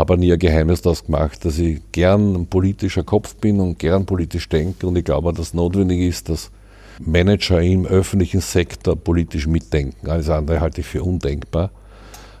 habe 0.00 0.18
nie 0.18 0.32
ein 0.32 0.38
Geheimnis 0.38 0.82
daraus 0.82 1.04
gemacht, 1.04 1.44
dass 1.44 1.58
ich 1.58 1.80
gern 1.92 2.34
ein 2.34 2.46
politischer 2.46 3.04
Kopf 3.04 3.36
bin 3.36 3.60
und 3.60 3.78
gern 3.78 4.06
politisch 4.06 4.48
denke 4.48 4.86
und 4.86 4.96
ich 4.96 5.04
glaube, 5.04 5.32
dass 5.32 5.48
es 5.48 5.54
notwendig 5.54 6.00
ist, 6.00 6.28
dass 6.28 6.50
Manager 6.98 7.60
im 7.60 7.86
öffentlichen 7.86 8.40
Sektor 8.40 8.96
politisch 8.96 9.46
mitdenken. 9.46 10.10
Alles 10.10 10.28
andere 10.28 10.60
halte 10.60 10.80
ich 10.80 10.86
für 10.86 11.02
undenkbar, 11.02 11.70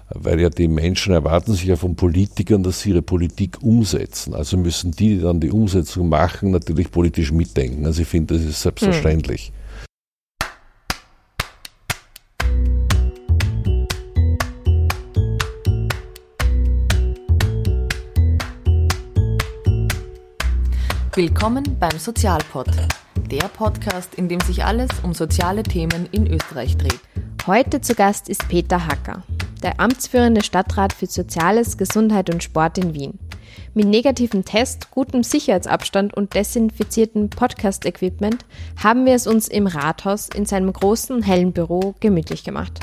weil 0.08 0.40
ja 0.40 0.50
die 0.50 0.68
Menschen 0.68 1.12
erwarten 1.12 1.52
sich 1.52 1.64
ja 1.64 1.76
von 1.76 1.96
Politikern, 1.96 2.62
dass 2.62 2.80
sie 2.80 2.90
ihre 2.90 3.02
Politik 3.02 3.58
umsetzen. 3.62 4.34
Also 4.34 4.56
müssen 4.56 4.90
die, 4.90 5.16
die 5.16 5.20
dann 5.20 5.40
die 5.40 5.50
Umsetzung 5.50 6.08
machen, 6.08 6.50
natürlich 6.50 6.90
politisch 6.90 7.30
mitdenken. 7.30 7.86
Also 7.86 8.02
ich 8.02 8.08
finde, 8.08 8.34
das 8.34 8.44
ist 8.44 8.62
selbstverständlich. 8.62 9.48
Hm. 9.48 9.59
Willkommen 21.20 21.76
beim 21.78 21.98
Sozialpod, 21.98 22.68
der 23.30 23.48
Podcast, 23.48 24.14
in 24.14 24.30
dem 24.30 24.40
sich 24.40 24.64
alles 24.64 24.88
um 25.02 25.12
soziale 25.12 25.62
Themen 25.62 26.08
in 26.12 26.26
Österreich 26.26 26.78
dreht. 26.78 26.98
Heute 27.46 27.82
zu 27.82 27.94
Gast 27.94 28.30
ist 28.30 28.48
Peter 28.48 28.86
Hacker, 28.86 29.22
der 29.62 29.80
amtsführende 29.80 30.42
Stadtrat 30.42 30.94
für 30.94 31.04
Soziales, 31.04 31.76
Gesundheit 31.76 32.32
und 32.32 32.42
Sport 32.42 32.78
in 32.78 32.94
Wien. 32.94 33.18
Mit 33.74 33.86
negativem 33.88 34.46
Test, 34.46 34.92
gutem 34.92 35.22
Sicherheitsabstand 35.22 36.14
und 36.14 36.34
desinfiziertem 36.34 37.28
Podcast-Equipment 37.28 38.46
haben 38.82 39.04
wir 39.04 39.12
es 39.12 39.26
uns 39.26 39.46
im 39.46 39.66
Rathaus 39.66 40.30
in 40.34 40.46
seinem 40.46 40.72
großen, 40.72 41.22
hellen 41.22 41.52
Büro 41.52 41.94
gemütlich 42.00 42.44
gemacht. 42.44 42.80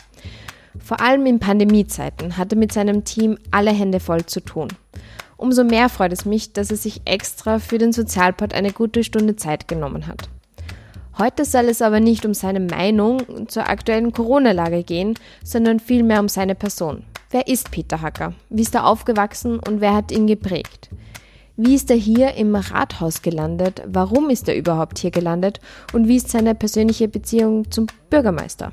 Vor 0.78 1.02
allem 1.02 1.26
in 1.26 1.40
Pandemiezeiten 1.40 2.38
hat 2.38 2.52
er 2.54 2.60
mit 2.60 2.72
seinem 2.72 3.04
Team 3.04 3.40
alle 3.50 3.72
Hände 3.72 4.00
voll 4.00 4.28
zu 4.28 4.42
tun. 4.42 4.68
Umso 5.38 5.64
mehr 5.64 5.88
freut 5.88 6.12
es 6.14 6.26
mich, 6.26 6.54
dass 6.54 6.72
er 6.72 6.78
sich 6.78 7.02
extra 7.06 7.60
für 7.60 7.78
den 7.78 7.94
Sozialpod 7.94 8.54
eine 8.54 8.72
gute 8.72 9.04
Stunde 9.04 9.36
Zeit 9.36 9.68
genommen 9.68 10.08
hat. 10.08 10.30
Heute 11.20 11.46
soll 11.46 11.66
es 11.66 11.82
aber 11.82 12.00
nicht 12.00 12.26
um 12.26 12.34
seine 12.34 12.60
Meinung 12.60 13.48
zur 13.48 13.70
aktuellen 13.70 14.12
Corona-Lage 14.12 14.84
gehen, 14.84 15.14
sondern 15.44 15.80
vielmehr 15.80 16.20
um 16.20 16.28
seine 16.28 16.56
Person. 16.56 17.04
Wer 17.30 17.48
ist 17.48 17.72
Peter 17.72 18.02
Hacker? 18.02 18.34
Wie 18.50 18.62
ist 18.62 18.76
er 18.76 18.86
aufgewachsen 18.86 19.60
und 19.60 19.82
wer 19.82 19.94
hat 19.94 20.12
ihn 20.12 20.28
geprägt? 20.28 20.90
Wie 21.56 21.74
ist 21.74 21.90
er 21.90 21.98
hier 21.98 22.36
im 22.36 22.56
Rathaus 22.56 23.24
gelandet? 23.24 23.82
Warum 23.88 24.30
ist 24.30 24.48
er 24.48 24.56
überhaupt 24.56 25.00
hier 25.00 25.10
gelandet? 25.10 25.60
Und 25.92 26.08
wie 26.08 26.18
ist 26.18 26.30
seine 26.30 26.54
persönliche 26.54 27.08
Beziehung 27.08 27.72
zum 27.72 27.88
Bürgermeister? 28.12 28.72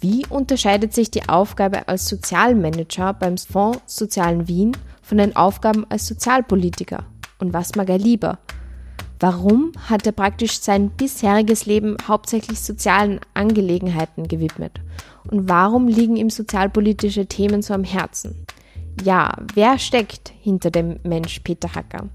Wie 0.00 0.26
unterscheidet 0.26 0.94
sich 0.94 1.10
die 1.10 1.28
Aufgabe 1.28 1.86
als 1.88 2.08
Sozialmanager 2.08 3.12
beim 3.12 3.36
Fonds 3.36 3.80
Sozialen 3.86 4.48
Wien 4.48 4.72
von 5.12 5.18
den 5.18 5.36
Aufgaben 5.36 5.84
als 5.90 6.06
Sozialpolitiker? 6.06 7.04
Und 7.38 7.52
was 7.52 7.74
mag 7.74 7.90
er 7.90 7.98
lieber? 7.98 8.38
Warum 9.20 9.72
hat 9.90 10.06
er 10.06 10.12
praktisch 10.12 10.58
sein 10.58 10.88
bisheriges 10.88 11.66
Leben 11.66 11.98
hauptsächlich 12.08 12.60
sozialen 12.60 13.20
Angelegenheiten 13.34 14.26
gewidmet? 14.26 14.80
Und 15.30 15.50
warum 15.50 15.86
liegen 15.86 16.16
ihm 16.16 16.30
sozialpolitische 16.30 17.26
Themen 17.26 17.60
so 17.60 17.74
am 17.74 17.84
Herzen? 17.84 18.46
Ja, 19.04 19.34
wer 19.52 19.78
steckt 19.78 20.32
hinter 20.40 20.70
dem 20.70 20.98
Mensch 21.02 21.40
Peter 21.40 21.74
Hacker? 21.74 22.08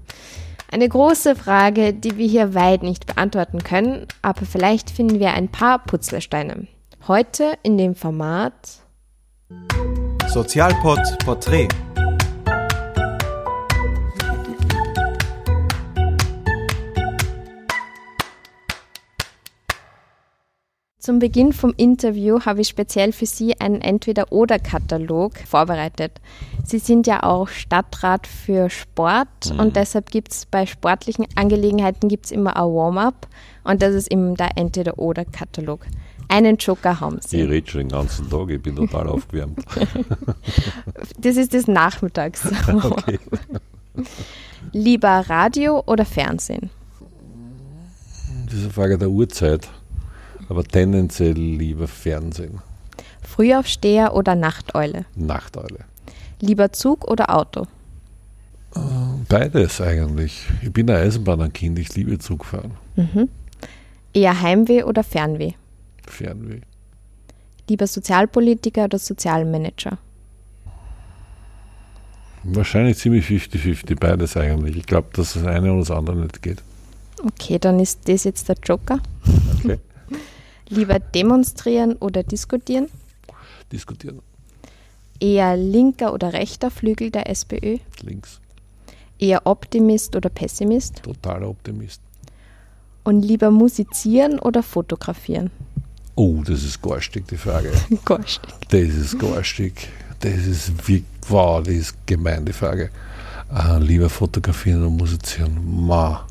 Eine 0.68 0.88
große 0.88 1.36
Frage, 1.36 1.94
die 1.94 2.16
wir 2.16 2.26
hier 2.26 2.52
weit 2.56 2.82
nicht 2.82 3.06
beantworten 3.06 3.62
können, 3.62 4.06
aber 4.22 4.44
vielleicht 4.44 4.90
finden 4.90 5.20
wir 5.20 5.34
ein 5.34 5.52
paar 5.52 5.78
Putzlesteine. 5.78 6.66
Heute 7.06 7.52
in 7.62 7.78
dem 7.78 7.94
Format 7.94 8.80
Sozialpod 10.26 10.98
Porträt 11.24 11.68
Zum 21.08 21.20
Beginn 21.20 21.54
vom 21.54 21.72
Interview 21.74 22.40
habe 22.40 22.60
ich 22.60 22.68
speziell 22.68 23.12
für 23.12 23.24
Sie 23.24 23.58
einen 23.58 23.80
Entweder-Oder-Katalog 23.80 25.38
vorbereitet. 25.38 26.20
Sie 26.66 26.78
sind 26.78 27.06
ja 27.06 27.22
auch 27.22 27.48
Stadtrat 27.48 28.26
für 28.26 28.68
Sport 28.68 29.50
mhm. 29.50 29.58
und 29.58 29.76
deshalb 29.76 30.10
gibt 30.10 30.32
es 30.32 30.44
bei 30.44 30.66
sportlichen 30.66 31.24
Angelegenheiten 31.34 32.10
gibt's 32.10 32.30
immer 32.30 32.58
ein 32.58 32.64
Warm-up 32.64 33.26
und 33.64 33.80
das 33.80 33.94
ist 33.94 34.12
eben 34.12 34.34
der 34.34 34.58
Entweder-Oder-Katalog. 34.58 35.86
Einen 36.28 36.58
Joker 36.58 37.00
haben 37.00 37.20
Sie. 37.26 37.40
Ich 37.40 37.48
rede 37.48 37.70
schon 37.70 37.80
den 37.80 37.88
ganzen 37.88 38.28
Tag, 38.28 38.50
ich 38.50 38.60
bin 38.60 38.76
total 38.76 39.08
aufgewärmt. 39.08 39.64
das 41.18 41.36
ist 41.38 41.54
des 41.54 41.68
Nachmittags. 41.68 42.46
okay. 42.82 43.18
Lieber 44.72 45.24
Radio 45.26 45.82
oder 45.86 46.04
Fernsehen? 46.04 46.68
Das 48.44 48.56
ist 48.56 48.64
eine 48.64 48.72
Frage 48.74 48.98
der 48.98 49.08
Uhrzeit 49.08 49.70
aber 50.48 50.64
tendenziell 50.64 51.32
lieber 51.32 51.88
Fernsehen. 51.88 52.60
Frühaufsteher 53.22 54.14
oder 54.14 54.34
Nachteule? 54.34 55.04
Nachteule. 55.14 55.80
Lieber 56.40 56.72
Zug 56.72 57.08
oder 57.08 57.34
Auto? 57.34 57.66
Äh, 58.74 58.80
beides 59.28 59.80
eigentlich. 59.80 60.46
Ich 60.62 60.72
bin 60.72 60.90
ein 60.90 60.96
Eisenbahnkind, 60.96 61.78
ich 61.78 61.94
liebe 61.94 62.18
Zugfahren. 62.18 62.72
Mhm. 62.96 63.28
Eher 64.12 64.40
Heimweh 64.40 64.84
oder 64.84 65.04
Fernweh? 65.04 65.52
Fernweh. 66.06 66.60
Lieber 67.68 67.86
Sozialpolitiker 67.86 68.84
oder 68.84 68.98
Sozialmanager? 68.98 69.98
Wahrscheinlich 72.44 72.96
ziemlich 72.96 73.26
50-50, 73.26 73.98
beides 73.98 74.36
eigentlich. 74.36 74.76
Ich 74.76 74.86
glaube, 74.86 75.08
dass 75.12 75.34
das 75.34 75.44
eine 75.44 75.70
oder 75.70 75.80
das 75.80 75.90
andere 75.90 76.16
nicht 76.16 76.42
geht. 76.42 76.62
Okay, 77.22 77.58
dann 77.58 77.78
ist 77.80 78.08
das 78.08 78.24
jetzt 78.24 78.48
der 78.48 78.56
Joker. 78.64 79.00
Okay. 79.58 79.78
Lieber 80.68 80.98
demonstrieren 80.98 81.96
oder 81.96 82.22
diskutieren? 82.22 82.88
Diskutieren. 83.72 84.20
Eher 85.20 85.56
linker 85.56 86.12
oder 86.12 86.32
rechter 86.32 86.70
Flügel 86.70 87.10
der 87.10 87.28
SPÖ? 87.28 87.78
Links. 88.02 88.40
Eher 89.18 89.46
Optimist 89.46 90.14
oder 90.14 90.28
Pessimist? 90.28 91.02
Totaler 91.02 91.48
Optimist. 91.48 92.00
Und 93.02 93.22
lieber 93.22 93.50
musizieren 93.50 94.38
oder 94.38 94.62
fotografieren? 94.62 95.50
Oh, 96.14 96.42
das 96.44 96.62
ist 96.62 96.80
garstig, 96.82 97.26
die 97.28 97.36
Frage. 97.36 97.72
garstig. 98.04 98.54
Das 98.68 98.80
ist 98.80 99.18
garstig. 99.18 99.88
Das 100.20 100.46
ist 100.46 100.72
wie, 100.86 101.04
wow, 101.28 101.62
das 101.62 101.74
ist 101.74 102.06
gemein, 102.06 102.44
die 102.44 102.52
Frage. 102.52 102.90
Ah, 103.48 103.78
lieber 103.78 104.10
fotografieren 104.10 104.82
oder 104.82 104.90
musizieren. 104.90 105.58
Ma. 105.86 106.26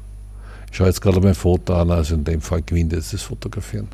Ich 0.69 0.77
schaue 0.77 0.87
jetzt 0.87 1.01
gerade 1.01 1.19
mein 1.19 1.33
Foto 1.33 1.73
an, 1.73 1.89
also 1.89 2.15
in 2.15 2.23
dem 2.23 2.41
Fall 2.41 2.61
gewinnt 2.61 2.93
jetzt 2.93 3.11
das 3.13 3.23
Fotografieren. 3.23 3.87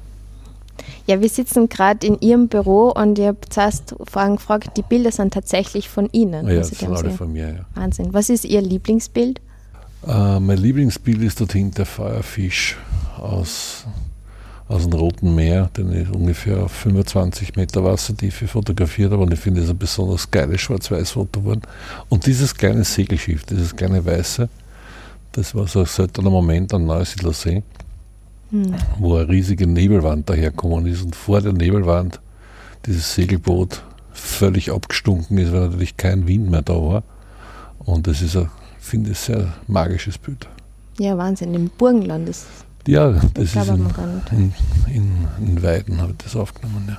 Ja, 1.05 1.21
wir 1.21 1.29
sitzen 1.29 1.69
gerade 1.69 2.07
in 2.07 2.19
Ihrem 2.21 2.47
Büro 2.47 2.91
und 2.91 3.19
ich 3.19 3.27
habe 3.27 3.37
zuerst 3.49 3.95
vorhin 4.09 4.37
gefragt, 4.37 4.77
die 4.77 4.81
Bilder 4.81 5.11
sind 5.11 5.33
tatsächlich 5.33 5.89
von 5.89 6.09
Ihnen. 6.11 6.47
Ja, 6.47 6.55
das 6.55 6.69
sind 6.69 6.91
alle 6.91 7.11
von 7.11 7.31
mir, 7.31 7.49
ja. 7.49 7.65
Wahnsinn. 7.75 8.13
Was 8.13 8.29
ist 8.29 8.45
Ihr 8.45 8.61
Lieblingsbild? 8.61 9.41
Uh, 10.05 10.39
mein 10.39 10.57
Lieblingsbild 10.57 11.21
ist 11.21 11.39
dorthin 11.39 11.71
der 11.71 11.85
Feuerfisch 11.85 12.77
aus, 13.17 13.85
aus 14.67 14.83
dem 14.83 14.93
Roten 14.93 15.33
Meer, 15.33 15.69
den 15.77 15.93
ich 15.93 16.09
ungefähr 16.09 16.63
auf 16.63 16.71
25 16.73 17.55
Meter 17.55 17.83
Wassertiefe 17.83 18.47
fotografiert 18.47 19.11
habe 19.13 19.23
und 19.23 19.33
ich 19.33 19.39
finde, 19.39 19.61
das 19.61 19.69
ist 19.69 19.75
ein 19.75 19.79
besonders 19.79 20.29
geiles 20.29 20.59
Schwarz-Weiß-Foto 20.59 21.39
geworden. 21.39 21.61
Und 22.09 22.25
dieses 22.25 22.53
kleine 22.53 22.83
Segelschiff, 22.83 23.45
dieses 23.45 23.73
kleine 23.73 24.05
Weiße, 24.05 24.49
das 25.31 25.55
war 25.55 25.67
so 25.67 25.79
ein 25.79 25.85
seltener 25.85 26.29
Moment 26.29 26.73
am 26.73 26.85
Neusiedler 26.85 27.33
See 27.33 27.63
hm. 28.53 28.75
wo 28.99 29.15
eine 29.15 29.27
riesige 29.27 29.65
Nebelwand 29.65 30.29
daherkommen 30.29 30.85
ist 30.85 31.01
und 31.01 31.15
vor 31.15 31.41
der 31.41 31.53
Nebelwand 31.53 32.21
dieses 32.85 33.15
Segelboot 33.15 33.81
völlig 34.11 34.71
abgestunken 34.71 35.39
ist, 35.39 35.51
weil 35.51 35.61
natürlich 35.61 35.97
kein 35.97 36.27
Wind 36.27 36.51
mehr 36.51 36.61
da 36.61 36.75
war. 36.75 37.03
Und 37.79 38.05
das 38.05 38.21
ist 38.21 38.37
ein, 38.37 38.51
finde 38.79 39.11
ich, 39.11 39.17
sehr 39.17 39.51
magisches 39.65 40.19
Bild. 40.19 40.47
Ja, 40.99 41.17
Wahnsinn, 41.17 41.55
im 41.55 41.69
Burgenland 41.69 42.29
ist 42.29 42.45
Ja, 42.85 43.09
das 43.33 43.55
ist 43.55 43.55
in, 43.55 43.91
in, 44.31 44.53
in, 44.87 45.27
in 45.39 45.63
Weiden 45.63 45.99
habe 45.99 46.11
ich 46.11 46.17
das 46.19 46.35
aufgenommen, 46.35 46.87
ja. 46.87 46.97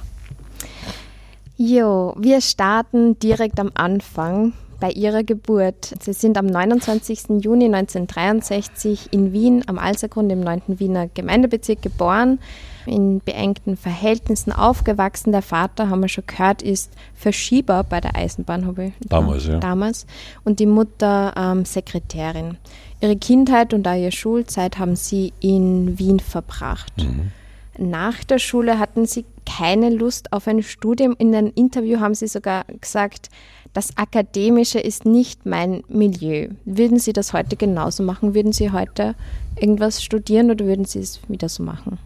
Jo, 1.56 2.16
wir 2.18 2.40
starten 2.40 3.16
direkt 3.20 3.60
am 3.60 3.70
Anfang 3.74 4.54
bei 4.80 4.90
ihrer 4.90 5.24
Geburt. 5.24 5.94
Sie 6.00 6.12
sind 6.12 6.38
am 6.38 6.46
29. 6.46 7.40
Juni 7.40 7.66
1963 7.66 9.12
in 9.12 9.32
Wien 9.32 9.62
am 9.66 9.78
Alsergrund 9.78 10.30
im 10.32 10.40
9. 10.40 10.62
Wiener 10.66 11.08
Gemeindebezirk 11.08 11.82
geboren, 11.82 12.38
in 12.86 13.20
beengten 13.20 13.76
Verhältnissen 13.76 14.52
aufgewachsen. 14.52 15.32
Der 15.32 15.42
Vater, 15.42 15.90
haben 15.90 16.02
wir 16.02 16.08
schon 16.08 16.26
gehört, 16.26 16.62
ist 16.62 16.92
Verschieber 17.14 17.84
bei 17.84 18.00
der 18.00 18.16
Eisenbahn, 18.16 18.66
habe 18.66 18.86
ich 18.86 18.92
damals, 19.08 19.46
ja. 19.46 19.58
damals. 19.58 20.06
Und 20.44 20.60
die 20.60 20.66
Mutter 20.66 21.32
ähm, 21.36 21.64
Sekretärin. 21.64 22.58
Ihre 23.00 23.16
Kindheit 23.16 23.74
und 23.74 23.86
auch 23.86 23.96
ihre 23.96 24.12
Schulzeit 24.12 24.78
haben 24.78 24.96
sie 24.96 25.32
in 25.40 25.98
Wien 25.98 26.20
verbracht. 26.20 26.92
Mhm. 26.98 27.32
Nach 27.76 28.22
der 28.22 28.38
Schule 28.38 28.78
hatten 28.78 29.06
sie 29.06 29.24
keine 29.44 29.90
Lust 29.90 30.32
auf 30.32 30.46
ein 30.46 30.62
Studium. 30.62 31.14
In 31.18 31.34
einem 31.34 31.52
Interview 31.54 32.00
haben 32.00 32.14
sie 32.14 32.28
sogar 32.28 32.64
gesagt, 32.80 33.30
das 33.74 33.96
Akademische 33.96 34.78
ist 34.78 35.04
nicht 35.04 35.46
mein 35.46 35.82
Milieu. 35.88 36.48
Würden 36.64 36.98
Sie 36.98 37.12
das 37.12 37.32
heute 37.32 37.56
genauso 37.56 38.04
machen? 38.04 38.34
Würden 38.34 38.52
Sie 38.52 38.70
heute 38.70 39.16
irgendwas 39.60 40.02
studieren 40.02 40.50
oder 40.50 40.64
würden 40.64 40.84
Sie 40.84 41.00
es 41.00 41.20
wieder 41.28 41.48
so 41.48 41.64
machen? 41.64 41.98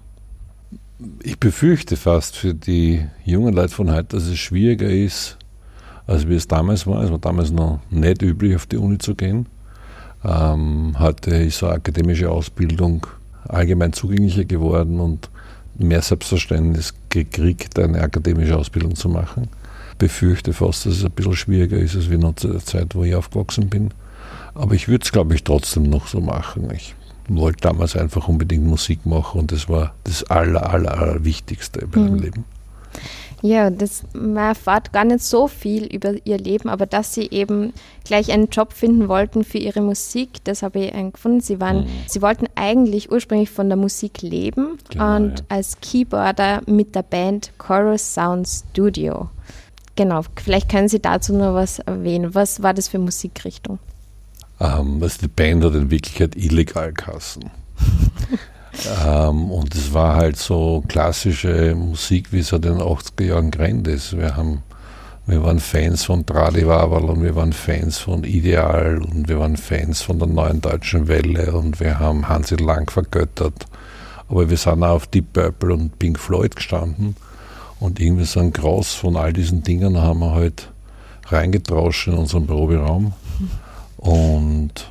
Ich 1.23 1.39
befürchte 1.39 1.97
fast 1.97 2.37
für 2.37 2.55
die 2.55 3.07
jungen 3.25 3.55
Leute 3.55 3.73
von 3.73 3.93
heute, 3.93 4.17
dass 4.17 4.25
es 4.25 4.39
schwieriger 4.39 4.89
ist, 4.89 5.37
als 6.07 6.27
wie 6.27 6.35
es 6.35 6.49
damals 6.49 6.87
war. 6.87 7.05
Es 7.05 7.11
war 7.11 7.19
damals 7.19 7.51
noch 7.53 7.81
nicht 7.91 8.23
üblich, 8.23 8.57
auf 8.57 8.67
die 8.67 8.79
Uni 8.79 8.97
zu 8.97 9.15
gehen. 9.15 9.47
Ähm, 10.25 10.97
heute 10.99 11.31
ist 11.31 11.59
so 11.59 11.67
eine 11.67 11.77
akademische 11.77 12.31
Ausbildung 12.31 13.07
allgemein 13.47 13.93
zugänglicher 13.93 14.45
geworden 14.45 15.01
und 15.01 15.29
mehr 15.77 16.03
Selbstverständnis 16.03 16.95
gekriegt, 17.11 17.79
eine 17.79 18.01
akademische 18.01 18.57
Ausbildung 18.57 18.97
zu 18.97 19.09
machen. 19.11 19.49
Befürchte 19.99 20.53
fast, 20.53 20.87
dass 20.87 20.95
es 20.95 21.05
ein 21.05 21.11
bisschen 21.11 21.37
schwieriger 21.37 21.77
ist, 21.77 21.97
als 21.97 22.11
wie 22.11 22.17
noch 22.17 22.37
zu 22.37 22.49
der 22.49 22.65
Zeit, 22.65 22.95
wo 22.95 23.05
ich 23.05 23.15
aufgewachsen 23.15 23.69
bin. 23.69 23.91
Aber 24.55 24.75
ich 24.75 24.89
würde 24.89 25.05
es, 25.05 25.13
glaube 25.13 25.35
ich, 25.35 25.45
trotzdem 25.45 25.85
noch 25.85 26.07
so 26.09 26.21
machen. 26.21 26.71
Ich 26.75 26.95
wollte 27.29 27.61
damals 27.63 27.97
einfach 27.97 28.29
unbedingt 28.29 28.67
Musik 28.67 29.05
machen 29.07 29.41
und 29.41 29.53
das 29.53 29.69
war 29.69 29.95
das 30.05 30.25
Aller, 30.25 30.71
Aller, 30.71 30.99
Aller 30.99 31.25
Wichtigste 31.25 31.87
bei 31.87 32.01
meinem 32.01 32.15
mhm. 32.15 32.23
Leben. 32.23 32.45
Ja, 33.41 33.71
das, 33.71 34.03
man 34.15 34.49
erfahrt 34.49 34.93
gar 34.93 35.05
nicht 35.05 35.23
so 35.23 35.47
viel 35.47 35.85
über 35.85 36.15
ihr 36.25 36.39
Leben, 36.39 36.69
aber 36.69 36.87
dass 36.87 37.15
sie 37.15 37.29
eben 37.31 37.73
gleich 38.05 38.33
einen 38.33 38.49
Job 38.49 38.73
finden 38.73 39.09
wollten 39.09 39.45
für 39.45 39.59
ihre 39.59 39.81
Musik, 39.81 40.43
das 40.45 40.63
habe 40.63 40.81
ich 40.81 41.13
gefunden. 41.13 41.41
Sie, 41.41 41.61
waren, 41.61 41.83
mhm. 41.83 41.89
sie 42.07 42.21
wollten 42.21 42.47
eigentlich 42.57 43.13
ursprünglich 43.13 43.51
von 43.51 43.69
der 43.69 43.77
Musik 43.77 44.23
leben 44.23 44.79
genau, 44.91 45.17
und 45.17 45.39
ja. 45.39 45.45
als 45.51 45.81
Keyboarder 45.81 46.63
mit 46.67 46.97
der 46.97 47.03
Band 47.03 47.53
Chorus 47.59 48.15
Sound 48.15 48.49
Studio. 48.49 49.29
Genau, 49.99 50.23
vielleicht 50.37 50.69
können 50.69 50.89
Sie 50.89 51.01
dazu 51.01 51.35
nur 51.35 51.55
was 51.55 51.81
erwähnen. 51.81 52.33
Was 52.33 52.63
war 52.63 52.73
das 52.73 52.87
für 52.87 53.01
Musikrichtung? 53.01 53.81
Ähm, 54.61 55.01
was 55.01 55.19
die 55.19 55.27
Band 55.27 55.65
hat 55.65 55.75
in 55.75 55.91
Wirklichkeit 55.91 56.37
illegal 56.37 56.93
kassen. 56.93 57.51
Ähm, 59.05 59.51
und 59.51 59.75
es 59.75 59.93
war 59.93 60.15
halt 60.15 60.37
so 60.37 60.85
klassische 60.87 61.75
Musik, 61.75 62.33
wie 62.33 62.39
es 62.39 62.53
halt 62.53 62.65
in 62.65 62.79
den 62.79 62.87
80er 62.87 63.25
Jahren 63.25 63.51
gerannt 63.51 63.89
ist. 63.89 64.17
Wir, 64.17 64.37
haben, 64.37 64.63
wir 65.27 65.43
waren 65.43 65.59
Fans 65.59 66.05
von 66.05 66.25
Tradivaval 66.25 67.07
und 67.07 67.25
wir 67.25 67.35
waren 67.35 67.53
Fans 67.53 67.99
von 67.99 68.23
Ideal 68.23 68.99
und 69.03 69.29
wir 69.29 69.41
waren 69.41 69.57
Fans 69.57 70.03
von 70.03 70.21
der 70.21 70.29
neuen 70.29 70.61
deutschen 70.61 71.09
Welle 71.09 71.51
und 71.55 71.81
wir 71.81 71.99
haben 71.99 72.29
Hansi 72.29 72.55
Lang 72.55 72.89
vergöttert. 72.89 73.67
Aber 74.29 74.49
wir 74.49 74.57
sind 74.57 74.85
auch 74.85 74.91
auf 74.91 75.09
Deep 75.09 75.33
Purple 75.33 75.75
und 75.75 75.99
Pink 75.99 76.21
Floyd 76.21 76.55
gestanden 76.55 77.17
und 77.81 78.01
irgendwie 78.01 78.25
so 78.25 78.41
ein 78.41 78.53
Groß 78.53 78.95
von 78.95 79.17
all 79.17 79.33
diesen 79.33 79.63
Dingen 79.63 79.99
haben 79.99 80.21
wir 80.21 80.33
halt 80.33 80.71
reingetrauscht 81.27 82.09
in 82.09 82.15
unseren 82.15 82.47
Proberaum. 82.47 83.13
Und 83.97 84.91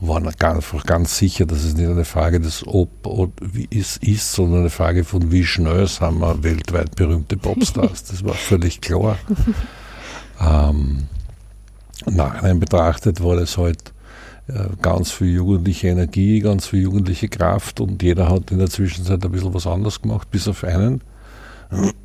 waren 0.00 0.26
einfach 0.26 0.84
ganz 0.84 1.18
sicher, 1.18 1.46
dass 1.46 1.64
es 1.64 1.74
nicht 1.74 1.88
eine 1.88 2.04
Frage 2.04 2.40
des 2.40 2.66
Ob 2.66 3.06
oder 3.06 3.32
wie 3.40 3.68
es 3.70 3.96
ist, 3.98 4.32
sondern 4.32 4.60
eine 4.60 4.70
Frage 4.70 5.04
von 5.04 5.30
wie 5.32 5.44
schnell 5.44 5.86
sind 5.86 6.18
wir 6.18 6.42
weltweit 6.42 6.94
berühmte 6.96 7.36
Popstars. 7.36 8.04
Das 8.04 8.24
war 8.24 8.34
völlig 8.34 8.80
klar. 8.80 9.16
ähm, 10.40 11.04
Nachhinein 12.06 12.60
betrachtet 12.60 13.22
war 13.22 13.38
es 13.38 13.56
halt 13.56 13.92
äh, 14.48 14.68
ganz 14.82 15.10
viel 15.10 15.32
jugendliche 15.32 15.88
Energie, 15.88 16.40
ganz 16.40 16.66
viel 16.66 16.82
jugendliche 16.82 17.28
Kraft 17.28 17.80
und 17.80 18.02
jeder 18.02 18.28
hat 18.28 18.50
in 18.50 18.58
der 18.58 18.68
Zwischenzeit 18.68 19.24
ein 19.24 19.32
bisschen 19.32 19.54
was 19.54 19.66
anderes 19.66 20.02
gemacht, 20.02 20.30
bis 20.30 20.48
auf 20.48 20.64
einen. 20.64 21.00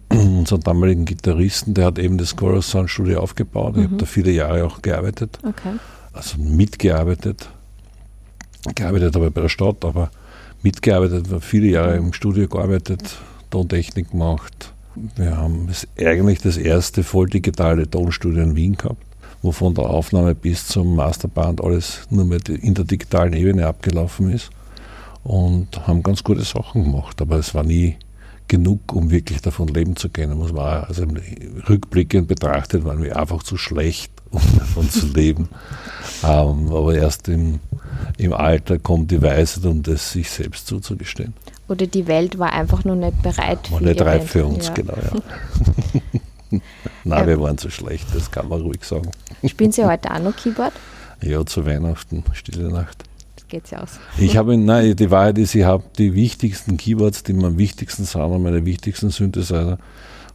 Unseren 0.13 0.61
damaligen 0.61 1.05
Gitarristen, 1.05 1.73
der 1.73 1.85
hat 1.85 1.99
eben 1.99 2.17
das 2.17 2.35
Chorus 2.35 2.71
Sound 2.71 2.89
Studio 2.89 3.21
aufgebaut. 3.21 3.75
Ich 3.77 3.83
habe 3.83 3.93
mhm. 3.93 3.97
da 3.99 4.05
viele 4.05 4.31
Jahre 4.31 4.65
auch 4.65 4.81
gearbeitet, 4.81 5.39
okay. 5.43 5.73
also 6.13 6.37
mitgearbeitet 6.39 7.49
gearbeitet 8.75 9.15
habe 9.15 9.31
bei 9.31 9.41
der 9.41 9.49
Stadt, 9.49 9.85
aber 9.85 10.11
mitgearbeitet, 10.63 11.27
viele 11.41 11.67
Jahre 11.67 11.95
im 11.95 12.13
Studio 12.13 12.47
gearbeitet, 12.47 13.17
Tontechnik 13.49 14.11
gemacht. 14.11 14.73
Wir 15.15 15.37
haben 15.37 15.67
das, 15.67 15.87
eigentlich 15.97 16.39
das 16.39 16.57
erste 16.57 17.03
voll 17.03 17.27
digitale 17.27 17.89
Tonstudio 17.89 18.43
in 18.43 18.55
Wien 18.55 18.75
gehabt, 18.75 19.01
wo 19.41 19.51
von 19.51 19.73
der 19.73 19.85
Aufnahme 19.85 20.35
bis 20.35 20.67
zum 20.67 20.95
Masterband 20.95 21.63
alles 21.63 22.01
nur 22.09 22.25
mit 22.25 22.49
in 22.49 22.73
der 22.73 22.85
digitalen 22.85 23.33
Ebene 23.33 23.65
abgelaufen 23.65 24.31
ist 24.31 24.49
und 25.23 25.87
haben 25.87 26.03
ganz 26.03 26.23
gute 26.23 26.43
Sachen 26.43 26.83
gemacht, 26.83 27.21
aber 27.21 27.37
es 27.37 27.53
war 27.55 27.63
nie 27.63 27.95
genug, 28.49 28.93
um 28.93 29.09
wirklich 29.09 29.41
davon 29.41 29.69
leben 29.69 29.95
zu 29.95 30.09
können. 30.09 30.37
Muss 30.37 30.51
man 30.51 30.83
also 30.83 31.05
rückblickend 31.69 32.27
betrachtet 32.27 32.83
waren 32.83 33.01
wir 33.01 33.15
einfach 33.15 33.43
zu 33.43 33.55
schlecht, 33.55 34.11
um 34.31 34.41
davon 34.57 34.89
zu 34.89 35.07
leben. 35.07 35.47
Ähm, 36.23 36.67
aber 36.73 36.95
erst 36.95 37.29
im 37.29 37.61
im 38.17 38.33
Alter 38.33 38.79
kommt 38.79 39.11
die 39.11 39.21
Weisheit, 39.21 39.65
um 39.65 39.83
das 39.83 40.11
sich 40.11 40.29
selbst 40.29 40.67
zuzugestehen. 40.67 41.33
Oder 41.67 41.87
die 41.87 42.07
Welt 42.07 42.39
war 42.39 42.51
einfach 42.51 42.83
noch 42.83 42.95
nicht 42.95 43.21
bereit 43.21 43.71
war 43.71 43.79
für 43.79 43.85
nicht 43.85 44.01
reif 44.01 44.31
für 44.31 44.45
uns, 44.45 44.67
ja. 44.67 44.73
genau. 44.73 44.93
Ja. 44.93 46.59
Nein, 47.03 47.27
wir 47.27 47.39
waren 47.39 47.57
zu 47.57 47.69
schlecht, 47.69 48.07
das 48.13 48.31
kann 48.31 48.47
man 48.49 48.61
ruhig 48.61 48.83
sagen. 48.83 49.11
Spielen 49.45 49.71
Sie 49.71 49.85
heute 49.85 50.11
auch 50.11 50.19
noch 50.19 50.35
Keyboard? 50.35 50.73
Ja, 51.21 51.45
zu 51.45 51.65
Weihnachten, 51.65 52.23
Stille 52.33 52.69
Nacht. 52.69 53.03
Das 53.49 53.63
geht 53.63 53.71
ja 53.71 53.81
aus. 53.81 53.99
Ich 54.19 54.37
habe, 54.37 54.57
nein, 54.57 54.95
die 54.95 55.09
Wahrheit 55.09 55.37
ist, 55.39 55.55
ich 55.55 55.63
habe 55.63 55.83
die 55.97 56.13
wichtigsten 56.13 56.77
Keyboards, 56.77 57.23
die 57.23 57.33
am 57.33 57.57
wichtigsten 57.57 58.05
sind, 58.05 58.21
und 58.21 58.43
meine 58.43 58.65
wichtigsten 58.65 59.09
Synthesizer, 59.09 59.79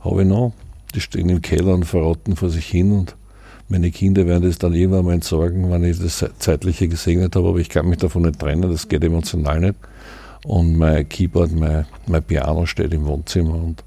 habe 0.00 0.22
ich 0.22 0.28
noch. 0.28 0.52
Die 0.94 1.00
stehen 1.00 1.28
im 1.28 1.40
Keller 1.40 1.74
und 1.74 1.84
verrotten 1.84 2.36
vor 2.36 2.50
sich 2.50 2.66
hin 2.66 2.92
und 2.92 3.16
meine 3.68 3.90
Kinder 3.90 4.26
werden 4.26 4.42
das 4.42 4.58
dann 4.58 4.74
irgendwann 4.74 5.06
mal 5.06 5.14
entsorgen, 5.14 5.70
wenn 5.70 5.84
ich 5.84 5.98
das 5.98 6.24
Zeitliche 6.38 6.86
gesegnet 6.88 7.34
habe, 7.34 7.48
aber 7.48 7.58
ich 7.58 7.68
kann 7.68 7.88
mich 7.88 7.98
davon 7.98 8.22
nicht 8.22 8.38
trennen, 8.38 8.70
das 8.70 8.88
geht 8.88 9.02
emotional 9.02 9.60
nicht. 9.60 9.76
Und 10.44 10.76
mein 10.76 11.08
Keyboard, 11.08 11.52
mein, 11.52 11.86
mein 12.06 12.22
Piano 12.22 12.66
steht 12.66 12.92
im 12.92 13.06
Wohnzimmer 13.06 13.54
und 13.54 13.82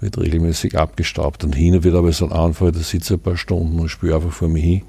wird 0.00 0.18
regelmäßig 0.18 0.76
abgestaubt. 0.76 1.44
Und 1.44 1.54
hin 1.54 1.84
wird 1.84 1.94
aber 1.94 2.12
so 2.12 2.24
ein 2.24 2.32
Anfall, 2.32 2.72
da 2.72 2.80
sitze 2.80 3.14
ich 3.14 3.20
ein 3.20 3.22
paar 3.22 3.36
Stunden 3.36 3.78
und 3.78 3.88
spüre 3.88 4.16
einfach 4.16 4.32
vor 4.32 4.48
mir 4.48 4.62
hin. 4.62 4.82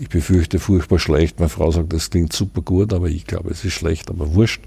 Ich 0.00 0.08
befürchte 0.08 0.58
furchtbar 0.58 0.98
schlecht. 0.98 1.40
Meine 1.40 1.48
Frau 1.48 1.70
sagt, 1.70 1.92
das 1.92 2.10
klingt 2.10 2.32
super 2.32 2.62
gut, 2.62 2.92
aber 2.92 3.08
ich 3.08 3.26
glaube, 3.26 3.50
es 3.50 3.64
ist 3.64 3.72
schlecht, 3.72 4.10
aber 4.10 4.34
wurscht. 4.34 4.62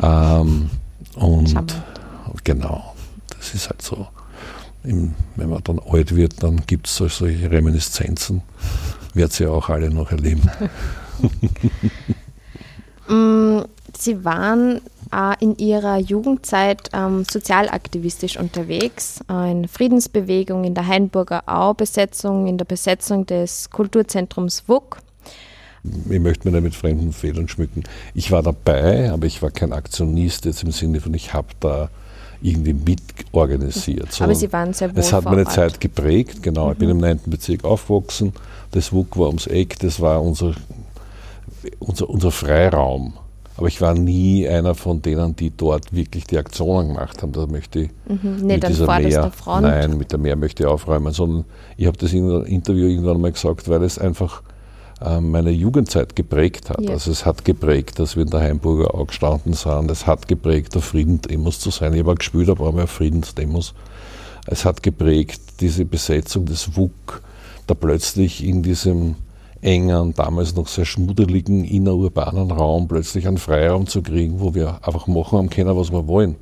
Ähm, 0.00 0.70
und 1.16 1.56
genau, 2.44 2.94
das 3.36 3.54
ist 3.54 3.68
halt 3.68 3.82
so 3.82 4.06
im, 4.84 5.14
wenn 5.36 5.48
man 5.48 5.62
dann 5.64 5.80
alt 5.80 6.14
wird, 6.14 6.42
dann 6.42 6.62
gibt 6.66 6.86
es 6.86 6.96
solche 6.96 7.50
Reminiszenzen. 7.50 8.42
Wird 9.14 9.32
sie 9.32 9.46
auch 9.46 9.68
alle 9.68 9.90
noch 9.90 10.10
erleben. 10.10 10.50
Mm, 13.06 13.60
sie 13.98 14.24
waren 14.24 14.80
äh, 15.12 15.34
in 15.40 15.56
Ihrer 15.56 15.98
Jugendzeit 15.98 16.90
ähm, 16.92 17.24
sozialaktivistisch 17.30 18.38
unterwegs, 18.38 19.20
äh, 19.30 19.50
in 19.50 19.68
Friedensbewegung 19.68 20.64
in 20.64 20.74
der 20.74 20.86
Hainburger 20.86 21.42
Au-Besetzung, 21.46 22.46
in 22.46 22.58
der 22.58 22.64
Besetzung 22.64 23.26
des 23.26 23.70
Kulturzentrums 23.70 24.64
WUK. 24.66 24.98
Ich 26.10 26.20
möchte 26.20 26.48
mir 26.48 26.54
da 26.54 26.60
mit 26.62 26.74
fremden 26.74 27.12
Federn 27.12 27.48
schmücken. 27.48 27.84
Ich 28.14 28.32
war 28.32 28.42
dabei, 28.42 29.10
aber 29.10 29.26
ich 29.26 29.42
war 29.42 29.50
kein 29.50 29.72
Aktionist 29.72 30.46
jetzt 30.46 30.62
im 30.62 30.72
Sinne 30.72 31.00
von, 31.00 31.12
ich 31.12 31.34
habe 31.34 31.48
da 31.60 31.90
irgendwie 32.40 32.74
mitorganisiert. 32.74 34.12
So, 34.12 34.24
Aber 34.24 34.34
Sie 34.34 34.52
waren 34.52 34.72
sehr 34.72 34.94
wohl 34.94 35.00
Es 35.00 35.12
hat 35.12 35.24
meine 35.24 35.46
Zeit 35.46 35.80
geprägt, 35.80 36.42
genau. 36.42 36.66
Mhm. 36.66 36.72
Ich 36.72 36.78
bin 36.78 36.90
im 36.90 36.98
9. 36.98 37.20
Bezirk 37.26 37.64
aufgewachsen, 37.64 38.32
das 38.70 38.92
WUK 38.92 39.18
war 39.18 39.28
ums 39.28 39.46
Eck, 39.46 39.78
das 39.78 40.00
war 40.00 40.22
unser, 40.22 40.54
unser, 41.78 42.08
unser 42.08 42.30
Freiraum. 42.30 43.14
Aber 43.56 43.68
ich 43.68 43.80
war 43.80 43.94
nie 43.94 44.48
einer 44.48 44.74
von 44.74 45.00
denen, 45.00 45.36
die 45.36 45.50
dort 45.56 45.92
wirklich 45.94 46.24
die 46.24 46.38
Aktionen 46.38 46.88
gemacht 46.88 47.22
haben. 47.22 47.32
Da 47.32 47.46
möchte 47.46 47.80
ich 47.80 47.90
mhm, 48.08 48.46
mit 48.46 48.66
dieser 48.66 48.86
Mehr, 48.98 49.32
nein, 49.60 49.96
mit 49.96 50.10
der 50.10 50.18
Mehr 50.18 50.36
möchte 50.36 50.64
ich 50.64 50.66
aufräumen, 50.66 51.12
sondern 51.12 51.44
ich 51.76 51.86
habe 51.86 51.96
das 51.96 52.12
in 52.12 52.28
einem 52.28 52.44
Interview 52.44 52.88
irgendwann 52.88 53.20
mal 53.20 53.30
gesagt, 53.30 53.68
weil 53.68 53.82
es 53.84 53.98
einfach 53.98 54.42
äh, 55.00 55.20
meine 55.20 55.50
Jugendzeit 55.50 56.16
geprägt 56.16 56.70
hat. 56.70 56.80
Ja. 56.80 56.90
Also 56.90 57.12
es 57.12 57.24
hat 57.24 57.44
geprägt, 57.44 57.98
dass 58.00 58.16
wir 58.16 58.24
in 58.24 58.30
der 58.30 58.40
Heimburger 58.40 58.94
auch 58.94 59.06
gestanden 59.06 59.52
sind. 59.52 59.90
Es 59.90 60.06
hat 60.06 60.26
geprägt, 60.26 60.76
auf 60.76 60.84
Friedensdemos 60.84 61.60
zu 61.60 61.70
sein. 61.70 61.92
Ich 61.92 62.00
habe 62.00 62.12
auch 62.12 62.16
gespielt, 62.16 62.48
aber 62.48 62.66
auch 62.66 62.88
Friedensdemos. 62.88 63.74
Es 64.46 64.64
hat 64.64 64.82
geprägt, 64.82 65.40
diese 65.60 65.84
Besetzung 65.84 66.44
des 66.46 66.76
WUK, 66.76 67.22
da 67.66 67.74
plötzlich 67.74 68.44
in 68.44 68.62
diesem 68.62 69.14
engen, 69.64 70.14
damals 70.14 70.54
noch 70.54 70.68
sehr 70.68 70.84
schmuddeligen 70.84 71.64
innerurbanen 71.64 72.50
Raum 72.50 72.86
plötzlich 72.86 73.26
einen 73.26 73.38
Freiraum 73.38 73.86
zu 73.86 74.02
kriegen, 74.02 74.40
wo 74.40 74.54
wir 74.54 74.78
einfach 74.82 75.06
machen 75.06 75.38
haben 75.38 75.50
können, 75.50 75.76
was 75.76 75.90
wir 75.90 76.06
wollen. 76.06 76.36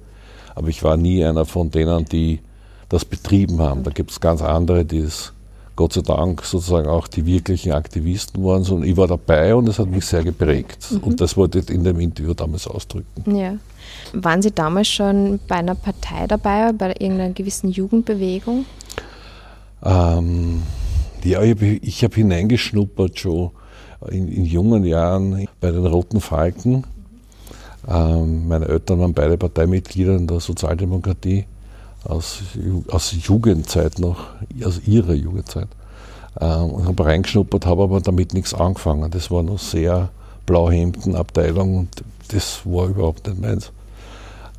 Aber 0.55 0.69
ich 0.69 0.83
war 0.83 0.97
nie 0.97 1.25
einer 1.25 1.45
von 1.45 1.71
denen, 1.71 2.05
die 2.05 2.41
das 2.89 3.05
betrieben 3.05 3.61
haben. 3.61 3.85
Da 3.85 3.91
gibt 3.91 4.11
es 4.11 4.21
ganz 4.21 4.43
andere, 4.43 4.85
die 4.85 4.99
es 4.99 5.33
Gott 5.75 5.95
sei 5.95 6.03
Dank 6.03 6.45
sozusagen 6.45 6.87
auch 6.87 7.09
die 7.09 7.25
wirklichen 7.25 7.73
Aktivisten 7.73 8.45
waren, 8.45 8.63
sondern 8.63 8.89
ich 8.89 8.97
war 8.97 9.07
dabei 9.07 9.55
und 9.55 9.69
es 9.69 9.79
hat 9.79 9.89
mich 9.89 10.05
sehr 10.05 10.23
geprägt. 10.23 10.87
Mhm. 10.91 10.99
Und 10.99 11.21
das 11.21 11.37
wollte 11.37 11.61
ich 11.61 11.71
in 11.71 11.83
dem 11.83 11.99
Interview 11.99 12.35
damals 12.35 12.67
ausdrücken. 12.67 13.37
Ja. 13.37 13.55
Waren 14.13 14.43
Sie 14.43 14.51
damals 14.51 14.89
schon 14.89 15.41
bei 15.49 15.57
einer 15.57 15.75
Partei 15.75 16.27
dabei, 16.27 16.73
bei 16.73 16.89
irgendeiner 16.91 17.33
gewissen 17.33 17.71
Jugendbewegung? 17.71 18.67
Ähm, 19.83 20.63
Ja, 21.25 21.41
ich 21.43 21.53
habe 21.53 21.81
hab 21.81 22.15
hineingeschnuppert 22.15 23.19
schon 23.19 23.51
in, 24.11 24.27
in, 24.29 24.45
jungen 24.45 24.85
Jahren 24.85 25.47
bei 25.61 25.71
den 25.71 25.87
Roten 25.87 26.21
Falken. 26.21 26.85
Ähm, 27.89 28.49
meine 28.49 28.67
Eltern 28.67 29.01
waren 29.01 29.15
beide 29.15 29.37
Parteimitglieder 29.37 30.17
in 30.17 30.27
der 30.27 30.41
Sozialdemokratie 30.41 31.45
aus, 32.05 32.41
aus 32.89 33.13
Jugendzeit 33.13 34.01
noch, 34.01 34.27
aus 34.65 34.81
ihrer 34.87 35.15
Jugendzeit. 35.15 35.69
Ähm, 36.41 36.71
und 36.71 36.87
habe 36.87 37.05
reingeschnuppert, 37.05 37.67
habe 37.67 37.85
aber 37.85 38.01
damit 38.01 38.35
nichts 38.35 38.55
angefangen. 38.55 39.11
Das 39.11 39.31
war 39.31 39.45
noch 39.45 39.59
sehr 39.59 40.09
Blauhemden-Abteilung 40.47 41.77
und 41.77 42.05
das 42.29 42.63
war 42.65 42.89
überhaupt 42.89 43.29
nicht 43.29 43.41
meins. 43.41 43.71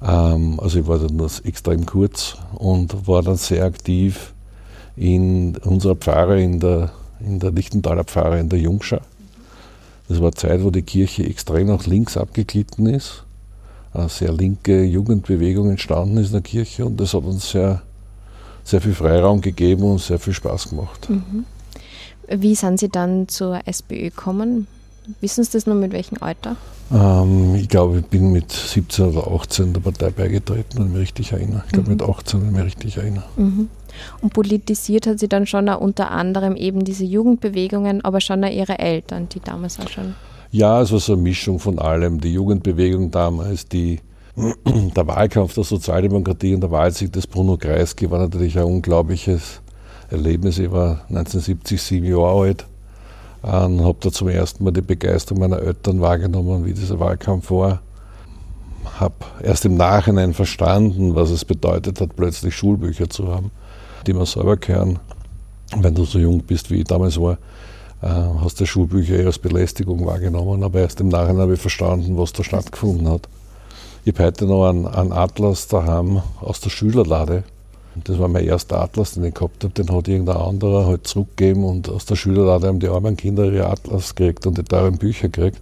Ähm, 0.02 0.60
also 0.62 0.80
ich 0.80 0.88
war 0.88 1.00
dann 1.00 1.16
nur 1.16 1.30
extrem 1.44 1.86
kurz 1.86 2.38
und 2.56 3.08
war 3.08 3.22
dann 3.22 3.38
sehr 3.38 3.66
aktiv 3.66 4.33
in 4.96 5.58
unserer 5.58 5.96
Pfarre, 5.96 6.42
in 6.42 6.60
der, 6.60 6.92
in 7.20 7.40
der 7.40 7.52
Lichtenthaler 7.52 8.04
Pfarre 8.04 8.40
in 8.40 8.50
der 8.50 8.60
Jungschau. 8.60 9.00
Das 10.08 10.20
war 10.20 10.28
eine 10.28 10.36
Zeit, 10.36 10.64
wo 10.64 10.70
die 10.70 10.82
Kirche 10.82 11.24
extrem 11.24 11.68
nach 11.68 11.86
links 11.86 12.18
abgeglitten 12.18 12.88
ist. 12.88 13.24
Eine 13.94 14.10
sehr 14.10 14.34
linke 14.34 14.84
Jugendbewegung 14.84 15.70
entstanden 15.70 16.18
ist 16.18 16.28
in 16.28 16.34
der 16.34 16.42
Kirche 16.42 16.86
und 16.86 17.00
das 17.00 17.14
hat 17.14 17.24
uns 17.24 17.52
sehr, 17.52 17.82
sehr 18.64 18.82
viel 18.82 18.94
Freiraum 18.94 19.42
gegeben 19.42 19.84
und 19.84 20.02
sehr 20.02 20.20
viel 20.20 20.34
Spaß 20.34 20.70
gemacht. 20.70 21.10
Mhm. 21.10 21.46
Wie 22.28 22.56
sind 22.56 22.80
Sie 22.80 22.90
dann 22.90 23.28
zur 23.28 23.60
SPÖ 23.66 24.10
gekommen? 24.10 24.68
Wissen 25.22 25.44
Sie 25.44 25.52
das 25.52 25.66
nur 25.66 25.76
mit 25.76 25.92
welchem 25.92 26.18
Alter? 26.22 26.56
Ähm, 26.92 27.56
ich 27.56 27.70
glaube, 27.70 28.00
ich 28.00 28.06
bin 28.06 28.32
mit 28.32 28.52
17 28.52 29.06
oder 29.06 29.28
18 29.28 29.74
der 29.74 29.82
Partei 29.82 30.10
beigetreten, 30.12 30.80
wenn 30.80 30.86
ich 30.88 30.92
mich 30.92 31.02
richtig 31.02 31.32
erinnere. 31.32 31.64
Ich 31.66 31.72
glaube, 31.72 31.90
mhm. 31.90 31.98
mit 31.98 32.04
18, 32.04 32.42
wenn 32.42 32.48
ich 32.48 32.54
mich 32.56 32.66
richtig 32.66 32.98
erinnere. 32.98 33.24
Mhm. 33.38 33.70
Und 34.22 34.34
politisiert 34.34 35.08
hat 35.08 35.20
sie 35.20 35.28
dann 35.28 35.46
schon 35.46 35.70
auch 35.70 35.82
unter 35.82 36.12
anderem 36.12 36.56
eben 36.56 36.84
diese 36.84 37.06
Jugendbewegungen, 37.06 38.04
aber 38.04 38.22
schon 38.22 38.44
auch 38.44 38.50
ihre 38.52 38.80
Eltern, 38.80 39.28
die 39.30 39.40
damals 39.40 39.80
auch 39.80 39.90
schon. 39.90 40.16
Ja, 40.52 40.82
es 40.82 40.92
war 40.92 41.00
so 41.00 41.14
eine 41.14 41.22
Mischung 41.22 41.60
von 41.60 41.80
allem. 41.80 42.20
Die 42.20 42.34
Jugendbewegung 42.34 43.12
damals, 43.12 43.68
die, 43.68 44.00
der 44.96 45.08
Wahlkampf 45.08 45.56
der 45.56 45.64
Sozialdemokratie 45.64 46.54
und 46.54 46.62
der 46.62 46.72
Wahlsieg 46.72 47.12
des 47.12 47.28
Bruno 47.28 47.58
Kreisky 47.58 48.10
war 48.10 48.20
natürlich 48.20 48.58
ein 48.58 48.66
unglaubliches 48.66 49.62
Erlebnis. 50.12 50.60
Ich 50.60 50.72
war 50.72 51.06
1970 51.10 51.82
sieben 51.82 52.06
Jahre 52.06 52.42
alt 52.42 52.66
und 53.44 53.84
habe 53.84 53.98
da 54.00 54.12
zum 54.12 54.30
ersten 54.30 54.64
Mal 54.64 54.72
die 54.72 54.82
Begeisterung 54.82 55.42
meiner 55.42 55.62
Eltern 55.62 56.00
wahrgenommen, 56.00 56.66
wie 56.66 56.74
dieser 56.74 57.00
Wahlkampf 57.00 57.52
war. 57.52 57.82
Habe 59.00 59.16
erst 59.42 59.66
im 59.66 59.76
Nachhinein 59.76 60.34
verstanden, 60.34 61.14
was 61.14 61.30
es 61.30 61.44
bedeutet 61.44 62.00
hat, 62.00 62.16
plötzlich 62.16 62.56
Schulbücher 62.56 63.10
zu 63.10 63.28
haben, 63.28 63.52
die 64.08 64.14
man 64.14 64.26
selber 64.26 64.56
kehren. 64.56 65.00
Wenn 65.76 65.94
du 65.94 66.06
so 66.06 66.20
jung 66.20 66.42
bist, 66.44 66.72
wie 66.72 66.80
ich 66.80 66.84
damals 66.86 67.20
war, 67.20 67.34
äh, 68.02 68.08
hast 68.42 68.62
du 68.62 68.66
Schulbücher 68.66 69.16
eher 69.16 69.28
als 69.28 69.40
Belästigung 69.40 70.06
wahrgenommen, 70.06 70.64
aber 70.64 70.80
erst 70.80 71.02
im 71.02 71.10
Nachhinein 71.10 71.42
habe 71.42 71.54
ich 71.56 71.62
verstanden, 71.62 72.18
was 72.18 72.32
da 72.32 72.46
stattgefunden 72.46 73.10
hat. 73.10 73.28
Ich 74.06 74.14
habe 74.14 74.26
heute 74.26 74.46
noch 74.46 74.70
einen, 74.70 74.88
einen 74.88 75.12
Atlas 75.12 75.68
daheim 75.68 76.22
aus 76.40 76.62
der 76.62 76.70
Schülerlade 76.70 77.44
das 77.96 78.18
war 78.18 78.28
mein 78.28 78.46
erster 78.46 78.82
Atlas, 78.82 79.14
den 79.14 79.26
ich 79.26 79.34
gehabt 79.34 79.64
habe. 79.64 79.74
Den 79.74 79.92
hat 79.92 80.08
irgendein 80.08 80.38
anderer 80.38 80.88
halt 80.88 81.08
zurückgegeben 81.08 81.64
und 81.64 81.90
aus 81.90 82.06
der 82.06 82.16
Schülerlade 82.16 82.68
haben 82.68 82.80
die 82.80 82.88
armen 82.88 83.16
Kinder 83.16 83.46
ihre 83.46 83.68
Atlas 83.68 84.16
gekriegt 84.16 84.48
und 84.48 84.58
die 84.58 84.64
teuren 84.64 84.98
Bücher 84.98 85.30
gekriegt. 85.30 85.62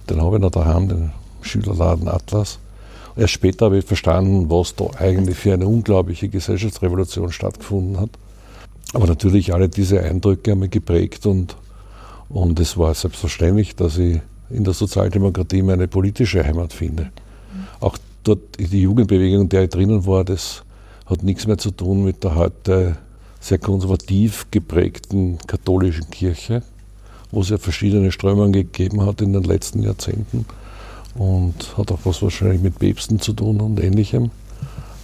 Und 0.00 0.10
den 0.10 0.22
habe 0.22 0.36
ich 0.36 0.42
noch 0.42 0.50
daheim, 0.50 0.88
den 0.88 1.10
Schülerladen 1.42 2.08
Atlas. 2.08 2.58
Erst 3.16 3.32
später 3.32 3.66
habe 3.66 3.78
ich 3.78 3.84
verstanden, 3.84 4.48
was 4.48 4.76
da 4.76 4.86
eigentlich 4.98 5.36
für 5.36 5.52
eine 5.52 5.66
unglaubliche 5.66 6.28
Gesellschaftsrevolution 6.28 7.32
stattgefunden 7.32 7.98
hat. 7.98 8.10
Aber 8.94 9.06
natürlich 9.06 9.52
alle 9.52 9.68
diese 9.68 10.00
Eindrücke 10.00 10.52
haben 10.52 10.60
mich 10.60 10.70
geprägt 10.70 11.26
und, 11.26 11.56
und 12.28 12.60
es 12.60 12.78
war 12.78 12.94
selbstverständlich, 12.94 13.74
dass 13.74 13.98
ich 13.98 14.20
in 14.50 14.64
der 14.64 14.72
Sozialdemokratie 14.72 15.62
meine 15.62 15.88
politische 15.88 16.44
Heimat 16.44 16.72
finde. 16.72 17.10
Auch 17.80 17.98
dort 18.22 18.40
die 18.58 18.82
Jugendbewegung, 18.82 19.42
in 19.42 19.48
der 19.48 19.64
ich 19.64 19.70
drinnen 19.70 20.06
war, 20.06 20.24
das 20.24 20.62
hat 21.08 21.22
nichts 21.22 21.46
mehr 21.46 21.58
zu 21.58 21.70
tun 21.70 22.04
mit 22.04 22.22
der 22.24 22.34
heute 22.34 22.96
sehr 23.40 23.58
konservativ 23.58 24.46
geprägten 24.50 25.38
katholischen 25.46 26.10
Kirche, 26.10 26.62
wo 27.30 27.40
es 27.40 27.48
ja 27.48 27.58
verschiedene 27.58 28.12
Strömungen 28.12 28.52
gegeben 28.52 29.04
hat 29.04 29.20
in 29.20 29.32
den 29.32 29.44
letzten 29.44 29.82
Jahrzehnten 29.82 30.44
und 31.14 31.76
hat 31.76 31.92
auch 31.92 32.00
was 32.04 32.22
wahrscheinlich 32.22 32.60
mit 32.60 32.78
Päpsten 32.78 33.20
zu 33.20 33.32
tun 33.32 33.60
und 33.60 33.80
ähnlichem. 33.80 34.30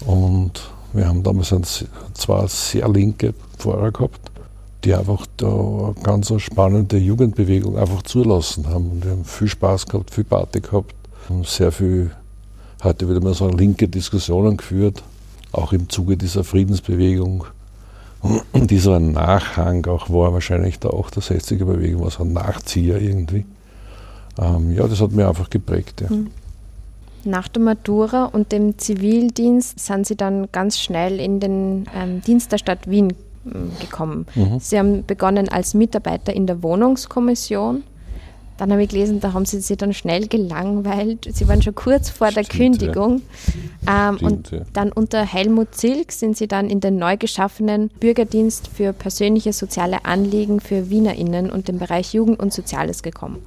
Und 0.05 0.71
wir 0.93 1.09
haben 1.09 1.23
damals 1.23 1.53
ein, 1.53 1.65
zwei 1.65 2.47
sehr 2.47 2.89
linke 2.89 3.35
Pfarrer 3.59 3.91
gehabt, 3.91 4.21
die 4.85 4.95
einfach 4.95 5.27
da 5.39 5.47
eine 5.47 5.95
ganz 6.03 6.33
spannende 6.39 6.99
Jugendbewegung 6.99 7.79
einfach 7.79 8.03
zulassen 8.03 8.69
haben. 8.69 8.91
Und 8.91 9.05
wir 9.05 9.13
haben 9.13 9.25
viel 9.25 9.49
Spaß 9.49 9.87
gehabt, 9.87 10.11
viel 10.11 10.25
Party 10.25 10.61
gehabt, 10.61 10.95
haben 11.29 11.45
sehr 11.45 11.73
viel, 11.73 12.11
heute 12.83 13.09
wieder 13.09 13.21
mal 13.21 13.35
so 13.35 13.49
linke 13.49 13.89
Diskussionen 13.89 14.57
geführt 14.57 15.03
auch 15.59 15.73
im 15.73 15.89
Zuge 15.89 16.17
dieser 16.17 16.45
Friedensbewegung, 16.45 17.45
dieser 18.55 19.01
Nachhang 19.01 19.87
auch 19.87 20.09
war 20.09 20.33
wahrscheinlich 20.33 20.79
der 20.79 20.93
68er 20.93 21.65
Bewegung, 21.65 22.03
war 22.03 22.11
so 22.11 22.25
ein 22.25 22.33
Nachzieher 22.33 23.01
irgendwie. 23.01 23.45
Ähm, 24.39 24.73
ja, 24.73 24.87
das 24.89 25.01
hat 25.01 25.13
mir 25.13 25.29
einfach 25.29 25.51
geprägt. 25.51 26.01
Ja. 26.01 26.11
Hm. 26.11 26.31
Nach 27.25 27.49
der 27.49 27.63
Matura 27.63 28.27
und 28.27 28.53
dem 28.53 28.79
Zivildienst 28.79 29.79
sind 29.79 30.07
Sie 30.07 30.17
dann 30.17 30.49
ganz 30.53 30.79
schnell 30.79 31.21
in 31.21 31.41
den 31.41 31.87
ähm, 31.95 32.21
Dienst 32.23 32.53
der 32.53 32.59
Stadt 32.59 32.89
Wien 32.89 33.15
ähm, 33.47 33.71
gekommen. 33.81 34.27
Mhm. 34.35 34.59
Sie 34.59 34.79
haben 34.79 35.07
begonnen 35.07 35.49
als 35.49 35.75
Mitarbeiter 35.75 36.35
in 36.35 36.47
der 36.47 36.63
Wohnungskommission 36.63 37.83
dann 38.57 38.71
habe 38.71 38.83
ich 38.83 38.89
gelesen, 38.89 39.21
da 39.21 39.33
haben 39.33 39.45
sie 39.45 39.61
sich 39.61 39.77
dann 39.77 39.93
schnell 39.93 40.29
gelangweilt. 40.29 41.29
Sie 41.33 41.49
waren 41.49 41.63
schon 41.63 41.75
kurz 41.75 42.09
vor 42.11 42.31
der 42.31 42.45
Stimmt, 42.45 42.79
Kündigung. 42.79 43.23
Ja. 43.87 44.11
Ähm, 44.11 44.17
Stimmt, 44.17 44.33
und 44.33 44.51
ja. 44.51 44.61
dann 44.73 44.93
unter 44.93 45.25
Helmut 45.25 45.75
Zilk 45.75 46.13
sind 46.13 46.37
sie 46.37 46.47
dann 46.47 46.71
in 46.71 46.81
den 46.81 46.97
neu 46.97 47.17
geschaffenen 47.17 47.89
Bürgerdienst 48.01 48.69
für 48.69 48.93
persönliche 48.93 49.53
soziale 49.53 50.05
Anliegen 50.05 50.61
für 50.61 50.89
WienerInnen 50.89 51.51
und 51.51 51.69
den 51.69 51.79
Bereich 51.79 52.15
Jugend 52.15 52.39
und 52.41 52.53
Soziales 52.53 53.03
gekommen. 53.03 53.43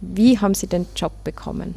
Wie 0.00 0.38
haben 0.38 0.54
Sie 0.54 0.66
den 0.66 0.86
Job 0.94 1.12
bekommen? 1.24 1.74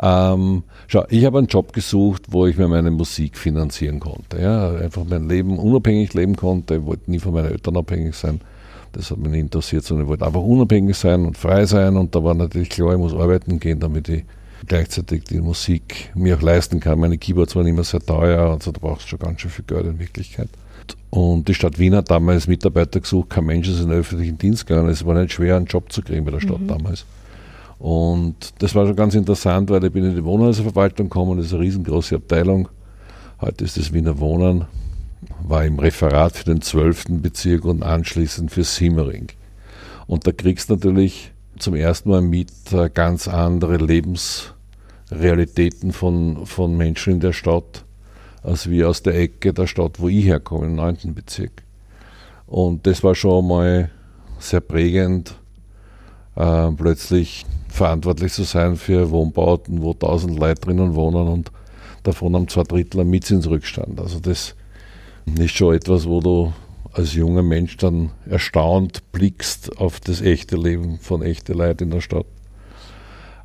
Ähm, 0.00 0.64
schau, 0.86 1.04
ich 1.08 1.24
habe 1.24 1.38
einen 1.38 1.46
Job 1.46 1.72
gesucht, 1.72 2.22
wo 2.28 2.46
ich 2.46 2.56
mir 2.56 2.68
meine 2.68 2.90
Musik 2.90 3.36
finanzieren 3.36 4.00
konnte. 4.00 4.40
Ja? 4.40 4.74
Einfach 4.74 5.04
mein 5.08 5.28
Leben 5.28 5.58
unabhängig 5.58 6.14
leben 6.14 6.36
konnte. 6.36 6.76
Ich 6.76 6.84
wollte 6.84 7.10
nie 7.10 7.18
von 7.18 7.32
meinen 7.32 7.52
Eltern 7.52 7.76
abhängig 7.76 8.14
sein. 8.14 8.40
Das 8.92 9.10
hat 9.10 9.18
mich 9.18 9.30
nicht 9.30 9.40
interessiert, 9.40 9.84
sondern 9.84 10.06
ich 10.06 10.10
wollte 10.10 10.26
einfach 10.26 10.40
unabhängig 10.40 10.96
sein 10.96 11.24
und 11.24 11.36
frei 11.36 11.66
sein. 11.66 11.96
Und 11.96 12.14
da 12.14 12.22
war 12.22 12.34
natürlich 12.34 12.70
klar, 12.70 12.92
ich 12.92 12.98
muss 12.98 13.14
arbeiten 13.14 13.60
gehen, 13.60 13.80
damit 13.80 14.08
ich 14.08 14.24
gleichzeitig 14.66 15.24
die 15.24 15.40
Musik 15.40 16.10
mir 16.14 16.36
auch 16.36 16.42
leisten 16.42 16.80
kann. 16.80 16.98
Meine 16.98 17.18
Keyboards 17.18 17.54
waren 17.56 17.66
immer 17.66 17.84
sehr 17.84 18.00
teuer, 18.00 18.50
also 18.50 18.72
da 18.72 18.78
brauchst 18.80 19.04
du 19.04 19.08
schon 19.08 19.18
ganz 19.18 19.40
schön 19.40 19.50
viel 19.50 19.64
Geld 19.64 19.86
in 19.86 19.98
Wirklichkeit. 19.98 20.48
Und 21.10 21.48
die 21.48 21.54
Stadt 21.54 21.78
Wien 21.78 21.94
hat 21.94 22.10
damals 22.10 22.46
Mitarbeiter 22.46 23.00
gesucht, 23.00 23.30
kein 23.30 23.46
Mensch 23.46 23.68
ist 23.68 23.80
in 23.80 23.88
den 23.88 23.98
öffentlichen 23.98 24.38
Dienst 24.38 24.66
gegangen. 24.66 24.88
Es 24.88 25.04
war 25.04 25.14
nicht 25.14 25.32
schwer, 25.32 25.56
einen 25.56 25.66
Job 25.66 25.92
zu 25.92 26.02
kriegen 26.02 26.24
bei 26.24 26.30
der 26.30 26.40
Stadt 26.40 26.60
mhm. 26.60 26.68
damals. 26.68 27.04
Und 27.78 28.54
das 28.58 28.74
war 28.74 28.86
schon 28.86 28.96
ganz 28.96 29.14
interessant, 29.14 29.70
weil 29.70 29.84
ich 29.84 29.92
bin 29.92 30.04
in 30.04 30.16
die 30.16 30.24
Wohnhäuserverwaltung 30.24 31.08
gekommen, 31.08 31.36
das 31.36 31.46
ist 31.46 31.54
eine 31.54 31.62
riesengroße 31.62 32.16
Abteilung. 32.16 32.68
Heute 33.40 33.64
ist 33.64 33.76
das 33.76 33.92
Wiener 33.92 34.18
Wohnen 34.18 34.64
war 35.42 35.64
im 35.64 35.78
Referat 35.78 36.36
für 36.36 36.44
den 36.44 36.62
12. 36.62 37.04
Bezirk 37.22 37.64
und 37.64 37.82
anschließend 37.82 38.50
für 38.50 38.64
Simmering. 38.64 39.28
Und 40.06 40.26
da 40.26 40.32
kriegst 40.32 40.70
du 40.70 40.74
natürlich 40.74 41.32
zum 41.58 41.74
ersten 41.74 42.10
Mal 42.10 42.22
mit 42.22 42.72
äh, 42.72 42.88
ganz 42.92 43.28
andere 43.28 43.76
Lebensrealitäten 43.76 45.92
von, 45.92 46.46
von 46.46 46.76
Menschen 46.76 47.14
in 47.14 47.20
der 47.20 47.32
Stadt, 47.32 47.84
als 48.42 48.70
wie 48.70 48.84
aus 48.84 49.02
der 49.02 49.16
Ecke 49.16 49.52
der 49.52 49.66
Stadt, 49.66 49.98
wo 49.98 50.08
ich 50.08 50.24
herkomme, 50.24 50.66
im 50.66 50.76
9. 50.76 51.14
Bezirk. 51.14 51.64
Und 52.46 52.86
das 52.86 53.02
war 53.02 53.14
schon 53.14 53.48
mal 53.48 53.90
sehr 54.38 54.60
prägend, 54.60 55.34
äh, 56.36 56.70
plötzlich 56.72 57.44
verantwortlich 57.68 58.32
zu 58.32 58.44
sein 58.44 58.76
für 58.76 59.10
Wohnbauten, 59.10 59.82
wo 59.82 59.92
tausend 59.92 60.38
Leute 60.38 60.62
drinnen 60.62 60.94
wohnen 60.94 61.28
und 61.28 61.52
davon 62.02 62.34
haben 62.34 62.48
zwei 62.48 62.62
Drittel 62.62 63.00
einen 63.00 63.10
Mietzinsrückstand. 63.10 64.00
Also 64.00 64.20
das 64.20 64.54
ist 65.36 65.56
schon 65.56 65.74
etwas, 65.74 66.06
wo 66.06 66.20
du 66.20 66.52
als 66.92 67.14
junger 67.14 67.42
Mensch 67.42 67.76
dann 67.76 68.10
erstaunt 68.28 69.12
blickst 69.12 69.78
auf 69.78 70.00
das 70.00 70.20
echte 70.20 70.56
Leben 70.56 70.98
von 70.98 71.22
echten 71.22 71.56
Leuten 71.56 71.84
in 71.84 71.90
der 71.90 72.00
Stadt. 72.00 72.26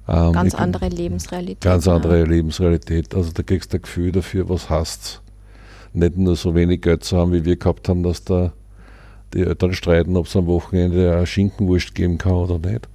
Ähm, 0.07 0.33
ganz 0.33 0.53
andere 0.55 0.89
Lebensrealität. 0.89 1.61
Ganz 1.61 1.87
andere 1.87 2.19
ja. 2.19 2.25
Lebensrealität. 2.25 3.15
Also 3.15 3.31
da 3.31 3.43
kriegst 3.43 3.73
du 3.73 3.77
ein 3.77 3.81
Gefühl 3.81 4.11
dafür, 4.11 4.49
was 4.49 4.69
hast 4.69 5.21
Nicht 5.93 6.17
nur 6.17 6.35
so 6.35 6.55
wenig 6.55 6.81
Geld 6.81 7.03
zu 7.03 7.17
haben, 7.17 7.31
wie 7.31 7.45
wir 7.45 7.55
gehabt 7.55 7.87
haben, 7.87 8.03
dass 8.03 8.23
da 8.23 8.53
die 9.33 9.41
Eltern 9.41 9.73
streiten, 9.73 10.17
ob 10.17 10.27
es 10.27 10.35
am 10.35 10.47
Wochenende 10.47 11.15
eine 11.15 11.25
Schinkenwurst 11.25 11.95
geben 11.95 12.17
kann 12.17 12.33
oder 12.33 12.59
nicht, 12.59 12.87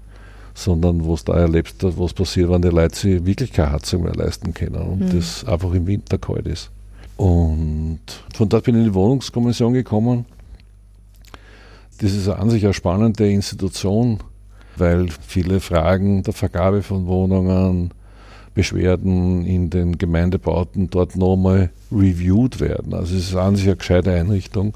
sondern 0.55 1.05
wo 1.05 1.17
du 1.17 1.23
da 1.25 1.35
erlebst, 1.35 1.77
was 1.81 2.13
passiert, 2.13 2.51
wenn 2.51 2.63
die 2.63 2.69
Leute 2.69 2.97
sich 2.97 3.25
wirklich 3.25 3.53
keine 3.53 3.73
Heizung 3.73 4.03
mehr 4.03 4.15
leisten 4.15 4.55
können 4.55 4.77
und 4.77 5.01
mhm. 5.01 5.17
das 5.17 5.45
einfach 5.45 5.73
im 5.73 5.87
Winter 5.87 6.19
kalt 6.19 6.47
ist. 6.47 6.71
Und 7.19 7.99
von 8.33 8.49
dort 8.49 8.65
bin 8.65 8.77
ich 8.77 8.83
in 8.83 8.87
die 8.87 8.95
Wohnungskommission 8.95 9.73
gekommen. 9.73 10.25
das 12.01 12.13
ist 12.13 12.29
an 12.29 12.49
sich 12.49 12.65
eine 12.65 12.73
spannende 12.73 13.29
Institution, 13.29 14.21
weil 14.77 15.09
viele 15.27 15.59
Fragen 15.59 16.23
der 16.23 16.33
Vergabe 16.33 16.81
von 16.81 17.07
Wohnungen, 17.07 17.91
Beschwerden 18.55 19.45
in 19.45 19.69
den 19.69 19.99
Gemeindebauten 19.99 20.91
dort 20.91 21.17
nochmal 21.17 21.71
reviewed 21.91 22.61
werden. 22.61 22.95
Also 22.95 23.17
es 23.17 23.31
ist 23.31 23.35
an 23.35 23.57
sich 23.57 23.67
eine 23.67 23.77
gescheite 23.77 24.13
Einrichtung. 24.13 24.75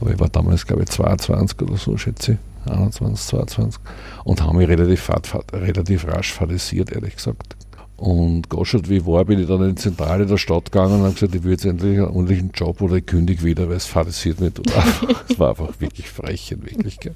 Aber 0.00 0.12
ich 0.12 0.18
war 0.18 0.30
damals, 0.30 0.66
glaube 0.66 0.84
ich, 0.84 0.88
22 0.88 1.60
oder 1.60 1.76
so, 1.76 1.96
schätze 1.98 2.32
ich. 2.32 2.70
21, 2.70 3.26
22. 3.26 3.80
Und 4.24 4.42
haben 4.42 4.56
mich 4.56 4.68
relativ, 4.68 5.10
relativ 5.52 6.06
rasch 6.06 6.32
fadisiert, 6.32 6.90
ehrlich 6.92 7.16
gesagt. 7.16 7.56
Und 8.00 8.48
Goschert, 8.48 8.88
wie 8.88 9.04
war, 9.04 9.26
bin 9.26 9.38
ich 9.40 9.46
dann 9.46 9.60
in 9.60 9.74
die 9.74 9.82
Zentrale 9.82 10.24
der 10.24 10.38
Stadt 10.38 10.72
gegangen 10.72 10.94
und 10.94 11.02
habe 11.02 11.12
gesagt, 11.12 11.34
ich 11.34 11.44
will 11.44 11.52
jetzt 11.52 11.66
endlich 11.66 11.98
einen 11.98 12.08
ordentlichen 12.08 12.50
Job 12.54 12.80
oder 12.80 12.94
ich 12.94 13.04
kündige 13.04 13.44
wieder, 13.44 13.68
weil 13.68 13.76
es 13.76 13.84
fadisiert 13.84 14.40
mich. 14.40 14.54
Es 15.28 15.38
war 15.38 15.50
einfach 15.50 15.68
wirklich 15.80 16.08
frech 16.08 16.50
in 16.50 16.64
Wirklichkeit. 16.64 17.14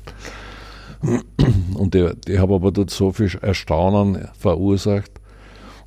Und 1.73 1.95
ich 1.95 2.39
habe 2.39 2.55
aber 2.55 2.71
dort 2.71 2.91
so 2.91 3.13
viel 3.13 3.31
Erstaunen 3.41 4.29
verursacht 4.39 5.11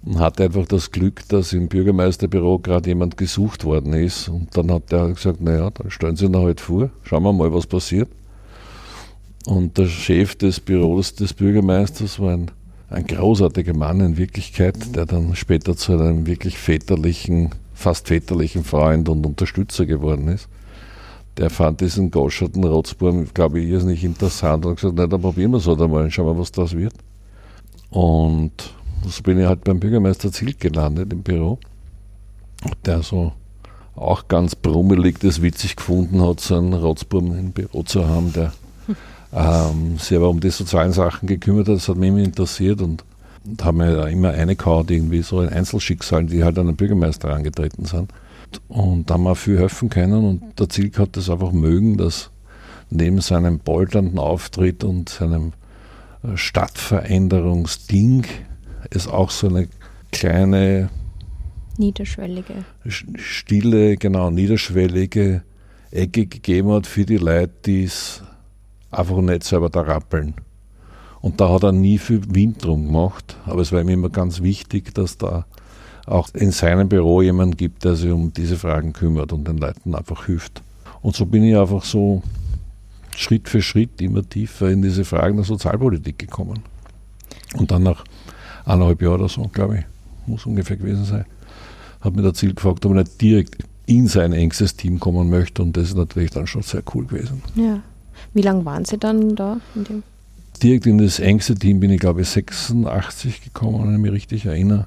und 0.04 0.18
hatte 0.18 0.46
einfach 0.46 0.66
das 0.66 0.89
Glück, 0.89 1.27
dass 1.30 1.54
im 1.54 1.68
Bürgermeisterbüro 1.68 2.58
gerade 2.58 2.89
jemand 2.89 3.18
gesucht 3.18 3.66
worden 3.66 3.94
ist. 3.94 4.30
Und 4.30 4.58
dann 4.58 4.72
hat 4.72 4.92
der 4.92 5.10
gesagt, 5.10 5.42
naja, 5.42 5.70
dann 5.70 5.92
stellen 5.92 6.16
Sie 6.16 6.25
ihn 6.25 6.36
halt 6.36 6.60
vor, 6.60 6.89
schauen 7.04 7.22
wir 7.22 7.34
mal, 7.34 7.54
was 7.54 7.68
passiert. 7.68 8.10
Und 9.46 9.77
der 9.77 9.86
Chef 9.86 10.36
des 10.36 10.60
Büros 10.60 11.13
des 11.13 11.34
Bürgermeisters 11.34 12.20
war 12.20 12.34
ein 12.34 12.50
ein 12.89 13.06
großartiger 13.06 13.75
Mann 13.75 14.00
in 14.00 14.17
Wirklichkeit, 14.17 14.96
der 14.96 15.06
dann 15.06 15.36
später 15.36 15.75
zu 15.75 15.94
einem 15.94 16.25
wirklich 16.25 16.58
väterlichen, 16.58 17.50
fast 17.74 18.08
väterlichen 18.08 18.63
Freund 18.63 19.10
und 19.10 19.25
Unterstützer 19.25 19.86
geworden 19.86 20.27
ist. 20.29 20.48
Der 21.38 21.50
fand 21.50 21.82
diesen 21.82 22.10
Goscherten 22.10 22.63
Rotzburm, 22.63 23.27
glaube 23.34 23.60
ich, 23.60 23.70
irrsinnig 23.70 24.03
interessant 24.03 24.65
und 24.65 24.72
hat 24.72 24.77
gesagt, 24.77 24.96
na, 24.98 25.06
dann 25.06 25.22
probieren 25.22 25.51
wir 25.51 25.58
es 25.58 25.67
halt 25.67 25.82
einmal, 25.82 26.10
schauen 26.10 26.25
wir, 26.27 26.39
was 26.39 26.51
das 26.51 26.75
wird. 26.75 26.94
Und 27.89 28.74
so 29.06 29.22
bin 29.22 29.39
ich 29.39 29.46
halt 29.46 29.63
beim 29.63 29.79
Bürgermeister 29.79 30.32
Zilt 30.32 30.60
gelandet 30.60 31.13
im 31.13 31.22
Büro, 31.22 31.60
der 32.86 33.03
so 33.03 33.34
auch 33.96 34.27
ganz 34.27 34.56
brummelig 34.56 35.20
das 35.20 35.41
witzig 35.41 35.75
gefunden 35.75 36.22
hat, 36.22 36.39
so 36.39 36.56
einen 36.56 36.74
Rotzburm 36.74 37.38
im 37.38 37.51
Büro 37.51 37.84
zu 37.84 38.08
haben, 38.08 38.34
der 38.34 38.53
ähm, 39.34 39.98
sich 39.98 40.17
aber 40.17 40.29
um 40.29 40.39
die 40.39 40.50
sozialen 40.50 40.93
Sachen 40.93 41.27
gekümmert 41.27 41.67
hat. 41.67 41.75
Das 41.75 41.88
hat 41.88 41.98
mich 41.98 42.10
immer 42.10 42.19
interessiert 42.19 42.81
und, 42.81 43.03
und 43.46 43.63
haben 43.63 43.77
mir 43.77 43.96
da 43.96 44.07
immer 44.07 44.31
eine 44.31 44.55
gehauen, 44.55 44.88
irgendwie 44.89 45.22
so 45.22 45.41
in 45.41 45.50
Einzelschicksalen, 45.50 46.27
die 46.27 46.43
halt 46.43 46.57
an 46.57 46.67
den 46.67 46.75
Bürgermeister 46.75 47.34
angetreten 47.34 47.86
sind. 47.86 48.12
Und 48.67 49.10
da 49.10 49.15
haben 49.15 49.24
wir 49.24 49.36
viel 49.36 49.60
helfen 49.60 49.89
können 49.89 50.24
und 50.24 50.60
der 50.60 50.69
Ziel 50.69 50.91
hat 50.98 51.17
das 51.17 51.29
einfach 51.29 51.51
mögen, 51.51 51.98
dass 51.98 52.31
neben 52.89 53.19
seinem 53.19 53.60
polternden 53.60 54.19
Auftritt 54.19 54.84
und 54.84 55.10
seinem 55.10 55.51
äh, 56.24 56.38
Stadtveränderungsding 56.38 58.25
es 58.89 59.07
auch 59.07 59.31
so 59.31 59.48
eine 59.50 59.67
kleine 60.12 60.89
niederschwellige 61.77 62.53
stille, 62.88 63.98
genau, 63.98 64.31
niederschwellige 64.31 65.43
Ecke 65.91 66.25
gegeben 66.25 66.72
hat 66.72 66.88
für 66.88 67.05
die 67.05 67.17
Leute, 67.17 67.53
die 67.65 67.84
es 67.84 68.24
einfach 68.91 69.17
nicht 69.22 69.44
selber 69.44 69.70
da 69.70 69.82
rappeln. 69.82 70.36
Und 71.22 71.41
da 71.41 71.50
hat 71.50 71.63
er 71.63 71.72
nie 71.72 71.98
viel 71.98 72.22
Wind 72.34 72.63
drum 72.63 72.86
gemacht, 72.86 73.38
aber 73.46 73.62
es 73.62 73.72
war 73.72 73.82
ihm 73.82 73.89
immer 73.89 74.10
ganz 74.10 74.41
wichtig, 74.41 74.94
dass 74.94 75.17
da 75.17 75.46
auch 76.06 76.29
in 76.34 76.51
seinem 76.51 76.88
Büro 76.88 77.22
jemand 77.22 77.58
gibt, 77.58 77.84
der 77.84 77.96
sich 77.96 78.12
um 78.12 78.32
diese 78.32 78.56
Fragen 78.56 78.94
kümmert 78.94 79.34
und 79.34 79.48
den 79.48 79.58
Leuten 79.58 79.94
einfach 79.94 80.25
hilft. 80.25 80.62
Und 81.01 81.15
so 81.15 81.25
bin 81.25 81.44
ich 81.44 81.58
einfach 81.58 81.84
so 81.84 82.24
Schritt 83.15 83.50
für 83.50 83.62
Schritt 83.62 84.01
immer 84.01 84.27
tiefer 84.27 84.70
in 84.70 84.82
diese 84.82 85.03
Fragen 85.03 85.38
der 85.38 85.46
Sozialpolitik 85.46 86.20
gekommen. 86.20 86.60
Und 87.56 87.72
dann 87.72 87.84
nach 87.84 88.06
eineinhalb 88.65 89.01
Jahren 89.01 89.22
oder 89.22 89.29
so, 89.29 89.44
glaube 89.51 89.79
ich, 89.79 89.86
muss 90.27 90.46
ungefähr 90.46 90.77
gewesen 90.77 91.05
sein, 91.05 91.25
hat 92.01 92.16
mir 92.16 92.22
der 92.22 92.33
Ziel 92.33 92.53
gefragt, 92.53 92.85
ob 92.85 92.92
er 92.94 93.00
nicht 93.03 93.20
direkt 93.20 93.57
in 93.85 94.07
sein 94.07 94.33
engstes 94.33 94.75
Team 94.75 95.00
kommen 95.00 95.29
möchte. 95.29 95.62
Und 95.62 95.75
das 95.75 95.90
ist 95.90 95.98
natürlich 95.98 96.31
dann 96.31 96.48
schon 96.48 96.62
sehr 96.62 96.83
cool 96.94 97.05
gewesen. 97.05 97.42
Ja. 97.55 97.81
Wie 98.38 98.44
lange 98.44 98.66
waren 98.66 98.86
Sie 98.86 99.00
dann 99.00 99.36
da? 99.36 99.60
In 99.74 100.04
Direkt 100.62 100.86
in 100.86 101.00
das 101.00 101.18
engste 101.18 101.56
Team 101.56 101.80
bin 101.80 101.90
ich, 101.90 102.00
glaube 102.00 102.22
ich, 102.22 102.30
86 102.30 103.42
gekommen, 103.42 103.84
wenn 103.84 103.96
ich 103.96 104.00
mich 104.00 104.12
richtig 104.12 104.46
erinnere. 104.46 104.86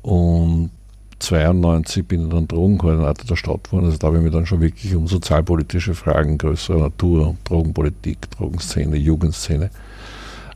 Und 0.00 0.70
92 1.18 2.08
bin 2.08 2.24
ich 2.24 2.30
dann 2.30 2.48
Drogenkoordinator 2.48 3.26
der 3.26 3.36
Stadt 3.36 3.64
geworden. 3.64 3.84
Also 3.84 3.98
da 3.98 4.06
habe 4.06 4.16
ich 4.16 4.22
mich 4.22 4.32
dann 4.32 4.46
schon 4.46 4.62
wirklich 4.62 4.94
um 4.94 5.06
sozialpolitische 5.06 5.94
Fragen 5.94 6.38
größerer 6.38 6.78
Natur, 6.78 7.36
Drogenpolitik, 7.44 8.30
Drogenszene, 8.30 8.96
Jugendszene, 8.96 9.68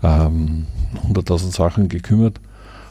ähm, 0.02 0.64
100.000 1.06 1.54
Sachen 1.54 1.88
gekümmert. 1.90 2.40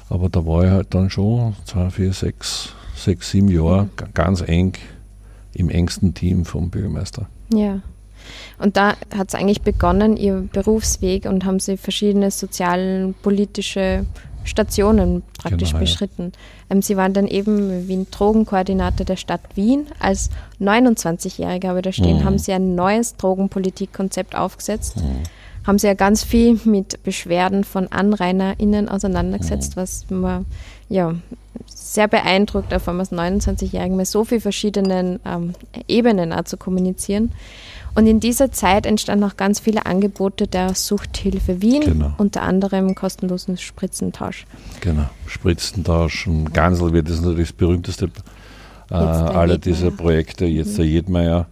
Aber 0.09 0.29
da 0.29 0.45
war 0.45 0.63
ich 0.63 0.69
halt 0.69 0.93
dann 0.93 1.09
schon 1.09 1.55
2, 1.65 1.89
4, 1.89 2.13
6, 2.13 2.69
6 2.95 3.31
7 3.31 3.47
Jahre 3.47 3.89
ganz 4.13 4.41
eng 4.41 4.73
im 5.55 5.71
engsten 5.71 6.13
Team 6.13 6.45
vom 6.45 6.69
Bürgermeister. 6.69 7.27
Ja. 7.51 7.81
Und 8.59 8.75
da 8.77 8.95
hat 9.15 9.29
es 9.29 9.35
eigentlich 9.35 9.61
begonnen, 9.61 10.17
ihr 10.17 10.47
Berufsweg 10.51 11.25
und 11.25 11.45
haben 11.45 11.59
sie 11.59 11.77
verschiedene 11.77 12.31
sozialpolitische 12.31 14.05
Stationen 14.47 15.23
praktisch 15.37 15.69
genau, 15.69 15.81
beschritten. 15.81 16.31
Ja. 16.33 16.75
Ähm, 16.75 16.81
sie 16.81 16.97
waren 16.97 17.13
dann 17.13 17.27
eben 17.27 17.87
wie 17.87 17.95
ein 17.95 18.07
Drogenkoordinator 18.09 19.05
der 19.05 19.17
Stadt 19.17 19.41
Wien. 19.55 19.87
Als 19.99 20.29
29-Jähriger, 20.59 21.69
aber 21.69 21.81
da 21.81 21.91
stehen, 21.91 22.19
mhm. 22.19 22.23
haben 22.23 22.39
sie 22.39 22.53
ein 22.53 22.75
neues 22.75 23.15
Drogenpolitikkonzept 23.17 24.35
aufgesetzt. 24.35 24.97
Mhm. 24.97 25.23
Haben 25.65 25.79
sie 25.79 25.87
ja 25.87 25.93
ganz 25.93 26.23
viel 26.23 26.59
mit 26.63 27.03
Beschwerden 27.03 27.65
von 27.65 27.91
AnrainerInnen 27.91 28.87
auseinandergesetzt, 28.87 29.75
mhm. 29.75 29.81
was 29.81 30.05
man 30.09 30.45
ja 30.89 31.13
sehr 31.67 32.07
beeindruckt, 32.07 32.73
auf 32.73 32.87
einmal 32.87 33.05
als 33.05 33.11
29-Jährigen 33.11 33.97
mit 33.97 34.07
so 34.07 34.23
vielen 34.23 34.41
verschiedenen 34.41 35.19
ähm, 35.25 35.53
Ebenen 35.87 36.31
auch 36.31 36.45
zu 36.45 36.57
kommunizieren. 36.57 37.31
Und 37.97 38.05
in 38.05 38.19
dieser 38.19 38.51
Zeit 38.51 38.85
entstanden 38.85 39.23
auch 39.23 39.37
ganz 39.37 39.59
viele 39.59 39.87
Angebote 39.87 40.45
der 40.45 40.75
Suchthilfe 40.75 41.63
Wien, 41.63 41.81
genau. 41.81 42.13
unter 42.19 42.43
anderem 42.43 42.93
kostenlosen 42.93 43.57
Spritzentausch. 43.57 44.45
Genau, 44.81 45.09
Spritzentausch 45.25 46.27
und 46.27 46.53
Gansel 46.53 46.93
wird 46.93 47.09
das 47.09 47.21
natürlich 47.21 47.49
das 47.49 47.57
berühmteste 47.57 48.11
äh, 48.91 48.93
aller 48.93 49.57
dieser 49.57 49.89
Projekte, 49.89 50.45
jetzt 50.45 50.73
mhm. 50.73 50.75
der 50.75 50.85
Jedmeier. 50.85 51.47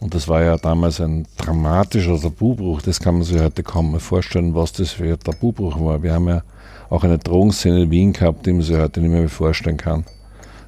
Und 0.00 0.12
das 0.12 0.26
war 0.26 0.42
ja 0.42 0.56
damals 0.56 1.00
ein 1.00 1.28
dramatischer 1.36 2.20
Tabubruch. 2.20 2.82
Das 2.82 2.98
kann 2.98 3.14
man 3.14 3.22
sich 3.22 3.40
heute 3.40 3.62
kaum 3.62 3.92
mehr 3.92 4.00
vorstellen, 4.00 4.56
was 4.56 4.72
das 4.72 4.90
für 4.90 5.04
ein 5.04 5.20
Tabubruch 5.20 5.78
war. 5.78 6.02
Wir 6.02 6.14
haben 6.14 6.26
ja 6.26 6.42
auch 6.90 7.04
eine 7.04 7.18
Drogenszene 7.18 7.84
in 7.84 7.90
Wien 7.92 8.12
gehabt, 8.12 8.44
die 8.44 8.52
man 8.52 8.62
sich 8.62 8.76
heute 8.76 9.00
nicht 9.00 9.12
mehr 9.12 9.28
vorstellen 9.28 9.76
kann. 9.76 10.04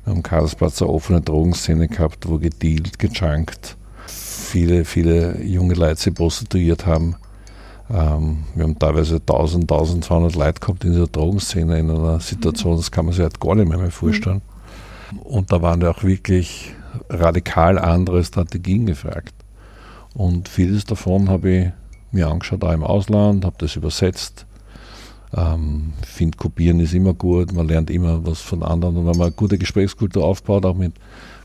Wir 0.04 0.14
haben 0.14 0.22
Karlsplatz 0.22 0.80
eine 0.80 0.92
offene 0.92 1.20
Drogenszene 1.20 1.88
gehabt, 1.88 2.28
wo 2.28 2.38
gedealt, 2.38 3.00
gejunkt, 3.00 3.77
viele, 4.48 4.84
viele 4.84 5.42
junge 5.42 5.74
Leute 5.74 6.00
sich 6.00 6.14
prostituiert 6.14 6.86
haben. 6.86 7.16
Ähm, 7.90 8.44
wir 8.54 8.64
haben 8.64 8.78
teilweise 8.78 9.16
1000, 9.16 9.62
1200 9.70 10.34
Leute 10.34 10.60
gehabt 10.60 10.84
in 10.84 10.92
dieser 10.92 11.06
Drogenszene 11.06 11.78
in 11.78 11.90
einer 11.90 12.20
Situation, 12.20 12.76
das 12.76 12.90
kann 12.90 13.04
man 13.04 13.14
sich 13.14 13.22
halt 13.22 13.40
gar 13.40 13.54
nicht 13.54 13.68
mehr, 13.68 13.78
mehr 13.78 13.90
vorstellen. 13.90 14.42
Und 15.24 15.52
da 15.52 15.62
waren 15.62 15.80
ja 15.80 15.90
auch 15.90 16.02
wirklich 16.02 16.74
radikal 17.08 17.78
andere 17.78 18.24
Strategien 18.24 18.86
gefragt. 18.86 19.34
Und 20.14 20.48
vieles 20.48 20.84
davon 20.84 21.28
habe 21.28 21.50
ich 21.50 21.66
mir 22.10 22.28
angeschaut, 22.28 22.64
auch 22.64 22.72
im 22.72 22.82
Ausland, 22.82 23.44
habe 23.44 23.56
das 23.58 23.76
übersetzt. 23.76 24.46
Ähm, 25.36 25.92
ich 26.02 26.08
finde, 26.08 26.38
kopieren 26.38 26.80
ist 26.80 26.94
immer 26.94 27.14
gut, 27.14 27.52
man 27.52 27.68
lernt 27.68 27.90
immer 27.90 28.26
was 28.26 28.40
von 28.40 28.62
anderen. 28.62 28.96
Und 28.96 29.06
wenn 29.06 29.16
man 29.16 29.28
eine 29.28 29.36
gute 29.36 29.58
Gesprächskultur 29.58 30.24
aufbaut, 30.24 30.64
auch 30.64 30.74
mit 30.74 30.94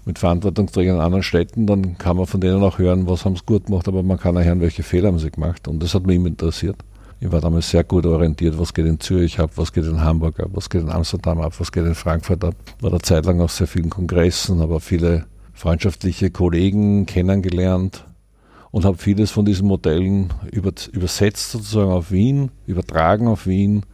mit 0.06 0.20
Verantwortungsträgern 0.20 0.98
in 0.98 1.02
anderen 1.02 1.24
Städten, 1.24 1.66
dann 1.66 1.98
kann 1.98 2.18
man 2.18 2.26
von 2.26 2.42
denen 2.42 2.64
auch 2.64 2.78
hören, 2.78 3.08
was 3.08 3.26
haben 3.26 3.36
sie 3.36 3.44
gut 3.46 3.68
gemacht, 3.68 3.88
aber 3.88 4.04
man 4.04 4.20
kann 4.20 4.38
auch 4.38 4.44
hören, 4.44 4.62
welche 4.62 4.84
Fehler 4.84 5.08
haben 5.10 5.20
sie 5.20 5.32
gemacht. 5.32 5.68
Und 5.68 5.82
das 5.82 5.94
hat 5.94 6.06
mich 6.06 6.18
immer 6.18 6.28
interessiert. 6.28 6.78
Ich 7.20 7.32
war 7.32 7.40
damals 7.40 7.70
sehr 7.70 7.86
gut 7.86 8.06
orientiert, 8.06 8.60
was 8.60 8.74
geht 8.74 8.86
in 8.86 9.00
Zürich 9.00 9.40
ab, 9.40 9.52
was 9.56 9.72
geht 9.72 9.86
in 9.86 10.02
Hamburg 10.02 10.42
ab, 10.42 10.50
was 10.52 10.70
geht 10.70 10.82
in 10.82 10.90
Amsterdam 10.90 11.40
ab, 11.40 11.54
was 11.58 11.72
geht 11.72 11.86
in 11.86 11.96
Frankfurt 11.96 12.44
ab. 12.44 12.56
War 12.82 12.90
da 12.90 13.00
zeitlang 13.00 13.40
auf 13.40 13.52
sehr 13.52 13.68
vielen 13.68 13.90
Kongressen, 13.90 14.60
aber 14.62 14.82
viele 14.82 15.26
freundschaftliche 15.54 16.32
Kollegen 16.32 17.06
kennengelernt 17.06 18.04
und 18.72 18.84
habe 18.84 18.98
vieles 18.98 19.32
von 19.32 19.46
diesen 19.46 19.68
Modellen 19.68 20.34
übersetzt 20.52 21.52
sozusagen 21.52 21.92
auf 21.92 22.12
Wien, 22.12 22.52
übertragen 22.66 23.28
auf 23.28 23.48
Wien 23.48 23.86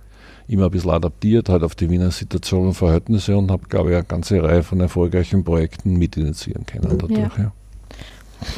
immer 0.49 0.65
ein 0.65 0.71
bisschen 0.71 0.89
adaptiert, 0.89 1.47
halt 1.47 1.63
auf 1.63 1.75
die 1.75 1.89
Wiener 1.89 2.11
Situation 2.11 2.67
und 2.67 2.73
Verhältnisse 2.73 3.37
und 3.37 3.51
habe, 3.51 3.63
glaube 3.69 3.91
ich, 3.91 3.95
eine 3.95 4.05
ganze 4.05 4.41
Reihe 4.41 4.63
von 4.63 4.79
erfolgreichen 4.79 5.43
Projekten 5.43 5.97
mitinitiieren 5.97 6.65
können 6.65 6.87
dadurch. 6.89 7.11
Ja. 7.11 7.31
Ja. 7.37 7.51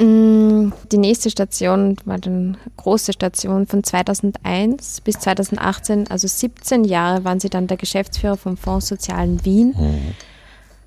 Mm, 0.04 0.74
die 0.92 0.98
nächste 0.98 1.30
Station 1.30 1.98
war 2.06 2.20
dann 2.20 2.58
große 2.78 3.14
Station 3.14 3.66
von 3.68 3.84
2001 3.84 5.02
bis 5.02 5.20
2018, 5.20 6.10
also 6.10 6.28
17 6.28 6.84
Jahre 6.84 7.26
waren 7.26 7.40
Sie 7.40 7.50
dann 7.50 7.68
der 7.68 7.78
Geschäftsführer 7.78 8.38
vom 8.38 8.58
Fonds 8.58 8.88
Sozialen 8.88 9.44
Wien. 9.44 9.74
Mhm. 9.78 10.16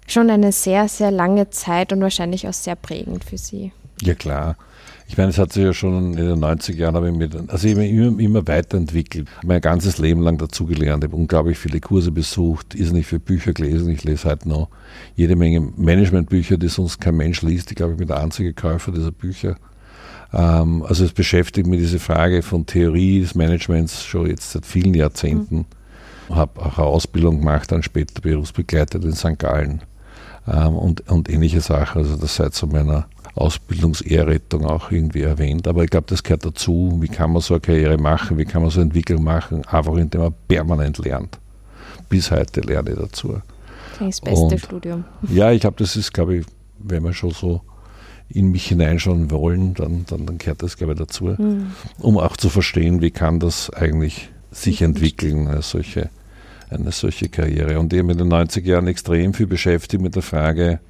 Schon 0.06 0.30
eine 0.30 0.52
sehr, 0.52 0.88
sehr 0.88 1.10
lange 1.10 1.50
Zeit 1.50 1.92
und 1.92 2.00
wahrscheinlich 2.02 2.46
auch 2.46 2.52
sehr 2.52 2.76
prägend 2.76 3.24
für 3.24 3.38
Sie. 3.38 3.72
Ja 4.02 4.14
klar. 4.14 4.56
Ich 5.06 5.18
meine, 5.18 5.30
es 5.30 5.38
hat 5.38 5.52
sich 5.52 5.62
ja 5.62 5.72
schon 5.72 6.16
in 6.16 6.26
den 6.26 6.42
90er 6.42 6.76
Jahren, 6.76 6.94
habe 6.96 7.10
ich 7.10 7.14
mir, 7.14 7.28
also 7.48 7.68
ich 7.68 7.76
immer, 7.76 8.18
immer 8.18 8.46
weiterentwickelt. 8.46 9.28
Mein 9.44 9.60
ganzes 9.60 9.98
Leben 9.98 10.22
lang 10.22 10.38
dazugelernt. 10.38 11.04
Ich 11.04 11.10
habe 11.10 11.16
unglaublich 11.16 11.58
viele 11.58 11.78
Kurse 11.80 12.10
besucht, 12.10 12.74
ist 12.74 12.92
nicht 12.92 13.06
für 13.06 13.20
Bücher 13.20 13.52
gelesen. 13.52 13.90
Ich 13.90 14.04
lese 14.04 14.28
halt 14.28 14.46
noch 14.46 14.68
jede 15.14 15.36
Menge 15.36 15.60
Managementbücher, 15.60 16.56
die 16.56 16.68
sonst 16.68 17.00
kein 17.00 17.16
Mensch 17.16 17.42
liest. 17.42 17.70
Ich 17.70 17.76
glaube, 17.76 17.92
ich 17.92 17.98
bin 17.98 18.08
der 18.08 18.20
einzige 18.20 18.54
Käufer 18.54 18.92
dieser 18.92 19.12
Bücher. 19.12 19.56
Ähm, 20.32 20.82
also 20.82 21.04
es 21.04 21.12
beschäftigt 21.12 21.66
mich 21.66 21.80
diese 21.80 21.98
Frage 21.98 22.42
von 22.42 22.66
Theorie 22.66 23.20
des 23.20 23.34
Managements 23.34 24.04
schon 24.04 24.26
jetzt 24.26 24.52
seit 24.52 24.66
vielen 24.66 24.94
Jahrzehnten. 24.94 25.66
Mhm. 26.28 26.34
Habe 26.34 26.60
auch 26.62 26.78
eine 26.78 26.86
Ausbildung 26.86 27.40
gemacht, 27.40 27.70
dann 27.70 27.82
später 27.82 28.20
berufsbegleitet 28.22 29.04
in 29.04 29.12
St. 29.12 29.38
Gallen 29.38 29.82
ähm, 30.48 30.76
und, 30.76 31.08
und 31.10 31.28
ähnliche 31.28 31.60
Sachen. 31.60 32.02
Also 32.02 32.16
das 32.16 32.36
seit 32.36 32.54
so 32.54 32.66
meiner 32.66 33.06
Ausbildungsehrrettung 33.34 34.64
auch 34.64 34.90
irgendwie 34.90 35.22
erwähnt. 35.22 35.66
Aber 35.66 35.84
ich 35.84 35.90
glaube, 35.90 36.06
das 36.08 36.22
gehört 36.22 36.44
dazu. 36.44 36.98
Wie 37.00 37.08
kann 37.08 37.32
man 37.32 37.42
so 37.42 37.54
eine 37.54 37.60
Karriere 37.60 37.98
machen? 37.98 38.38
Wie 38.38 38.44
kann 38.44 38.62
man 38.62 38.70
so 38.70 38.80
eine 38.80 38.88
Entwicklung 38.88 39.24
machen? 39.24 39.64
Einfach 39.66 39.96
indem 39.96 40.20
man 40.22 40.34
permanent 40.46 40.98
lernt. 40.98 41.38
Bis 42.08 42.30
heute 42.30 42.60
lerne 42.60 42.90
ich 42.90 42.96
dazu. 42.96 43.40
Das 43.98 44.20
beste 44.20 44.44
und, 44.44 44.60
Studium. 44.60 45.04
Ja, 45.28 45.50
ich 45.50 45.60
glaube, 45.60 45.76
das 45.78 45.96
ist, 45.96 46.12
glaube 46.12 46.36
ich, 46.36 46.46
wenn 46.78 47.02
wir 47.02 47.12
schon 47.12 47.30
so 47.30 47.60
in 48.28 48.50
mich 48.50 48.66
hineinschauen 48.66 49.30
wollen, 49.30 49.74
dann, 49.74 50.04
dann, 50.08 50.26
dann 50.26 50.38
gehört 50.38 50.62
das, 50.62 50.76
glaube 50.76 50.94
ich, 50.94 50.98
dazu. 50.98 51.34
Mhm. 51.38 51.72
Um 51.98 52.18
auch 52.18 52.36
zu 52.36 52.48
verstehen, 52.48 53.00
wie 53.00 53.10
kann 53.10 53.40
das 53.40 53.70
eigentlich 53.70 54.30
sich 54.50 54.82
entwickeln, 54.82 55.48
eine 55.48 55.62
solche, 55.62 56.10
eine 56.70 56.92
solche 56.92 57.28
Karriere. 57.28 57.78
Und 57.78 57.92
ich 57.92 58.00
habe 58.00 58.12
in 58.12 58.18
den 58.18 58.32
90er 58.32 58.64
Jahren 58.64 58.86
extrem 58.86 59.34
viel 59.34 59.46
beschäftigt 59.46 60.02
mit 60.02 60.14
der 60.14 60.22
Frage, 60.22 60.80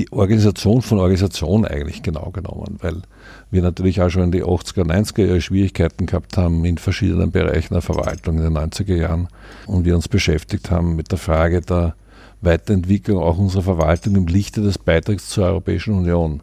die 0.00 0.12
Organisation 0.12 0.80
von 0.80 0.98
Organisation 0.98 1.66
eigentlich 1.66 2.02
genau 2.02 2.30
genommen, 2.30 2.78
weil 2.80 3.02
wir 3.50 3.60
natürlich 3.60 4.00
auch 4.00 4.08
schon 4.08 4.24
in 4.24 4.32
die 4.32 4.44
80er, 4.44 4.84
90er 4.84 5.26
Jahre 5.26 5.40
Schwierigkeiten 5.42 6.06
gehabt 6.06 6.38
haben 6.38 6.64
in 6.64 6.78
verschiedenen 6.78 7.30
Bereichen 7.30 7.74
der 7.74 7.82
Verwaltung 7.82 8.38
in 8.38 8.44
den 8.44 8.56
90er 8.56 8.96
Jahren 8.96 9.28
und 9.66 9.84
wir 9.84 9.94
uns 9.94 10.08
beschäftigt 10.08 10.70
haben 10.70 10.96
mit 10.96 11.10
der 11.10 11.18
Frage 11.18 11.60
der 11.60 11.94
Weiterentwicklung 12.40 13.22
auch 13.22 13.36
unserer 13.36 13.62
Verwaltung 13.62 14.16
im 14.16 14.26
Lichte 14.26 14.62
des 14.62 14.78
Beitritts 14.78 15.28
zur 15.28 15.44
Europäischen 15.44 15.94
Union. 15.94 16.40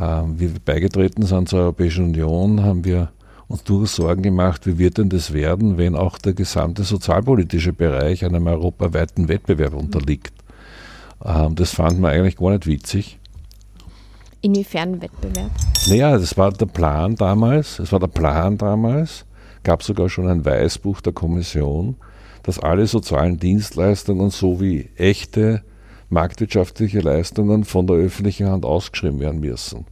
Ähm, 0.00 0.40
wie 0.40 0.52
wir 0.52 0.60
beigetreten 0.64 1.24
sind 1.24 1.48
zur 1.48 1.60
Europäischen 1.60 2.06
Union, 2.06 2.64
haben 2.64 2.84
wir 2.84 3.12
uns 3.46 3.62
durchaus 3.62 3.94
Sorgen 3.94 4.22
gemacht, 4.22 4.66
wie 4.66 4.78
wird 4.78 4.98
denn 4.98 5.10
das 5.10 5.32
werden, 5.32 5.78
wenn 5.78 5.94
auch 5.94 6.18
der 6.18 6.32
gesamte 6.32 6.82
sozialpolitische 6.82 7.72
Bereich 7.72 8.24
einem 8.24 8.48
europaweiten 8.48 9.28
Wettbewerb 9.28 9.74
unterliegt. 9.74 10.32
Ähm, 11.24 11.54
das 11.54 11.74
fand 11.74 12.00
man 12.00 12.12
eigentlich 12.12 12.36
gar 12.36 12.50
nicht 12.50 12.66
witzig. 12.66 13.18
Inwiefern 14.40 15.00
Wettbewerb? 15.00 15.50
Naja, 15.88 16.18
das 16.18 16.36
war 16.36 16.52
der 16.52 16.66
Plan 16.66 17.14
damals. 17.14 17.78
Es 17.78 17.92
war 17.92 18.00
der 18.00 18.08
Plan 18.08 18.58
damals. 18.58 19.24
Gab 19.62 19.82
sogar 19.84 20.08
schon 20.08 20.26
ein 20.26 20.44
Weißbuch 20.44 21.00
der 21.00 21.12
Kommission, 21.12 21.96
dass 22.42 22.58
alle 22.58 22.86
sozialen 22.88 23.38
Dienstleistungen 23.38 24.30
sowie 24.30 24.90
echte 24.96 25.62
marktwirtschaftliche 26.08 27.00
Leistungen 27.00 27.64
von 27.64 27.86
der 27.86 27.96
öffentlichen 27.96 28.48
Hand 28.48 28.64
ausgeschrieben 28.64 29.20
werden 29.20 29.40
müssen. 29.40 29.86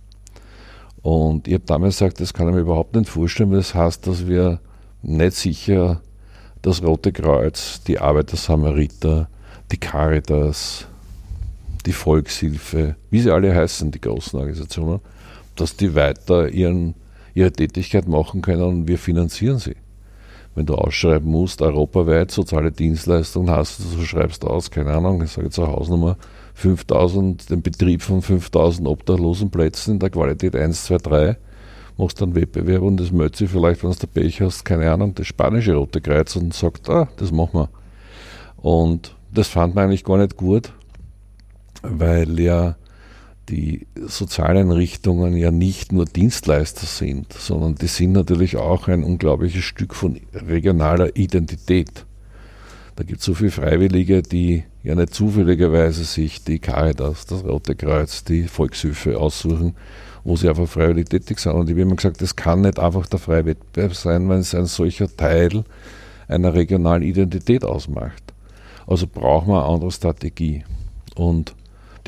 Und 1.02 1.48
ich 1.48 1.54
habe 1.54 1.64
damals 1.64 1.98
gesagt, 1.98 2.20
das 2.20 2.34
kann 2.34 2.48
ich 2.48 2.54
mir 2.54 2.60
überhaupt 2.60 2.94
nicht 2.94 3.08
vorstellen, 3.08 3.50
weil 3.50 3.58
das 3.58 3.74
heißt, 3.74 4.06
dass 4.06 4.26
wir 4.26 4.60
nicht 5.02 5.36
sicher 5.36 6.02
das 6.60 6.82
Rote 6.82 7.12
Kreuz, 7.12 7.82
die 7.84 7.98
Arbeiter-Samariter, 7.98 9.28
die 9.72 9.78
Caritas, 9.78 10.86
die 11.82 11.92
Volkshilfe, 11.92 12.96
wie 13.10 13.20
sie 13.20 13.30
alle 13.30 13.54
heißen, 13.54 13.90
die 13.90 14.00
großen 14.00 14.38
Organisationen, 14.38 15.00
dass 15.56 15.76
die 15.76 15.94
weiter 15.94 16.48
ihren, 16.48 16.94
ihre 17.34 17.52
Tätigkeit 17.52 18.08
machen 18.08 18.42
können 18.42 18.62
und 18.62 18.88
wir 18.88 18.98
finanzieren 18.98 19.58
sie. 19.58 19.76
Wenn 20.54 20.66
du 20.66 20.74
ausschreiben 20.74 21.30
musst, 21.30 21.62
europaweit 21.62 22.30
soziale 22.30 22.72
Dienstleistungen 22.72 23.50
hast, 23.50 23.78
du 23.78 23.84
so 23.84 24.02
schreibst 24.02 24.44
aus, 24.44 24.70
keine 24.70 24.92
Ahnung, 24.92 25.22
ich 25.22 25.30
sage 25.30 25.46
jetzt 25.46 25.58
eine 25.58 25.68
Hausnummer, 25.68 26.16
5000, 26.54 27.50
den 27.50 27.62
Betrieb 27.62 28.02
von 28.02 28.20
5000 28.20 28.86
obdachlosen 28.88 29.50
Plätzen 29.50 29.92
in 29.92 29.98
der 30.00 30.10
Qualität 30.10 30.56
1, 30.56 30.84
2, 30.84 30.96
3, 30.98 31.36
machst 31.96 32.20
dann 32.20 32.34
Wettbewerb 32.34 32.82
und 32.82 32.96
das 32.96 33.10
sich 33.36 33.48
vielleicht, 33.48 33.84
wenn 33.84 33.92
du 33.92 34.06
Pech 34.06 34.40
hast, 34.40 34.64
keine 34.64 34.90
Ahnung, 34.90 35.14
das 35.14 35.26
spanische 35.26 35.74
Rote 35.74 36.00
Kreuz 36.00 36.34
und 36.36 36.52
sagt, 36.52 36.88
ah, 36.88 37.08
das 37.16 37.30
machen 37.30 37.60
wir. 37.60 37.68
Und 38.56 39.16
das 39.32 39.48
fand 39.48 39.74
man 39.74 39.84
eigentlich 39.84 40.04
gar 40.04 40.18
nicht 40.18 40.36
gut, 40.36 40.72
weil 41.82 42.38
ja 42.38 42.76
die 43.48 43.86
Sozialeinrichtungen 43.96 45.36
ja 45.36 45.50
nicht 45.50 45.92
nur 45.92 46.04
Dienstleister 46.04 46.86
sind, 46.86 47.32
sondern 47.32 47.74
die 47.74 47.88
sind 47.88 48.12
natürlich 48.12 48.56
auch 48.56 48.88
ein 48.88 49.02
unglaubliches 49.02 49.64
Stück 49.64 49.94
von 49.94 50.20
regionaler 50.32 51.16
Identität. 51.16 52.06
Da 52.96 53.04
gibt 53.04 53.20
es 53.20 53.26
so 53.26 53.34
viele 53.34 53.50
Freiwillige, 53.50 54.22
die 54.22 54.64
ja 54.82 54.94
nicht 54.94 55.14
zufälligerweise 55.14 56.04
sich 56.04 56.44
die 56.44 56.58
Caritas, 56.58 57.26
das 57.26 57.44
Rote 57.44 57.74
Kreuz, 57.74 58.24
die 58.24 58.44
Volkshilfe 58.44 59.18
aussuchen, 59.18 59.74
wo 60.22 60.36
sie 60.36 60.48
einfach 60.48 60.68
freiwillig 60.68 61.08
tätig 61.08 61.38
sind. 61.38 61.52
Und 61.52 61.68
ich 61.68 61.74
habe 61.74 61.82
immer 61.82 61.96
gesagt, 61.96 62.22
das 62.22 62.36
kann 62.36 62.60
nicht 62.60 62.78
einfach 62.78 63.06
der 63.06 63.18
freie 63.18 63.46
Wettbewerb 63.46 63.94
sein, 63.94 64.28
wenn 64.28 64.38
es 64.38 64.54
ein 64.54 64.66
solcher 64.66 65.14
Teil 65.14 65.64
einer 66.28 66.54
regionalen 66.54 67.02
Identität 67.02 67.64
ausmacht. 67.64 68.22
Also 68.86 69.06
brauchen 69.06 69.48
wir 69.48 69.64
eine 69.64 69.74
andere 69.74 69.90
Strategie. 69.90 70.64
Und 71.14 71.54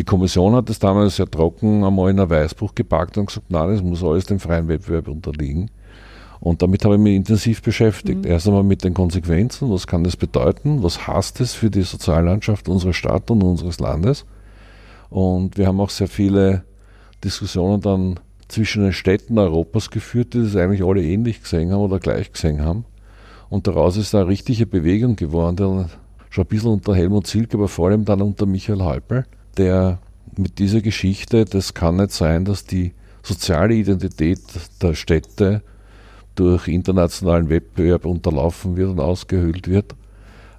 die 0.03 0.05
Kommission 0.05 0.57
hat 0.57 0.69
das 0.69 0.81
damals 0.81 1.15
sehr 1.15 1.31
trocken 1.31 1.85
einmal 1.85 2.11
in 2.11 2.19
ein 2.19 2.29
Weißbuch 2.29 2.75
gepackt 2.75 3.17
und 3.19 3.27
gesagt, 3.27 3.53
nein, 3.53 3.69
das 3.71 3.85
muss 3.85 4.03
alles 4.03 4.27
dem 4.27 4.41
freien 4.41 4.67
Wettbewerb 4.67 5.07
unterliegen. 5.07 5.71
Und 6.41 6.61
damit 6.61 6.85
habe 6.85 6.97
ich 6.97 7.01
mich 7.01 7.15
intensiv 7.15 7.63
beschäftigt. 7.63 8.25
Mhm. 8.25 8.27
Erst 8.27 8.49
einmal 8.49 8.65
mit 8.65 8.83
den 8.83 8.95
Konsequenzen, 8.95 9.71
was 9.71 9.87
kann 9.87 10.03
das 10.03 10.17
bedeuten, 10.17 10.83
was 10.83 11.07
heißt 11.07 11.41
es 11.41 11.55
für 11.55 11.71
die 11.71 11.83
Soziallandschaft 11.83 12.69
unserer 12.69 12.95
Stadt 12.95 13.31
und 13.31 13.45
unseres 13.45 13.79
Landes. 13.79 14.25
Und 15.09 15.57
wir 15.57 15.69
haben 15.69 15.79
auch 15.79 15.91
sehr 15.91 16.09
viele 16.09 16.65
Diskussionen 17.23 17.81
dann 17.81 18.19
zwischen 18.49 18.83
den 18.83 18.93
Städten 18.93 19.39
Europas 19.39 19.89
geführt, 19.89 20.35
die 20.35 20.43
das 20.43 20.57
eigentlich 20.57 20.83
alle 20.83 21.05
ähnlich 21.05 21.43
gesehen 21.43 21.71
haben 21.71 21.83
oder 21.83 22.01
gleich 22.01 22.33
gesehen 22.33 22.61
haben. 22.61 22.87
Und 23.51 23.69
daraus 23.69 23.97
ist 23.97 24.17
eine 24.17 24.27
richtige 24.27 24.67
Bewegung 24.67 25.15
geworden, 25.15 25.87
schon 26.29 26.43
ein 26.43 26.49
bisschen 26.49 26.73
unter 26.73 26.93
Helmut 26.93 27.29
Zilk, 27.29 27.55
aber 27.55 27.69
vor 27.69 27.91
allem 27.91 28.05
dann 28.05 28.21
unter 28.21 28.47
Michael 28.47 28.83
Halpel, 28.83 29.27
der 29.57 29.99
mit 30.37 30.59
dieser 30.59 30.81
Geschichte, 30.81 31.45
das 31.45 31.75
kann 31.75 31.97
nicht 31.97 32.13
sein, 32.13 32.45
dass 32.45 32.65
die 32.65 32.93
soziale 33.23 33.75
Identität 33.75 34.41
der 34.81 34.95
Städte 34.95 35.63
durch 36.35 36.69
internationalen 36.69 37.49
Wettbewerb 37.51 38.07
unterlaufen 38.07 38.77
wird 38.77 38.91
und 38.91 39.01
ausgehöhlt 39.01 39.69
wird. 39.69 39.95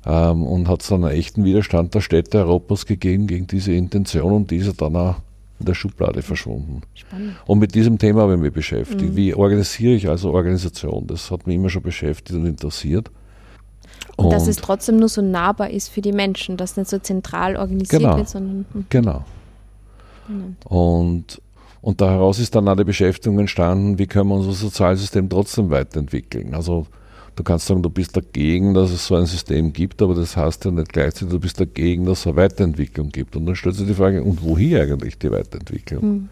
Ähm, 0.06 0.44
und 0.44 0.68
hat 0.68 0.82
es 0.82 0.90
dann 0.90 1.06
einen 1.06 1.18
echten 1.18 1.46
Widerstand 1.46 1.96
der 1.96 2.02
Städte 2.02 2.40
Europas 2.40 2.86
gegeben 2.86 3.26
gegen 3.26 3.48
diese 3.48 3.72
Intention 3.72 4.34
und 4.34 4.52
diese 4.52 4.74
dann 4.74 4.96
auch 4.96 5.16
in 5.60 5.66
der 5.66 5.76
Schublade 5.76 6.22
verschwunden. 6.22 6.82
Spannend. 6.94 7.36
Und 7.46 7.60
mit 7.60 7.74
diesem 7.74 7.98
Thema 7.98 8.22
habe 8.24 8.34
ich 8.34 8.40
mich 8.40 8.52
beschäftigt. 8.52 9.02
Mhm. 9.02 9.16
Wie 9.16 9.34
organisiere 9.34 9.94
ich 9.94 10.10
also 10.10 10.34
Organisation? 10.34 11.08
Das 11.08 11.32
hat 11.32 11.48
mich 11.48 11.56
immer 11.56 11.70
schon 11.70 11.84
beschäftigt 11.84 12.38
und 12.38 12.46
interessiert. 12.46 13.12
Und, 14.16 14.26
und, 14.26 14.34
dass 14.34 14.48
es 14.48 14.58
trotzdem 14.58 14.98
nur 14.98 15.10
so 15.10 15.22
nahbar 15.22 15.72
ist 15.72 15.90
für 15.90 16.02
die 16.02 16.12
Menschen, 16.12 16.58
dass 16.58 16.78
nicht 16.78 16.90
so 16.90 17.00
zentral 17.00 17.56
organisiert 17.56 18.02
genau, 18.02 18.18
wird, 18.18 18.30
sondern. 18.30 18.66
Hm. 18.74 18.86
Genau. 18.90 19.26
Und, 20.66 21.42
und 21.82 22.02
daraus 22.02 22.40
ist 22.40 22.56
dann 22.56 22.68
auch 22.68 22.76
die 22.76 22.84
Beschäftigung 22.84 23.40
entstanden, 23.40 24.00
wie 24.00 24.08
können 24.08 24.30
wir 24.30 24.36
unser 24.36 24.54
Sozialsystem 24.54 25.30
trotzdem 25.30 25.70
weiterentwickeln. 25.70 26.54
Also 26.54 26.88
du 27.36 27.44
kannst 27.44 27.68
sagen, 27.68 27.82
du 27.82 27.90
bist 27.90 28.16
dagegen, 28.16 28.74
dass 28.74 28.92
es 28.92 29.06
so 29.06 29.16
ein 29.16 29.26
System 29.26 29.74
gibt, 29.74 30.02
aber 30.02 30.14
das 30.16 30.38
heißt 30.38 30.66
ja 30.66 30.72
nicht 30.72 30.94
gleichzeitig, 30.94 31.30
du 31.30 31.40
bist 31.40 31.60
dagegen, 31.60 32.06
dass 32.06 32.20
es 32.20 32.28
eine 32.28 32.36
Weiterentwicklung 32.38 33.10
gibt. 33.10 33.36
Und 33.36 33.46
dann 33.46 33.56
stellt 33.56 33.76
sich 33.76 33.88
die 33.88 33.94
Frage, 33.94 34.24
und 34.24 34.44
wohin 34.44 34.78
eigentlich 34.78 35.18
die 35.18 35.32
Weiterentwicklung? 35.32 36.02
Hm. 36.02 36.30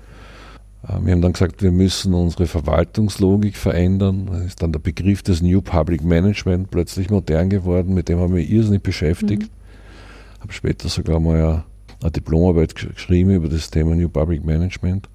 Äh, 0.88 0.94
wir 1.04 1.14
haben 1.14 1.22
dann 1.22 1.34
gesagt, 1.34 1.62
wir 1.62 1.72
müssen 1.72 2.14
unsere 2.14 2.48
Verwaltungslogik 2.48 3.58
verändern. 3.58 4.28
Da 4.32 4.40
ist 4.40 4.62
dann 4.62 4.72
der 4.72 4.80
Begriff 4.80 5.24
des 5.24 5.42
New 5.42 5.62
Public 5.62 6.04
Management 6.04 6.72
plötzlich 6.72 7.10
modern 7.10 7.50
geworden, 7.50 7.94
mit 7.94 8.10
dem 8.10 8.20
haben 8.20 8.36
wir 8.36 8.48
irrsinnig 8.48 8.84
beschäftigt. 8.84 9.44
Mhm. 9.44 10.42
Habe 10.42 10.54
später 10.54 10.90
sogar 10.90 11.20
mal 11.20 11.64
eine 12.02 12.12
Diplomarbeit 12.12 12.76
geschrieben 12.76 13.32
über 13.32 13.48
das 13.48 13.70
Thema 13.70 13.96
New 13.96 14.10
Public 14.10 14.44
Management. 14.44 15.08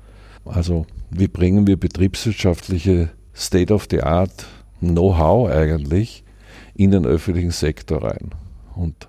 Also 0.44 0.86
wie 1.10 1.28
bringen 1.28 1.66
wir 1.66 1.76
betriebswirtschaftliche 1.76 3.10
State-of-the-Art 3.34 4.46
Know-how 4.80 5.50
eigentlich 5.50 6.22
in 6.74 6.90
den 6.90 7.06
öffentlichen 7.06 7.50
Sektor 7.50 8.04
rein. 8.04 8.30
Und 8.74 9.08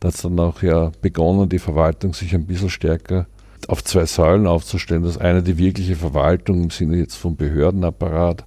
da 0.00 0.08
hat 0.08 0.14
es 0.14 0.22
dann 0.22 0.38
auch 0.38 0.62
ja 0.62 0.92
begonnen, 1.00 1.48
die 1.48 1.58
Verwaltung 1.58 2.14
sich 2.14 2.34
ein 2.34 2.46
bisschen 2.46 2.70
stärker 2.70 3.26
auf 3.66 3.82
zwei 3.84 4.06
Säulen 4.06 4.46
aufzustellen. 4.46 5.02
Das 5.02 5.18
eine 5.18 5.42
die 5.42 5.58
wirkliche 5.58 5.96
Verwaltung 5.96 6.64
im 6.64 6.70
Sinne 6.70 6.98
jetzt 6.98 7.16
vom 7.16 7.36
Behördenapparat 7.36 8.44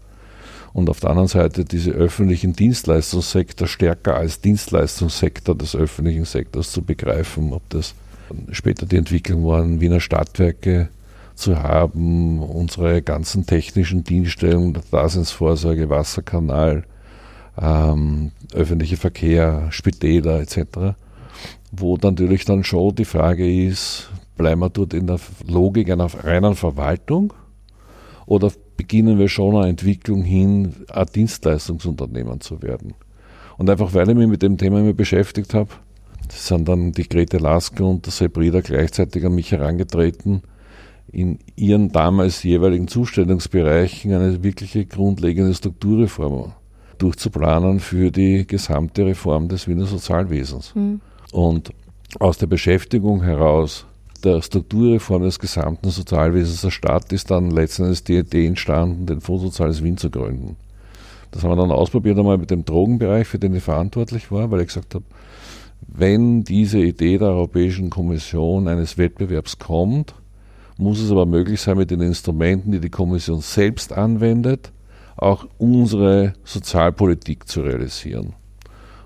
und 0.73 0.89
auf 0.89 0.99
der 0.99 1.09
anderen 1.09 1.27
Seite 1.27 1.65
diese 1.65 1.91
öffentlichen 1.91 2.53
Dienstleistungssektor 2.53 3.67
stärker 3.67 4.15
als 4.15 4.41
Dienstleistungssektor 4.41 5.55
des 5.55 5.75
öffentlichen 5.75 6.25
Sektors 6.25 6.71
zu 6.71 6.81
begreifen. 6.81 7.53
Ob 7.53 7.67
das 7.69 7.93
später 8.51 8.85
die 8.85 8.97
Entwicklung 8.97 9.45
waren, 9.45 9.81
Wiener 9.81 9.99
Stadtwerke 9.99 10.89
zu 11.35 11.61
haben, 11.61 12.39
unsere 12.39 13.01
ganzen 13.01 13.45
technischen 13.45 14.03
Dienststellungen, 14.03 14.77
Daseinsvorsorge, 14.91 15.89
Wasserkanal, 15.89 16.83
ähm, 17.59 18.31
öffentlicher 18.53 18.97
Verkehr, 18.97 19.67
Spitäler 19.71 20.39
etc., 20.39 20.95
wo 21.71 21.97
natürlich 21.97 22.45
dann 22.45 22.63
schon 22.63 22.95
die 22.95 23.05
Frage 23.05 23.65
ist, 23.65 24.09
bleiben 24.35 24.61
wir 24.61 24.69
dort 24.69 24.93
in 24.93 25.07
der 25.07 25.19
Logik 25.47 25.89
einer 25.89 26.05
reinen 26.05 26.55
Verwaltung 26.55 27.33
oder 28.25 28.51
beginnen 28.77 29.19
wir 29.19 29.27
schon 29.27 29.55
eine 29.55 29.69
Entwicklung 29.69 30.23
hin, 30.23 30.73
ein 30.89 31.05
Dienstleistungsunternehmen 31.13 32.41
zu 32.41 32.61
werden? 32.61 32.93
Und 33.57 33.69
einfach 33.69 33.93
weil 33.93 34.09
ich 34.09 34.15
mich 34.15 34.27
mit 34.27 34.41
dem 34.41 34.57
Thema 34.57 34.79
immer 34.79 34.93
beschäftigt 34.93 35.53
habe, 35.53 35.69
sind 36.29 36.67
dann 36.67 36.91
die 36.91 37.07
Grete 37.07 37.37
Lasker 37.37 37.85
und 37.85 38.05
der 38.05 38.11
Sepp 38.11 38.37
Rieder 38.37 38.61
gleichzeitig 38.61 39.25
an 39.25 39.35
mich 39.35 39.51
herangetreten, 39.51 40.41
in 41.11 41.39
ihren 41.55 41.91
damals 41.91 42.43
jeweiligen 42.43 42.87
Zustellungsbereichen 42.87 44.13
eine 44.13 44.43
wirkliche 44.43 44.85
grundlegende 44.85 45.53
Strukturreform 45.53 46.53
durchzuplanen 46.97 47.79
für 47.79 48.11
die 48.11 48.47
gesamte 48.47 49.05
Reform 49.05 49.49
des 49.49 49.67
Wiener 49.67 49.85
Sozialwesens. 49.85 50.73
Mhm. 50.73 51.01
Und 51.31 51.71
aus 52.19 52.37
der 52.37 52.47
Beschäftigung 52.47 53.23
heraus 53.23 53.85
der 54.21 54.41
Strukturreform 54.41 55.23
des 55.23 55.39
gesamten 55.39 55.89
Sozialwesens 55.89 56.61
der 56.61 56.71
Stadt 56.71 57.11
ist 57.11 57.31
dann 57.31 57.51
letztendlich 57.51 58.03
die 58.03 58.17
Idee 58.17 58.47
entstanden, 58.47 59.05
den 59.05 59.21
Fonds 59.21 59.43
Soziales 59.43 59.83
Wien 59.83 59.97
zu 59.97 60.09
gründen. 60.09 60.55
Das 61.31 61.43
haben 61.43 61.51
wir 61.51 61.55
dann 61.55 61.71
ausprobiert 61.71 62.17
einmal 62.17 62.37
mit 62.37 62.51
dem 62.51 62.65
Drogenbereich, 62.65 63.27
für 63.27 63.39
den 63.39 63.55
ich 63.55 63.63
verantwortlich 63.63 64.31
war, 64.31 64.51
weil 64.51 64.61
ich 64.61 64.67
gesagt 64.67 64.95
habe, 64.95 65.05
wenn 65.87 66.43
diese 66.43 66.79
Idee 66.79 67.17
der 67.17 67.29
Europäischen 67.29 67.89
Kommission 67.89 68.67
eines 68.67 68.97
Wettbewerbs 68.97 69.57
kommt, 69.59 70.13
muss 70.77 70.99
es 70.99 71.11
aber 71.11 71.25
möglich 71.25 71.61
sein, 71.61 71.77
mit 71.77 71.91
den 71.91 72.01
Instrumenten, 72.01 72.71
die 72.71 72.79
die 72.79 72.89
Kommission 72.89 73.41
selbst 73.41 73.93
anwendet, 73.93 74.71
auch 75.15 75.45
unsere 75.57 76.33
Sozialpolitik 76.43 77.47
zu 77.47 77.61
realisieren. 77.61 78.33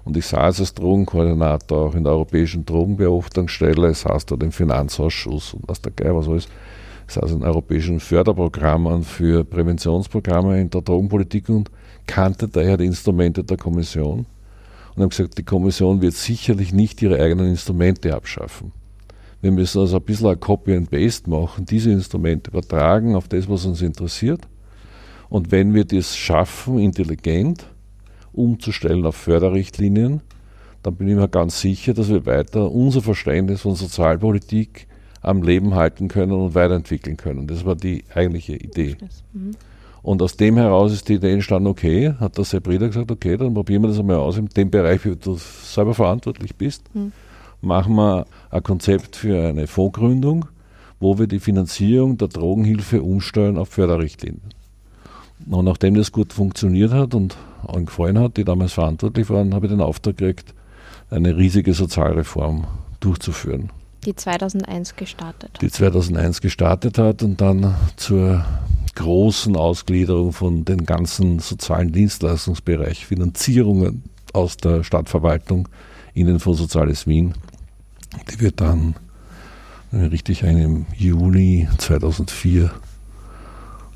Und 0.06 0.16
ich 0.16 0.28
saß 0.28 0.60
als 0.60 0.74
Drogenkoordinator 0.76 1.88
auch 1.88 1.96
in 1.96 2.04
der 2.04 2.14
Europäischen 2.14 2.64
Drogenbeobachtungsstelle, 2.64 3.94
saß 3.94 4.28
dort 4.28 4.44
im 4.44 4.52
Finanzausschuss 4.52 5.56
und 5.56 5.68
was 5.68 5.82
der 5.82 5.92
Geil 5.92 6.16
was 6.16 6.30
alles. 6.30 6.48
Ich 7.08 7.14
saß 7.16 7.32
in 7.32 7.44
europäischen 7.44 8.00
Förderprogrammen 8.00 9.04
für 9.04 9.44
Präventionsprogramme 9.44 10.62
in 10.62 10.70
der 10.70 10.82
Drogenpolitik 10.82 11.50
und 11.50 11.72
kannte 12.08 12.48
daher 12.48 12.78
die 12.78 12.86
Instrumente 12.86 13.44
der 13.44 13.58
Kommission 13.58 14.26
und 14.96 15.02
haben 15.02 15.10
gesagt, 15.10 15.38
die 15.38 15.44
Kommission 15.44 16.02
wird 16.02 16.14
sicherlich 16.14 16.74
nicht 16.74 17.02
ihre 17.02 17.20
eigenen 17.20 17.50
Instrumente 17.50 18.16
abschaffen. 18.16 18.72
Wir 19.42 19.52
müssen 19.52 19.82
also 19.82 19.98
ein 19.98 20.04
bisschen 20.04 20.28
ein 20.28 20.40
Copy 20.40 20.76
and 20.76 20.90
Paste 20.90 21.30
machen, 21.30 21.66
diese 21.66 21.92
Instrumente 21.92 22.50
übertragen 22.50 23.16
auf 23.16 23.28
das, 23.28 23.50
was 23.50 23.66
uns 23.66 23.82
interessiert. 23.82 24.42
Und 25.30 25.52
wenn 25.52 25.74
wir 25.74 25.86
das 25.86 26.16
schaffen, 26.16 26.80
intelligent 26.80 27.66
umzustellen 28.36 29.06
auf 29.06 29.16
Förderrichtlinien, 29.16 30.22
dann 30.84 30.96
bin 30.96 31.08
ich 31.08 31.16
mir 31.16 31.28
ganz 31.28 31.62
sicher, 31.62 31.94
dass 31.94 32.10
wir 32.10 32.26
weiter 32.26 32.72
unser 32.72 33.02
Verständnis 33.02 33.62
von 33.62 33.76
Sozialpolitik 33.76 34.88
am 35.22 35.42
Leben 35.42 35.74
halten 35.74 36.08
können 36.08 36.34
und 36.34 36.54
weiterentwickeln 36.54 37.18
können. 37.18 37.48
Das 37.48 37.66
war 37.66 37.76
die 37.76 38.04
eigentliche 38.14 38.56
Idee. 38.56 38.96
Mhm. 39.34 39.52
Und 40.04 40.22
aus 40.22 40.38
dem 40.38 40.58
heraus 40.58 40.94
ist 40.94 41.10
die 41.10 41.16
Idee 41.16 41.34
entstanden, 41.34 41.68
okay, 41.68 42.14
hat 42.20 42.38
der 42.38 42.46
Sepp 42.46 42.68
Rieder 42.68 42.88
gesagt, 42.88 43.10
okay, 43.10 43.38
dann 43.38 43.56
probieren 43.56 43.82
wir 43.82 43.88
das 43.88 43.98
einmal 43.98 44.18
aus 44.18 44.38
in 44.38 44.48
dem 44.50 44.70
Bereich, 44.70 45.04
wo 45.04 45.16
du 45.16 45.36
selber 45.36 45.96
verantwortlich 45.96 46.56
bist. 46.56 46.84
Mhm. 46.94 47.12
Machen 47.62 47.96
wir 47.96 48.28
ein 48.52 48.62
Konzept 48.62 49.16
für 49.16 49.48
eine 49.48 49.66
Fondsgründung, 49.66 50.46
wo 51.00 51.18
wir 51.18 51.26
die 51.26 51.40
Finanzierung 51.40 52.20
der 52.20 52.28
Drogenhilfe 52.28 53.02
umstellen 53.02 53.58
auf 53.58 53.70
Förderrichtlinien. 53.70 54.54
Und 55.50 55.66
nachdem 55.66 55.96
das 55.96 56.12
gut 56.12 56.34
funktioniert 56.34 56.92
hat 56.94 57.16
und 57.16 57.36
allen 57.68 57.86
gefallen 57.86 58.20
hat, 58.20 58.38
die 58.38 58.44
damals 58.44 58.74
verantwortlich 58.74 59.30
waren, 59.30 59.54
habe 59.54 59.66
ich 59.66 59.72
den 59.72 59.82
Auftrag 59.82 60.18
gekriegt, 60.18 60.54
eine 61.10 61.38
riesige 61.38 61.74
Sozialreform 61.74 62.68
durchzuführen. 63.00 63.72
Die 64.06 64.16
2001 64.16 64.96
gestartet. 64.96 65.52
Die 65.62 65.70
2001 65.70 66.42
gestartet 66.42 66.98
hat 66.98 67.24
und 67.24 67.42
dann 67.42 67.76
zur 67.96 68.46
großen 68.96 69.56
Ausgliederung 69.56 70.32
von 70.32 70.64
den 70.64 70.86
ganzen 70.86 71.40
sozialen 71.40 71.92
Dienstleistungsbereich, 71.92 73.06
Finanzierungen 73.06 74.04
aus 74.34 74.58
der 74.58 74.84
Stadtverwaltung 74.84 75.68
in 76.14 76.28
den 76.28 76.40
Fonds 76.40 76.60
Soziales 76.60 77.08
Wien. 77.08 77.34
Die 78.32 78.40
wird 78.40 78.62
dann 78.62 78.96
richtig 79.92 80.44
im 80.44 80.86
Juli 80.96 81.68
2004 81.78 82.72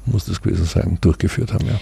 muss 0.06 0.26
das 0.26 0.42
gewesen 0.42 0.66
sein, 0.66 0.98
durchgeführt 1.02 1.54
haben. 1.54 1.68
Ja. 1.68 1.80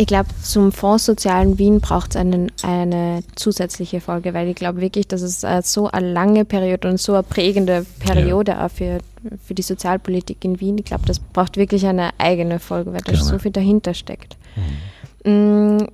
Ich 0.00 0.06
glaube, 0.06 0.30
zum 0.42 0.72
Fonds 0.72 1.04
Sozialen 1.04 1.58
Wien 1.58 1.82
braucht 1.82 2.16
es 2.16 2.62
eine 2.62 3.22
zusätzliche 3.34 4.00
Folge, 4.00 4.32
weil 4.32 4.48
ich 4.48 4.54
glaube 4.54 4.80
wirklich, 4.80 5.06
dass 5.06 5.20
es 5.20 5.44
äh, 5.44 5.60
so 5.62 5.88
eine 5.88 6.10
lange 6.10 6.46
Periode 6.46 6.88
und 6.88 6.98
so 6.98 7.12
eine 7.12 7.22
prägende 7.22 7.84
Periode 7.98 8.52
ja. 8.52 8.64
auch 8.64 8.70
für, 8.70 9.00
für 9.44 9.52
die 9.52 9.60
Sozialpolitik 9.60 10.42
in 10.42 10.58
Wien. 10.58 10.78
Ich 10.78 10.86
glaube, 10.86 11.04
das 11.04 11.18
braucht 11.18 11.58
wirklich 11.58 11.84
eine 11.84 12.12
eigene 12.16 12.60
Folge, 12.60 12.94
weil 12.94 13.02
da 13.02 13.14
so 13.14 13.38
viel 13.38 13.50
dahinter 13.50 13.92
steckt. 13.92 14.38
Mhm. 15.26 15.76
Mm, 15.76 15.86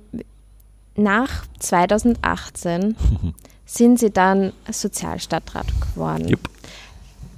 nach 0.95 1.45
2018 1.59 2.95
sind 3.65 3.99
Sie 3.99 4.09
dann 4.09 4.53
Sozialstadtrat 4.71 5.67
geworden. 5.81 6.29
Yep. 6.29 6.39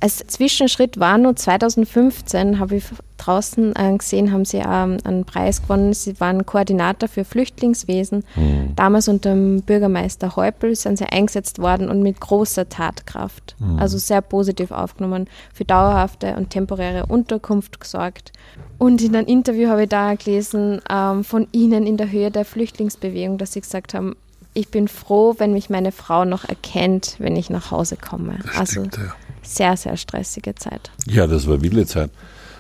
Als 0.02 0.18
Zwischenschritt 0.28 1.00
war 1.00 1.18
nur 1.18 1.36
2015, 1.36 2.60
habe 2.60 2.76
ich 2.76 2.84
draußen 3.20 3.76
äh, 3.76 3.98
gesehen, 3.98 4.32
haben 4.32 4.46
sie 4.46 4.58
ähm, 4.58 4.98
einen 5.04 5.26
Preis 5.26 5.62
gewonnen. 5.62 5.94
Sie 5.94 6.20
waren 6.20 6.46
Koordinator 6.46 7.08
für 7.08 7.24
Flüchtlingswesen. 7.24 8.24
Mhm. 8.36 8.76
Damals 8.76 9.08
unter 9.08 9.32
dem 9.32 9.62
Bürgermeister 9.62 10.36
Häupl 10.36 10.76
sind 10.76 10.98
sie 10.98 11.06
eingesetzt 11.06 11.60
worden 11.60 11.90
und 11.90 12.02
mit 12.02 12.20
großer 12.20 12.70
Tatkraft. 12.70 13.56
Mhm. 13.60 13.80
Also 13.80 13.98
sehr 13.98 14.22
positiv 14.22 14.72
aufgenommen, 14.72 15.28
für 15.54 15.66
dauerhafte 15.66 16.36
und 16.36 16.50
temporäre 16.50 17.06
Unterkunft 17.06 17.80
gesorgt. 17.80 18.32
Und 18.78 19.02
in 19.02 19.16
einem 19.16 19.28
Interview 19.28 19.70
habe 19.70 19.84
ich 19.84 19.90
da 19.90 20.16
gelesen 20.16 20.82
ähm, 20.90 21.24
von 21.24 21.48
Ihnen 21.52 21.86
in 21.86 21.98
der 21.98 22.12
Höhe 22.12 22.32
der 22.32 22.46
Flüchtlingsbewegung, 22.46 23.38
dass 23.38 23.54
Sie 23.54 23.62
gesagt 23.62 23.94
haben, 23.94 24.16
ich 24.54 24.70
bin 24.70 24.88
froh, 24.88 25.36
wenn 25.38 25.54
mich 25.54 25.70
meine 25.70 25.92
Frau 25.92 26.26
noch 26.26 26.44
erkennt, 26.44 27.16
wenn 27.20 27.36
ich 27.36 27.50
nach 27.50 27.72
Hause 27.72 27.98
komme. 27.98 28.40
Das 28.44 28.58
also 28.58 28.72
stimmt, 28.72 28.98
ja 28.98 29.14
sehr, 29.50 29.78
sehr 29.78 29.98
stressige 29.98 30.56
Zeit. 30.56 30.92
Ja, 31.06 31.28
das 31.28 31.48
war 31.48 31.62
wilde 31.62 31.86
Zeit. 31.86 32.12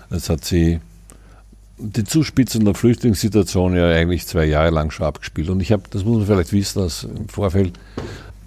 Es 0.09 0.29
hat 0.29 0.43
sie 0.43 0.79
die 1.77 2.03
Zuspitzung 2.03 2.65
der 2.65 2.73
Flüchtlingssituation 2.73 3.75
ja 3.75 3.89
eigentlich 3.89 4.27
zwei 4.27 4.45
Jahre 4.45 4.69
lang 4.69 4.91
schon 4.91 5.05
abgespielt. 5.05 5.49
Und 5.49 5.61
ich 5.61 5.71
habe, 5.71 5.83
das 5.89 6.03
muss 6.03 6.17
man 6.17 6.27
vielleicht 6.27 6.51
wissen, 6.51 6.81
dass 6.81 7.03
im 7.03 7.29
Vorfeld, 7.29 7.79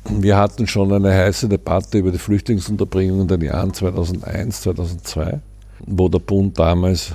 wir 0.09 0.37
hatten 0.37 0.67
schon 0.67 0.93
eine 0.93 1.13
heiße 1.13 1.49
Debatte 1.49 1.99
über 1.99 2.11
die 2.11 2.19
Flüchtlingsunterbringung 2.19 3.23
in 3.23 3.29
den 3.29 3.41
Jahren 3.41 3.73
2001, 3.73 4.63
2002, 4.63 5.41
wo 5.87 6.09
der 6.09 6.19
Bund 6.19 6.59
damals 6.59 7.15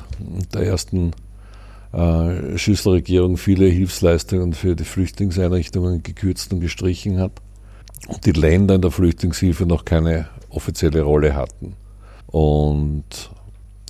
der 0.54 0.64
ersten 0.64 1.12
äh, 1.94 2.58
Schüsselregierung 2.58 3.38
viele 3.38 3.66
Hilfsleistungen 3.66 4.54
für 4.54 4.76
die 4.76 4.86
Flüchtlingseinrichtungen 4.86 6.02
gekürzt 6.02 6.52
und 6.52 6.62
gestrichen 6.62 7.20
hat 7.20 7.34
und 8.08 8.26
die 8.26 8.32
Länder 8.32 8.76
in 8.76 8.82
der 8.82 8.92
Flüchtlingshilfe 8.92 9.66
noch 9.66 9.86
keine 9.86 10.30
offizielle 10.50 11.02
Rolle 11.02 11.36
hatten. 11.36 11.74
Und 12.28 13.30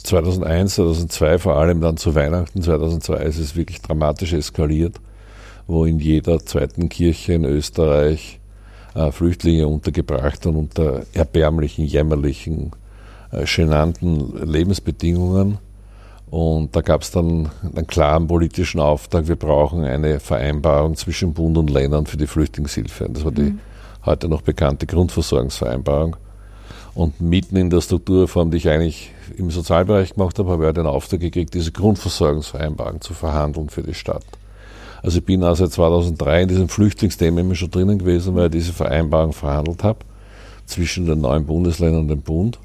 2001, 0.03 0.75
2002, 0.75 1.39
vor 1.39 1.55
allem 1.55 1.81
dann 1.81 1.97
zu 1.97 2.15
Weihnachten 2.15 2.62
2002, 2.62 3.17
ist 3.23 3.39
es 3.39 3.55
wirklich 3.55 3.81
dramatisch 3.81 4.33
eskaliert, 4.33 4.99
wo 5.67 5.86
in 5.86 5.99
jeder 5.99 6.39
zweiten 6.45 6.89
Kirche 6.89 7.33
in 7.33 7.45
Österreich 7.45 8.39
äh, 8.95 9.12
Flüchtlinge 9.12 9.67
untergebracht 9.67 10.45
und 10.45 10.55
unter 10.55 11.03
erbärmlichen, 11.13 11.86
jämmerlichen, 11.86 12.71
äh, 13.31 13.45
genannten 13.45 14.33
Lebensbedingungen. 14.45 15.60
Und 16.29 16.75
da 16.75 16.81
gab 16.81 17.03
es 17.03 17.12
dann 17.12 17.49
einen 17.63 17.88
klaren 17.88 18.27
politischen 18.27 18.81
Auftrag, 18.81 19.27
wir 19.27 19.38
brauchen 19.38 19.86
eine 19.86 20.19
Vereinbarung 20.19 20.95
zwischen 20.95 21.33
Bund 21.33 21.57
und 21.57 21.69
Ländern 21.69 22.05
für 22.05 22.17
die 22.17 22.27
Flüchtlingshilfe. 22.27 23.07
Das 23.10 23.23
war 23.23 23.31
die 23.31 23.43
mhm. 23.43 23.60
heute 24.05 24.27
noch 24.27 24.41
bekannte 24.41 24.86
Grundversorgungsvereinbarung. 24.86 26.17
Und 26.97 27.21
mitten 27.21 27.57
in 27.57 27.69
der 27.69 27.81
Strukturreform, 27.81 28.49
die 28.49 28.57
ich 28.57 28.69
eigentlich 28.69 29.12
im 29.38 29.51
Sozialbereich 29.51 30.15
gemacht 30.15 30.39
habe, 30.39 30.49
habe 30.49 30.67
ich 30.67 30.73
den 30.73 30.88
Auftrag 30.88 31.19
gekriegt, 31.19 31.53
diese 31.53 31.71
Grundversorgungsvereinbarung 31.71 33.01
zu 33.01 33.13
verhandeln 33.13 33.69
für 33.69 33.83
die 33.83 33.93
Stadt. 33.93 34.25
Also 35.03 35.19
ich 35.19 35.23
bin 35.23 35.43
auch 35.43 35.55
seit 35.55 35.71
2003 35.71 36.41
in 36.41 36.47
diesem 36.47 36.69
Flüchtlingsthema 36.69 37.41
immer 37.41 37.53
schon 37.53 37.69
drinnen 37.69 37.99
gewesen, 37.99 38.33
weil 38.33 38.45
ich 38.45 38.53
diese 38.53 38.73
Vereinbarung 38.73 39.31
verhandelt 39.31 39.83
habe 39.83 39.99
zwischen 40.65 41.05
den 41.05 41.21
neuen 41.21 41.45
Bundesländern 41.45 42.01
und 42.01 42.07
dem 42.07 42.21
Bund. 42.21 42.57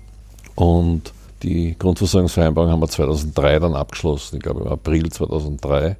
Und 0.54 1.12
die 1.42 1.76
Grundversorgungsvereinbarung 1.78 2.70
haben 2.70 2.80
wir 2.80 2.88
2003 2.88 3.58
dann 3.58 3.74
abgeschlossen, 3.74 4.36
ich 4.36 4.42
glaube 4.42 4.62
im 4.62 4.68
April 4.68 5.10
2003. 5.10 5.98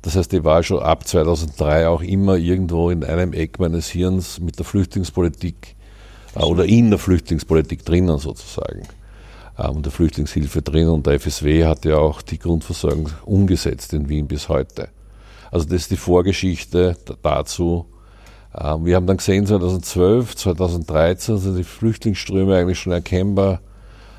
Das 0.00 0.16
heißt, 0.16 0.32
ich 0.32 0.42
war 0.42 0.62
schon 0.62 0.78
ab 0.78 1.06
2003 1.06 1.86
auch 1.86 2.00
immer 2.00 2.36
irgendwo 2.36 2.88
in 2.88 3.04
einem 3.04 3.34
Eck 3.34 3.58
meines 3.58 3.88
Hirns 3.90 4.40
mit 4.40 4.58
der 4.58 4.64
Flüchtlingspolitik 4.64 5.76
oder 6.44 6.64
in 6.64 6.90
der 6.90 6.98
Flüchtlingspolitik 6.98 7.84
drinnen 7.84 8.18
sozusagen. 8.18 8.82
und 9.56 9.84
der 9.84 9.92
Flüchtlingshilfe 9.92 10.62
drin 10.62 10.88
und 10.88 11.06
der 11.06 11.18
FSW 11.18 11.64
hat 11.64 11.84
ja 11.84 11.96
auch 11.96 12.22
die 12.22 12.38
Grundversorgung 12.38 13.10
umgesetzt 13.24 13.92
in 13.92 14.08
Wien 14.08 14.28
bis 14.28 14.48
heute. 14.48 14.88
Also 15.50 15.66
das 15.66 15.82
ist 15.82 15.90
die 15.90 15.96
Vorgeschichte 15.96 16.96
dazu. 17.22 17.86
Ähm, 18.56 18.84
wir 18.84 18.96
haben 18.96 19.06
dann 19.06 19.16
gesehen, 19.16 19.46
2012, 19.46 20.36
2013 20.36 21.38
sind 21.38 21.56
die 21.56 21.64
Flüchtlingsströme 21.64 22.56
eigentlich 22.56 22.78
schon 22.78 22.92
erkennbar 22.92 23.60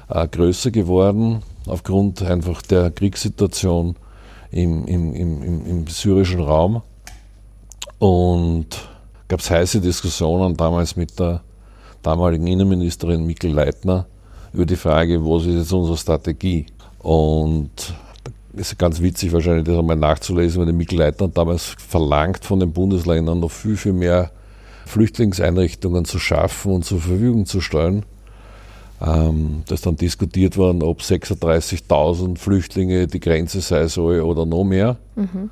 größer 0.09 0.71
geworden, 0.71 1.43
aufgrund 1.67 2.23
einfach 2.23 2.63
der 2.63 2.89
Kriegssituation 2.89 3.95
im, 4.49 4.85
im, 4.85 5.13
im, 5.13 5.65
im 5.65 5.87
syrischen 5.87 6.39
Raum. 6.39 6.81
Und 7.99 8.89
gab 9.27 9.39
es 9.41 9.51
heiße 9.51 9.81
Diskussionen 9.81 10.57
damals 10.57 10.95
mit 10.95 11.19
der 11.19 11.41
damaligen 12.01 12.47
Innenministerin 12.47 13.25
Mikkel 13.25 13.51
Leitner 13.51 14.07
über 14.53 14.65
die 14.65 14.75
Frage, 14.75 15.23
was 15.23 15.45
ist 15.45 15.55
jetzt 15.55 15.73
unsere 15.73 15.97
Strategie? 15.97 16.65
Und 16.99 17.71
es 18.53 18.71
ist 18.71 18.77
ganz 18.77 19.01
witzig 19.01 19.31
wahrscheinlich, 19.31 19.65
das 19.65 19.77
einmal 19.77 19.95
nachzulesen, 19.95 20.59
weil 20.59 20.67
die 20.67 20.77
Mikkel 20.77 20.99
Leitner 20.99 21.27
damals 21.27 21.75
verlangt 21.77 22.45
von 22.45 22.59
den 22.59 22.73
Bundesländern 22.73 23.39
noch 23.39 23.51
viel, 23.51 23.77
viel 23.77 23.93
mehr 23.93 24.31
Flüchtlingseinrichtungen 24.85 26.05
zu 26.05 26.19
schaffen 26.19 26.73
und 26.73 26.85
zur 26.85 26.99
Verfügung 26.99 27.45
zu 27.45 27.61
stellen. 27.61 28.05
Ähm, 29.01 29.63
ist 29.69 29.85
dann 29.85 29.95
diskutiert 29.95 30.57
worden, 30.57 30.83
ob 30.83 30.99
36.000 30.99 32.37
Flüchtlinge 32.37 33.07
die 33.07 33.19
Grenze 33.19 33.61
sei 33.61 33.87
soll 33.87 34.21
oder 34.21 34.45
noch 34.45 34.65
mehr. 34.65 34.97
Mhm. 35.15 35.51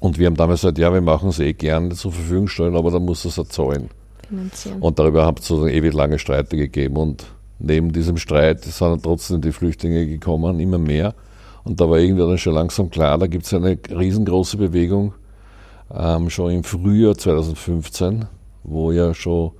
Und 0.00 0.18
wir 0.18 0.26
haben 0.26 0.36
damals 0.36 0.60
gesagt, 0.60 0.78
ja, 0.78 0.92
wir 0.92 1.00
machen 1.00 1.30
es 1.30 1.38
eh 1.38 1.54
gerne 1.54 1.94
zur 1.94 2.12
Verfügung 2.12 2.48
stellen, 2.48 2.76
aber 2.76 2.90
dann 2.90 3.04
muss 3.04 3.24
es 3.24 3.38
erzahlen. 3.38 3.88
Finanzieren. 4.26 4.80
Und 4.80 4.98
darüber 4.98 5.26
hat 5.26 5.40
es 5.40 5.46
so 5.46 5.66
ewig 5.66 5.92
lange 5.92 6.18
Streite 6.18 6.56
gegeben. 6.56 6.96
Und 6.96 7.24
neben 7.58 7.92
diesem 7.92 8.16
Streit 8.16 8.64
sind 8.64 9.02
trotzdem 9.02 9.40
die 9.40 9.52
Flüchtlinge 9.52 10.06
gekommen, 10.06 10.60
immer 10.60 10.78
mehr. 10.78 11.14
Und 11.64 11.80
da 11.80 11.88
war 11.88 11.98
irgendwie 11.98 12.22
dann 12.22 12.38
schon 12.38 12.54
langsam 12.54 12.90
klar, 12.90 13.16
da 13.18 13.26
gibt 13.26 13.46
es 13.46 13.54
eine 13.54 13.78
riesengroße 13.90 14.58
Bewegung, 14.58 15.14
ähm, 15.92 16.28
schon 16.28 16.52
im 16.52 16.64
Frühjahr 16.64 17.16
2015, 17.16 18.26
wo 18.64 18.92
ja 18.92 19.14
schon 19.14 19.52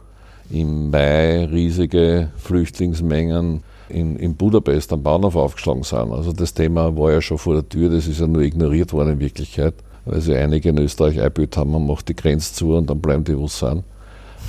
im 0.51 0.91
Mai 0.91 1.47
riesige 1.47 2.31
Flüchtlingsmengen 2.37 3.63
in, 3.89 4.17
in 4.17 4.35
Budapest 4.35 4.93
am 4.93 5.03
Bahnhof 5.03 5.37
aufgeschlagen 5.37 5.83
sind. 5.83 6.13
Also 6.13 6.33
das 6.33 6.53
Thema 6.53 6.97
war 6.97 7.13
ja 7.13 7.21
schon 7.21 7.39
vor 7.39 7.55
der 7.55 7.69
Tür, 7.69 7.91
das 7.91 8.07
ist 8.07 8.21
ja 8.21 8.27
nur 8.27 8.43
ignoriert 8.43 8.93
worden 8.93 9.15
in 9.15 9.21
Wirklichkeit, 9.21 9.75
weil 10.05 10.21
sich 10.21 10.37
einige 10.37 10.69
in 10.69 10.79
Österreich 10.79 11.19
eingebildet 11.19 11.57
haben, 11.57 11.73
man 11.73 11.87
macht 11.87 12.09
die 12.09 12.17
Grenze 12.17 12.53
zu 12.55 12.75
und 12.75 12.91
dann 12.91 13.01
bleiben 13.01 13.25
die, 13.25 13.39
wo 13.39 13.47
sie 13.47 13.67
sind. 13.67 13.85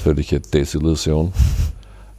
Völlige 0.05 0.39
Desillusion. 0.39 1.33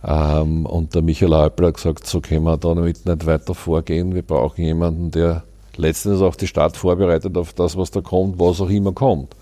Ähm, 0.05 0.67
und 0.67 0.97
der 0.97 1.03
Michael 1.03 1.37
Häupl 1.37 1.67
hat 1.67 1.75
gesagt, 1.75 2.05
so 2.05 2.21
können 2.21 2.43
wir 2.43 2.57
da 2.57 2.75
damit 2.75 3.07
nicht 3.07 3.27
weiter 3.27 3.55
vorgehen. 3.55 4.13
Wir 4.13 4.23
brauchen 4.23 4.65
jemanden, 4.65 5.13
der 5.13 5.45
letztens 5.77 6.21
auch 6.21 6.35
die 6.35 6.49
Stadt 6.49 6.77
vorbereitet 6.77 7.37
auf 7.37 7.53
das, 7.53 7.77
was 7.77 7.93
da 7.93 8.01
kommt, 8.01 8.41
was 8.41 8.61
auch 8.61 8.71
immer 8.71 8.91
kommt. 8.91 9.37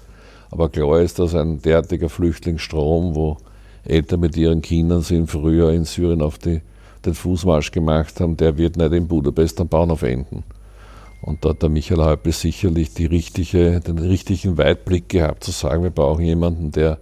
Aber 0.50 0.68
klar 0.68 1.00
ist, 1.00 1.18
dass 1.18 1.34
ein 1.34 1.62
derartiger 1.62 2.10
Flüchtlingsstrom, 2.10 3.14
wo 3.14 3.38
Eltern 3.82 4.20
mit 4.20 4.36
ihren 4.36 4.60
Kindern 4.60 5.00
sind 5.00 5.30
früher 5.30 5.70
in 5.70 5.86
Syrien 5.86 6.20
auf 6.20 6.36
die, 6.36 6.60
den 7.06 7.14
Fußmarsch 7.14 7.70
gemacht 7.70 8.20
haben, 8.20 8.36
der 8.36 8.58
wird 8.58 8.76
nicht 8.76 8.92
in 8.92 9.08
Budapest 9.08 9.58
am 9.62 9.68
Bahnhof 9.68 10.02
enden. 10.02 10.44
Und 11.22 11.46
da 11.46 11.48
hat 11.48 11.62
der 11.62 11.70
Michael 11.70 12.04
Häupl 12.04 12.32
sicherlich 12.32 12.90
richtige, 12.98 13.80
den 13.80 13.98
richtigen 13.98 14.58
Weitblick 14.58 15.08
gehabt, 15.08 15.44
zu 15.44 15.50
sagen, 15.50 15.82
wir 15.82 15.88
brauchen 15.88 16.26
jemanden, 16.26 16.72
der 16.72 16.98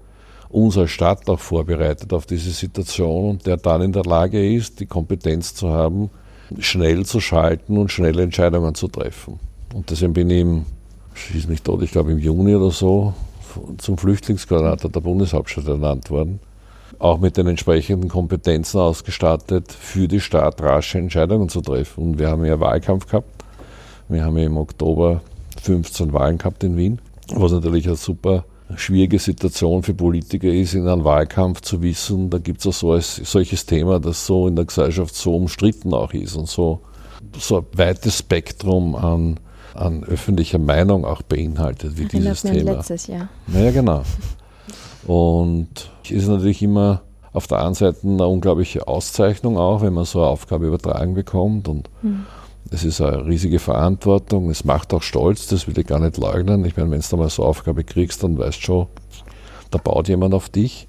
unsere 0.53 0.89
Stadt 0.89 1.29
auch 1.29 1.41
vorbereitet 1.41 2.13
auf 2.13 2.27
diese 2.27 2.51
Situation 2.51 3.31
und 3.31 3.47
der 3.47 3.57
dann 3.57 3.83
in 3.83 3.93
der 3.93 4.05
Lage 4.05 4.55
ist, 4.55 4.81
die 4.81 4.87
Kompetenz 4.87 5.55
zu 5.55 5.71
haben, 5.71 6.11
schnell 6.59 7.07
zu 7.07 7.21
schalten 7.21 7.79
und 7.79 7.91
schnelle 7.91 8.23
Entscheidungen 8.23 8.75
zu 8.75 8.89
treffen. 8.89 9.41
Und 9.75 9.91
deswegen 9.91 10.13
bin 10.13 10.31
ich 10.31 10.41
im, 10.41 10.67
schieß 11.15 11.49
mich 11.49 11.63
tot, 11.63 11.83
ich 11.83 11.91
glaube 11.91 12.13
im 12.13 12.19
Juni 12.19 12.55
oder 12.55 12.71
so, 12.71 13.15
zum 13.79 13.99
Flüchtlingskoordinator 13.99 14.91
der 14.91 15.01
Bundeshauptstadt 15.01 15.67
ernannt 15.67 16.11
worden 16.11 16.41
auch 16.99 17.19
mit 17.19 17.37
den 17.37 17.49
entsprechenden 17.49 18.09
Kompetenzen 18.09 18.79
ausgestattet, 18.79 19.73
für 19.73 20.07
die 20.07 20.21
Stadt 20.21 20.63
rasche 20.63 20.99
Entscheidungen 20.99 21.49
zu 21.49 21.61
treffen. 21.61 22.05
Und 22.05 22.19
wir 22.19 22.29
haben 22.29 22.45
ja 22.45 22.61
Wahlkampf 22.61 23.07
gehabt. 23.07 23.45
Wir 24.09 24.25
haben 24.25 24.39
ja 24.39 24.45
im 24.45 24.57
Oktober 24.57 25.21
15 25.63 26.13
Wahlen 26.13 26.39
gehabt 26.39 26.63
in 26.63 26.77
Wien, 26.77 27.01
was 27.35 27.51
natürlich 27.53 27.87
eine 27.87 27.97
super 27.97 28.45
schwierige 28.77 29.19
Situation 29.19 29.83
für 29.83 29.95
Politiker 29.95 30.49
ist, 30.49 30.75
in 30.75 30.89
einem 30.89 31.05
Wahlkampf 31.05 31.61
zu 31.61 31.83
wissen, 31.83 32.31
da 32.31 32.39
gibt 32.39 32.61
es 32.61 32.67
auch 32.67 32.73
so 32.73 32.93
ein 32.93 33.01
solches 33.01 33.67
Thema, 33.67 34.01
das 34.01 34.27
so 34.27 34.49
in 34.49 34.57
der 34.57 34.65
Gesellschaft 34.65 35.15
so 35.15 35.37
umstritten 35.37 35.95
auch 35.95 36.13
ist 36.13 36.37
und 36.37 36.49
so, 36.49 36.81
so 37.39 37.59
ein 37.59 37.67
weites 37.75 38.19
Spektrum 38.19 38.95
an, 38.95 39.41
an 39.75 40.05
öffentlicher 40.05 40.59
Meinung 40.59 41.05
auch 41.05 41.23
beinhaltet 41.23 41.97
wie 41.97 42.05
Erinnert 42.05 42.43
dieses 42.43 42.43
Thema. 42.43 42.73
letztes 42.73 43.07
Jahr. 43.07 43.29
Naja, 43.47 43.71
genau. 43.71 44.03
Und 45.07 45.91
ist 46.09 46.29
natürlich 46.29 46.63
immer 46.63 47.03
auf 47.33 47.47
der 47.47 47.65
einen 47.65 47.75
Seite 47.75 47.99
eine 48.05 48.27
unglaubliche 48.27 48.87
Auszeichnung 48.87 49.57
auch, 49.57 49.83
wenn 49.83 49.95
man 49.95 50.05
so 50.05 50.21
eine 50.21 50.29
Aufgabe 50.29 50.67
übertragen 50.67 51.15
bekommt. 51.15 51.69
Und 51.69 51.89
mhm. 52.03 52.27
Es 52.71 52.85
ist 52.85 53.01
eine 53.01 53.27
riesige 53.27 53.59
Verantwortung. 53.59 54.51
Es 54.51 54.65
macht 54.65 54.95
auch 54.95 55.03
stolz, 55.03 55.47
das 55.47 55.67
will 55.67 55.79
ich 55.79 55.87
gar 55.87 55.99
nicht 55.99 56.17
leugnen. 56.17 56.65
Ich 56.65 56.77
meine, 56.77 56.91
wenn 56.91 57.01
du 57.01 57.17
mal 57.17 57.29
so 57.29 57.43
eine 57.43 57.51
Aufgabe 57.51 57.85
kriegst, 57.85 58.23
dann 58.23 58.39
weißt 58.39 58.59
du 58.59 58.63
schon, 58.63 58.87
da 59.71 59.79
baut 59.79 60.09
jemand 60.09 60.35
auf 60.35 60.49
dich. 60.49 60.89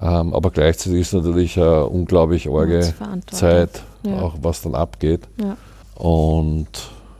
Ähm, 0.00 0.32
aber 0.34 0.50
gleichzeitig 0.50 1.00
ist 1.00 1.08
es 1.08 1.12
natürlich 1.24 1.58
eine 1.58 1.86
unglaublich 1.86 2.48
arge 2.48 2.94
Zeit, 3.30 3.82
ja. 4.04 4.20
auch 4.20 4.36
was 4.40 4.62
dann 4.62 4.74
abgeht. 4.74 5.28
Ja. 5.40 5.56
Und 5.94 6.68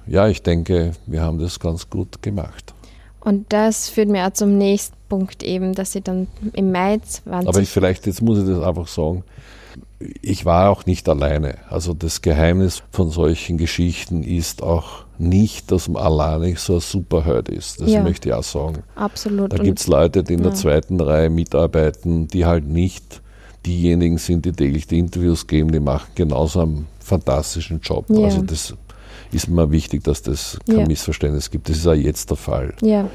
ja, 0.06 0.28
ich 0.28 0.42
denke, 0.42 0.92
wir 1.06 1.22
haben 1.22 1.38
das 1.38 1.60
ganz 1.60 1.90
gut 1.90 2.22
gemacht. 2.22 2.74
Und 3.20 3.52
das 3.52 3.90
führt 3.90 4.08
mir 4.08 4.26
auch 4.26 4.32
zum 4.32 4.56
nächsten 4.56 4.96
Punkt 5.08 5.42
eben, 5.42 5.74
dass 5.74 5.92
sie 5.92 6.00
dann 6.00 6.26
im 6.54 6.72
Mai 6.72 6.98
20. 6.98 7.48
Aber 7.48 7.60
ich 7.60 7.68
vielleicht, 7.68 8.06
jetzt 8.06 8.22
muss 8.22 8.38
ich 8.38 8.46
das 8.46 8.62
einfach 8.62 8.88
sagen, 8.88 9.24
ich 10.00 10.46
war 10.46 10.70
auch 10.70 10.86
nicht 10.86 11.08
alleine. 11.08 11.58
Also 11.68 11.92
das 11.92 12.22
Geheimnis 12.22 12.82
von 12.90 13.10
solchen 13.10 13.58
Geschichten 13.58 14.22
ist 14.22 14.62
auch 14.62 15.04
nicht, 15.18 15.70
dass 15.70 15.88
man 15.88 16.02
alleine 16.02 16.56
so 16.56 16.74
ein 16.74 16.80
Superheld 16.80 17.50
ist. 17.50 17.80
Das 17.80 17.90
ja, 17.90 18.02
möchte 18.02 18.30
ich 18.30 18.34
auch 18.34 18.42
sagen. 18.42 18.82
Absolut. 18.94 19.52
Da 19.52 19.58
gibt 19.58 19.78
es 19.78 19.86
Leute, 19.86 20.24
die 20.24 20.34
in 20.34 20.42
der 20.42 20.54
zweiten 20.54 20.98
Reihe 21.00 21.28
mitarbeiten, 21.28 22.28
die 22.28 22.46
halt 22.46 22.66
nicht 22.66 23.20
diejenigen 23.66 24.16
sind, 24.16 24.46
die 24.46 24.52
täglich 24.52 24.86
die 24.86 24.98
Interviews 24.98 25.46
geben, 25.46 25.70
die 25.70 25.80
machen 25.80 26.08
genauso 26.14 26.60
einen 26.60 26.86
fantastischen 26.98 27.80
Job. 27.80 28.06
Ja. 28.08 28.24
Also 28.24 28.40
das 28.40 28.74
ist 29.32 29.48
mir 29.48 29.70
wichtig, 29.70 30.02
dass 30.04 30.22
das 30.22 30.58
kein 30.66 30.78
ja. 30.78 30.86
Missverständnis 30.86 31.50
gibt. 31.50 31.68
Das 31.68 31.76
ist 31.76 31.86
auch 31.86 31.92
jetzt 31.92 32.30
der 32.30 32.38
Fall. 32.38 32.74
Ja, 32.80 33.10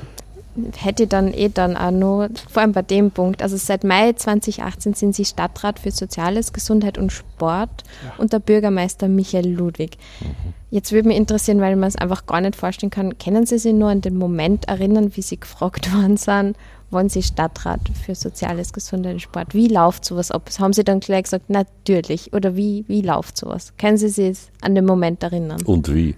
hätte 0.78 1.08
dann 1.08 1.34
eh 1.34 1.50
dann 1.50 1.76
auch 1.76 1.91
noch, 1.91 2.30
vor 2.50 2.62
allem 2.62 2.72
bei 2.72 2.82
dem 2.82 3.12
Punkt, 3.12 3.41
also 3.41 3.58
seit 3.58 3.84
Mai 3.84 4.13
2018 4.13 4.94
sind 4.94 5.15
Sie 5.15 5.26
Stadtrat 5.26 5.80
für 5.80 5.91
Soziales, 5.91 6.54
Gesundheit 6.54 6.98
und 6.98 7.12
Sport 7.12 7.84
ja. 8.04 8.13
und 8.18 8.34
der 8.34 8.39
Bürgermeister 8.39 9.08
Michael 9.08 9.50
Ludwig. 9.50 9.98
Mhm. 10.22 10.54
Jetzt 10.72 10.91
würde 10.91 11.08
mich 11.08 11.18
interessieren, 11.18 11.62
weil 11.62 11.76
man 11.76 11.89
es 11.89 11.96
einfach 11.96 12.26
gar 12.26 12.41
nicht 12.41 12.56
vorstellen 12.56 12.89
kann, 12.89 13.18
können 13.18 13.46
Sie 13.46 13.58
sich 13.58 13.74
nur 13.74 13.89
an 13.89 14.02
den 14.02 14.18
Moment 14.18 14.68
erinnern, 14.68 15.15
wie 15.15 15.22
Sie 15.22 15.39
gefragt 15.39 15.94
worden 15.94 16.18
sind, 16.18 16.58
wollen 16.91 17.10
Sie 17.10 17.24
Stadtrat 17.24 17.82
für 18.06 18.15
Soziales, 18.15 18.72
Gesundheit 18.72 19.13
und 19.13 19.20
Sport? 19.20 19.54
Wie 19.54 19.68
läuft 19.68 20.06
sowas 20.06 20.32
ab? 20.32 20.50
Haben 20.60 20.74
Sie 20.74 20.84
dann 20.84 21.00
gleich 21.00 21.24
gesagt, 21.24 21.50
natürlich? 21.50 22.34
Oder 22.34 22.56
wie, 22.56 22.86
wie 22.88 23.02
läuft 23.02 23.38
sowas? 23.38 23.74
Können 23.78 23.98
Sie 23.98 24.10
sich 24.10 24.38
an 24.62 24.76
den 24.76 24.86
Moment 24.86 25.24
erinnern? 25.24 25.62
Und 25.63 25.94
wie? 25.94 26.15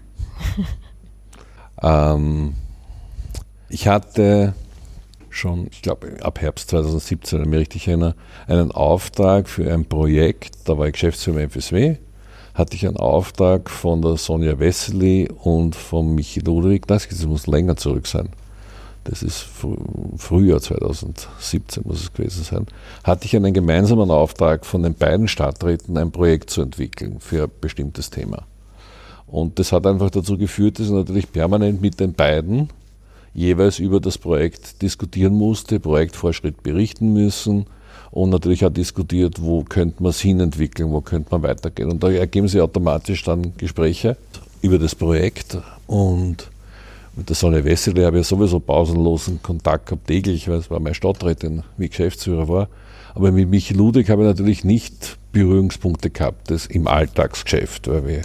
ähm, 1.82 2.54
ich 3.70 3.88
hatte 3.88 4.54
schon, 5.30 5.68
ich 5.72 5.82
glaube, 5.82 6.18
ab 6.22 6.42
Herbst 6.42 6.70
2017, 6.70 7.40
wenn 7.40 7.46
ich 7.46 7.50
mich 7.50 7.60
richtig 7.60 7.88
erinnere, 7.88 8.16
einen 8.48 8.72
Auftrag 8.72 9.48
für 9.50 9.72
ein 9.72 9.86
Projekt, 9.86 10.58
da 10.66 10.78
war 10.78 10.88
ich 10.88 10.94
Geschäftsführer 10.94 11.42
im 11.42 11.50
FSW, 11.50 11.98
hatte 12.54 12.76
ich 12.76 12.88
einen 12.88 12.98
Auftrag 12.98 13.70
von 13.70 14.02
der 14.02 14.18
Sonja 14.18 14.58
Wessely 14.58 15.30
und 15.44 15.76
von 15.76 16.16
Michi 16.16 16.40
Ludwig, 16.40 16.88
das 16.88 17.08
muss 17.26 17.46
länger 17.46 17.76
zurück 17.76 18.08
sein, 18.08 18.30
das 19.04 19.22
ist 19.22 19.46
Frühjahr 20.18 20.60
2017 20.60 21.84
muss 21.86 22.02
es 22.02 22.14
gewesen 22.14 22.44
sein, 22.44 22.66
hatte 23.04 23.26
ich 23.26 23.36
einen 23.36 23.54
gemeinsamen 23.54 24.10
Auftrag 24.10 24.66
von 24.66 24.84
den 24.84 24.96
beiden 24.96 25.28
Stadträten, 25.28 25.98
ein 25.98 26.12
Projekt 26.12 26.50
zu 26.50 26.62
entwickeln 26.62 27.20
für 27.20 27.44
ein 27.44 27.52
bestimmtes 27.62 28.10
Thema. 28.10 28.44
Und 29.28 29.60
das 29.60 29.72
hat 29.72 29.86
einfach 29.86 30.10
dazu 30.10 30.38
geführt, 30.38 30.80
dass 30.80 30.88
ich 30.88 30.94
natürlich 30.94 31.32
permanent 31.32 31.82
mit 31.82 32.00
den 32.00 32.14
beiden 32.14 32.70
jeweils 33.38 33.78
über 33.78 34.00
das 34.00 34.18
Projekt 34.18 34.82
diskutieren 34.82 35.36
musste, 35.36 35.80
Projektvorschritt 35.80 36.64
berichten 36.64 37.14
müssen 37.14 37.68
und 38.10 38.32
natürlich 38.32 38.66
auch 38.66 38.74
diskutiert, 38.74 39.42
wo 39.42 39.64
könnte 39.64 40.02
man 40.02 40.10
es 40.10 40.20
hinentwickeln, 40.20 40.92
wo 40.92 41.02
könnte 41.02 41.30
man 41.32 41.44
weitergehen. 41.44 41.92
Und 41.92 42.04
da 42.04 42.10
ergeben 42.10 42.48
sich 42.48 42.60
automatisch 42.60 43.24
dann 43.24 43.54
Gespräche 43.58 44.18
über 44.64 44.80
das 44.80 44.96
Projekt 44.96 45.60
und 45.86 46.50
mit 47.16 47.30
der 47.30 47.36
Sonne 47.36 47.64
Wessel 47.64 48.04
habe 48.06 48.20
ich 48.20 48.28
sowieso 48.28 48.60
pausenlosen 48.60 49.42
Kontakt 49.42 49.88
gehabt, 49.88 50.08
täglich, 50.08 50.48
weil 50.50 50.58
es 50.58 50.72
war 50.72 50.80
meine 50.80 50.96
Stadträtin, 50.96 51.64
wie 51.78 51.90
Geschäftsführer 51.90 52.48
war. 52.48 52.70
Aber 53.14 53.32
mit 53.32 53.50
Michi 53.50 53.74
Ludwig 53.74 54.10
habe 54.10 54.24
ich 54.24 54.28
natürlich 54.28 54.64
nicht 54.64 55.18
Berührungspunkte 55.32 56.10
gehabt, 56.10 56.50
das 56.50 56.66
im 56.66 56.88
Alltagsgeschäft, 56.88 57.88
weil 57.88 58.08
wir 58.08 58.22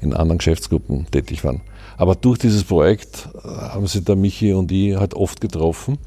in 0.00 0.14
anderen 0.14 0.38
Geschäftsgruppen 0.38 1.06
tätig 1.10 1.44
waren. 1.44 1.60
Aber 2.00 2.14
durch 2.14 2.38
dieses 2.38 2.64
Projekt 2.64 3.28
äh, 3.44 3.46
haben 3.46 3.86
sich 3.86 4.02
der 4.02 4.16
Michi 4.16 4.54
und 4.54 4.72
ich 4.72 4.96
halt 4.96 5.12
oft 5.12 5.38
getroffen. 5.38 5.98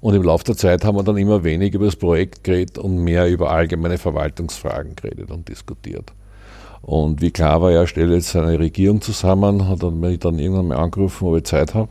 Und 0.00 0.14
im 0.14 0.22
Laufe 0.22 0.44
der 0.44 0.56
Zeit 0.56 0.84
haben 0.84 0.96
wir 0.96 1.02
dann 1.02 1.16
immer 1.16 1.42
weniger 1.42 1.76
über 1.76 1.86
das 1.86 1.96
Projekt 1.96 2.44
geredet 2.44 2.78
und 2.78 2.98
mehr 2.98 3.28
über 3.28 3.50
allgemeine 3.50 3.98
Verwaltungsfragen 3.98 4.94
geredet 4.94 5.32
und 5.32 5.48
diskutiert. 5.48 6.12
Und 6.80 7.20
wie 7.20 7.32
klar 7.32 7.60
war, 7.60 7.72
er 7.72 7.88
stellt 7.88 8.12
jetzt 8.12 8.28
seine 8.28 8.56
Regierung 8.56 9.00
zusammen, 9.00 9.66
hat 9.66 9.82
er 9.82 9.90
mich 9.90 10.20
dann 10.20 10.38
irgendwann 10.38 10.68
mal 10.68 10.76
angerufen, 10.76 11.26
ob 11.26 11.38
ich 11.38 11.44
Zeit 11.44 11.74
habe. 11.74 11.88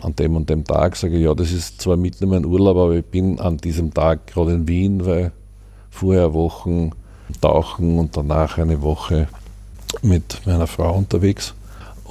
An 0.00 0.16
dem 0.16 0.34
und 0.34 0.50
dem 0.50 0.64
Tag 0.64 0.96
sage 0.96 1.18
ich, 1.18 1.22
ja, 1.22 1.34
das 1.34 1.52
ist 1.52 1.80
zwar 1.80 1.96
mitten 1.96 2.24
in 2.24 2.30
meinem 2.30 2.50
Urlaub, 2.50 2.76
aber 2.76 2.94
ich 2.96 3.04
bin 3.04 3.38
an 3.38 3.58
diesem 3.58 3.94
Tag 3.94 4.26
gerade 4.26 4.54
in 4.54 4.66
Wien, 4.66 5.06
weil 5.06 5.30
vorher 5.90 6.34
Wochen 6.34 6.90
tauchen 7.40 8.00
und 8.00 8.16
danach 8.16 8.58
eine 8.58 8.82
Woche 8.82 9.28
mit 10.02 10.44
meiner 10.44 10.66
Frau 10.66 10.92
unterwegs. 10.92 11.54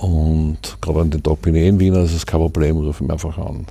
Und 0.01 0.57
gerade 0.81 1.01
an 1.01 1.11
den 1.11 1.21
Tag 1.21 1.43
bin 1.43 1.53
ich 1.53 1.67
in 1.67 1.79
Wien, 1.79 1.95
also 1.95 2.15
ist 2.15 2.25
kein 2.25 2.39
Problem, 2.39 2.77
rufe 2.77 3.03
mich 3.03 3.13
einfach 3.13 3.37
an. 3.37 3.67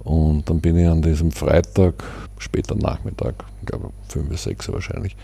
Und 0.00 0.50
dann 0.50 0.60
bin 0.60 0.76
ich 0.76 0.88
an 0.88 1.00
diesem 1.00 1.30
Freitag, 1.30 2.02
später 2.38 2.74
Nachmittag, 2.74 3.34
ich 3.60 3.66
glaube 3.66 3.90
fünf 4.08 4.28
bis 4.28 4.42
sechs 4.42 4.70
wahrscheinlich, 4.70 5.16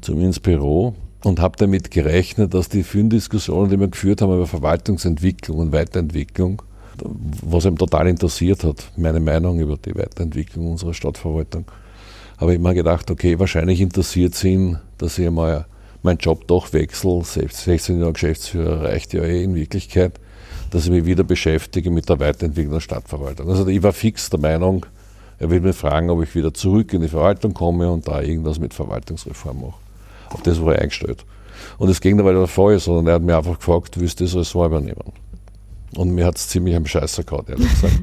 zu 0.00 0.16
mir 0.16 0.26
ins 0.26 0.40
Büro 0.40 0.94
und 1.22 1.38
habe 1.38 1.56
damit 1.58 1.92
gerechnet, 1.92 2.54
dass 2.54 2.68
die 2.68 2.82
vielen 2.82 3.08
Diskussionen, 3.08 3.70
die 3.70 3.78
wir 3.78 3.86
geführt 3.86 4.20
haben 4.20 4.34
über 4.34 4.48
Verwaltungsentwicklung 4.48 5.58
und 5.58 5.72
Weiterentwicklung, 5.72 6.62
was 7.42 7.66
einem 7.66 7.78
total 7.78 8.08
interessiert 8.08 8.64
hat, 8.64 8.90
meine 8.96 9.20
Meinung 9.20 9.60
über 9.60 9.76
die 9.76 9.94
Weiterentwicklung 9.94 10.72
unserer 10.72 10.92
Stadtverwaltung, 10.92 11.66
habe 12.38 12.54
ich 12.54 12.58
mir 12.58 12.74
gedacht, 12.74 13.08
okay, 13.12 13.38
wahrscheinlich 13.38 13.80
interessiert 13.80 14.34
es 14.34 14.42
ihn, 14.42 14.78
dass 14.98 15.18
ich 15.18 15.26
einmal 15.28 15.66
meinen 16.02 16.18
Job 16.18 16.46
doch 16.46 16.72
wechsle. 16.72 17.22
16 17.24 17.98
Jahre 18.00 18.12
Geschäftsführer 18.12 18.84
reicht 18.84 19.12
ja 19.12 19.22
eh 19.22 19.44
in 19.44 19.54
Wirklichkeit, 19.54 20.20
dass 20.70 20.84
ich 20.84 20.90
mich 20.90 21.04
wieder 21.04 21.24
beschäftige 21.24 21.90
mit 21.90 22.08
der 22.08 22.20
Weiterentwicklung 22.20 22.74
der 22.74 22.80
Stadtverwaltung. 22.80 23.48
Also 23.48 23.66
ich 23.66 23.82
war 23.82 23.92
fix 23.92 24.30
der 24.30 24.40
Meinung, 24.40 24.86
er 25.38 25.50
will 25.50 25.60
mich 25.60 25.76
fragen, 25.76 26.10
ob 26.10 26.22
ich 26.22 26.34
wieder 26.34 26.52
zurück 26.52 26.92
in 26.92 27.00
die 27.00 27.08
Verwaltung 27.08 27.54
komme 27.54 27.90
und 27.90 28.06
da 28.06 28.20
irgendwas 28.20 28.58
mit 28.58 28.74
Verwaltungsreform 28.74 29.62
mache. 29.62 29.78
Auf 30.30 30.42
das 30.42 30.62
war 30.62 30.74
er 30.74 30.82
eingestellt. 30.82 31.24
Und 31.78 31.88
es 31.88 32.00
ging 32.00 32.16
dabei 32.18 32.32
der 32.32 32.46
Fall, 32.46 32.78
sondern 32.78 33.06
er 33.06 33.14
hat 33.14 33.22
mir 33.22 33.36
einfach 33.36 33.58
gefragt, 33.58 33.98
willst 33.98 34.20
du 34.20 34.24
das 34.24 34.36
als 34.36 34.54
übernehmen? 34.54 35.12
Und 35.96 36.10
mir 36.10 36.26
hat 36.26 36.36
es 36.36 36.48
ziemlich 36.48 36.76
am 36.76 36.86
Scheißer 36.86 37.24
gehabt, 37.24 37.48
ehrlich 37.48 37.68
gesagt. 37.68 38.02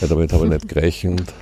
Weil 0.00 0.08
damit 0.08 0.32
habe 0.32 0.44
ich 0.46 0.52
nicht 0.52 0.68
gerechnet. 0.68 1.32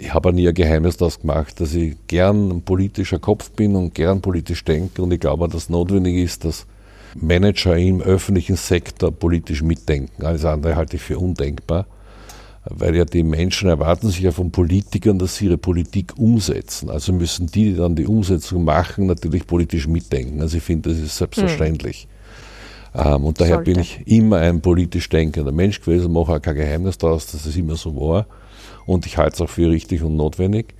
Ich 0.00 0.14
habe 0.14 0.32
nie 0.32 0.46
ein 0.48 0.54
Geheimnis 0.54 0.96
daraus 0.96 1.20
gemacht, 1.20 1.60
dass 1.60 1.74
ich 1.74 1.96
gern 2.06 2.50
ein 2.50 2.62
politischer 2.62 3.18
Kopf 3.18 3.50
bin 3.50 3.74
und 3.74 3.94
gern 3.94 4.20
politisch 4.20 4.64
denke. 4.64 5.02
Und 5.02 5.12
ich 5.12 5.20
glaube, 5.20 5.48
dass 5.48 5.68
notwendig 5.68 6.16
ist, 6.16 6.44
dass 6.44 6.66
Manager 7.14 7.76
im 7.76 8.00
öffentlichen 8.00 8.56
Sektor 8.56 9.10
politisch 9.10 9.62
mitdenken. 9.62 10.24
Alles 10.24 10.44
andere 10.44 10.76
halte 10.76 10.96
ich 10.96 11.02
für 11.02 11.18
undenkbar 11.18 11.86
weil 12.70 12.96
ja 12.96 13.04
die 13.04 13.22
Menschen 13.22 13.68
erwarten 13.68 14.08
sich 14.08 14.20
ja 14.20 14.32
von 14.32 14.50
Politikern, 14.50 15.18
dass 15.18 15.36
sie 15.36 15.46
ihre 15.46 15.58
Politik 15.58 16.18
umsetzen. 16.18 16.90
Also 16.90 17.12
müssen 17.12 17.46
die, 17.46 17.70
die 17.70 17.76
dann 17.76 17.96
die 17.96 18.06
Umsetzung 18.06 18.64
machen, 18.64 19.06
natürlich 19.06 19.46
politisch 19.46 19.86
mitdenken. 19.86 20.40
Also 20.40 20.58
ich 20.58 20.62
finde, 20.62 20.90
das 20.90 20.98
ist 20.98 21.16
selbstverständlich. 21.16 22.08
Hm. 22.92 23.06
Ähm, 23.06 23.24
und 23.24 23.40
daher 23.40 23.56
Sollte. 23.56 23.72
bin 23.72 23.80
ich 23.80 24.06
immer 24.06 24.38
ein 24.38 24.60
politisch 24.60 25.08
denkender 25.08 25.52
Mensch 25.52 25.80
gewesen, 25.80 26.12
mache 26.12 26.32
auch 26.32 26.42
kein 26.42 26.56
Geheimnis 26.56 26.98
daraus, 26.98 27.26
dass 27.26 27.46
es 27.46 27.56
immer 27.56 27.76
so 27.76 27.94
war. 27.96 28.26
Und 28.88 29.04
ich 29.04 29.18
halte 29.18 29.34
es 29.34 29.40
auch 29.42 29.50
für 29.50 29.70
richtig 29.70 30.02
und 30.02 30.16
notwendig. 30.16 30.74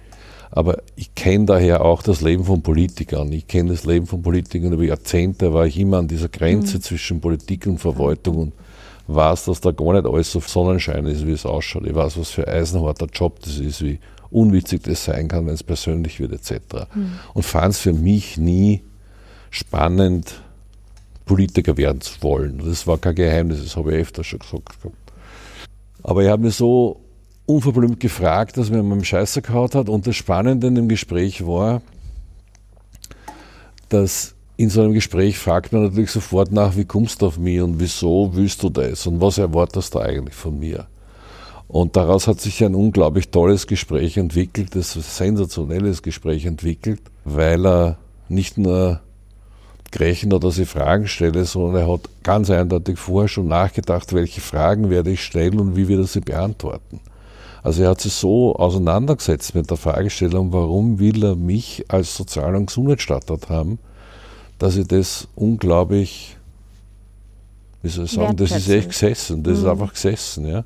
Aber 0.50 0.78
ich 0.96 1.14
kenne 1.14 1.44
daher 1.44 1.84
auch 1.84 2.02
das 2.02 2.22
Leben 2.22 2.44
von 2.44 2.62
Politikern. 2.62 3.30
Ich 3.32 3.46
kenne 3.46 3.72
das 3.72 3.84
Leben 3.84 4.06
von 4.06 4.22
Politikern 4.22 4.72
über 4.72 4.82
Jahrzehnte, 4.82 5.52
war 5.52 5.66
ich 5.66 5.78
immer 5.78 5.98
an 5.98 6.09
dieser 6.09 6.30
Grenze 6.30 6.74
hm. 6.74 6.80
zwischen 6.80 7.20
Politik 7.20 7.66
und 7.66 7.76
Verwaltung 7.78 8.36
und 8.38 8.52
weiß, 9.09 9.44
dass 9.44 9.61
da 9.61 9.72
gar 9.72 9.92
nicht 9.92 10.06
alles 10.06 10.32
so 10.32 10.40
Sonnenschein 10.40 11.04
ist, 11.04 11.26
wie 11.26 11.32
es 11.32 11.44
ausschaut. 11.44 11.84
Ich 11.86 11.94
weiß, 11.94 12.18
was 12.18 12.30
für 12.30 12.48
ein 12.48 12.54
eisenharter 12.54 13.09
Job 13.12 13.40
das 13.42 13.59
ist, 13.59 13.84
wie 13.84 13.98
unwitzig 14.30 14.84
das 14.84 15.04
sein 15.04 15.28
kann, 15.28 15.46
wenn 15.46 15.52
es 15.52 15.62
persönlich 15.62 16.18
wird, 16.18 16.32
etc. 16.32 16.86
Mhm. 16.94 17.12
Und 17.34 17.42
fand 17.42 17.74
es 17.74 17.80
für 17.80 17.92
mich 17.92 18.38
nie 18.38 18.84
spannend, 19.50 20.40
Politiker 21.26 21.76
werden 21.76 22.00
zu 22.00 22.22
wollen. 22.22 22.62
Das 22.64 22.86
war 22.86 22.96
kein 22.96 23.16
Geheimnis, 23.16 23.62
das 23.62 23.76
habe 23.76 23.92
ich 23.92 24.00
öfter 24.00 24.24
schon 24.24 24.40
gesagt. 24.40 24.78
Aber 26.02 26.22
ich 26.22 26.30
habe 26.30 26.42
mir 26.42 26.50
so 26.50 27.02
unverblümt 27.49 27.99
gefragt, 27.99 28.59
dass 28.59 28.68
mir 28.68 28.82
meinem 28.82 29.05
Scheißer 29.05 29.40
gehaut 29.40 29.74
hat. 29.74 29.88
Und 29.88 30.07
das 30.07 30.16
Spannende 30.16 30.66
in 30.66 30.74
dem 30.74 30.88
Gespräch 30.88 31.46
war, 31.46 31.80
dass 33.88 34.34
in 34.59 34.68
so 34.68 34.82
einem 34.82 34.92
Gespräch 34.92 35.38
fragt 35.38 35.72
man 35.72 35.84
natürlich 35.84 36.11
sofort 36.11 36.53
nach, 36.53 36.76
wie 36.76 36.84
kommst 36.84 37.22
du 37.22 37.26
auf 37.26 37.38
mich 37.38 37.61
und 37.61 37.80
wieso 37.80 38.30
willst 38.34 38.62
du 38.62 38.68
das 38.68 39.07
und 39.07 39.20
was 39.20 39.38
erwartest 39.38 39.94
du 39.94 40.01
eigentlich 40.01 40.34
von 40.34 40.59
mir? 40.59 40.86
Und 41.68 41.96
daraus 41.96 42.26
hat 42.26 42.40
sich 42.40 42.62
ein 42.64 42.74
unglaublich 42.74 43.30
tolles 43.30 43.66
Gespräch 43.66 44.18
entwickelt, 44.18 44.74
ein 44.74 44.82
sensationelles 44.82 46.03
Gespräch 46.03 46.44
entwickelt, 46.44 47.01
weil 47.24 47.66
er 47.66 47.99
nicht 48.28 48.59
nur 48.59 49.01
gerechnet 49.90 50.44
dass 50.44 50.59
ich 50.59 50.68
Fragen 50.68 51.09
stelle, 51.09 51.46
sondern 51.46 51.82
er 51.82 51.90
hat 51.90 52.11
ganz 52.22 52.51
eindeutig 52.51 52.99
vorher 52.99 53.28
schon 53.28 53.49
nachgedacht, 53.49 54.12
welche 54.12 54.42
Fragen 54.42 54.90
werde 54.90 55.12
ich 55.12 55.24
stellen 55.24 55.59
und 55.59 55.76
wie 55.76 55.88
wird 55.88 56.01
er 56.01 56.07
sie 56.07 56.20
beantworten. 56.20 57.01
Also 57.68 57.82
er 57.82 57.90
hat 57.90 58.00
sich 58.00 58.14
so 58.14 58.56
auseinandergesetzt 58.56 59.54
mit 59.54 59.68
der 59.68 59.76
Fragestellung, 59.76 60.54
warum 60.54 60.98
will 60.98 61.22
er 61.22 61.36
mich 61.36 61.84
als 61.88 62.16
Sozial- 62.16 62.56
und 62.56 62.64
Gesundheitsstandort 62.64 63.50
haben, 63.50 63.78
dass 64.58 64.78
ich 64.78 64.88
das 64.88 65.28
unglaublich, 65.34 66.38
wie 67.82 67.90
soll 67.90 68.06
ich 68.06 68.12
sagen, 68.12 68.38
das 68.38 68.52
ist 68.52 68.70
echt 68.70 68.88
gesessen, 68.88 69.42
das 69.42 69.58
mhm. 69.58 69.64
ist 69.64 69.70
einfach 69.70 69.92
gesessen, 69.92 70.46
ja. 70.46 70.64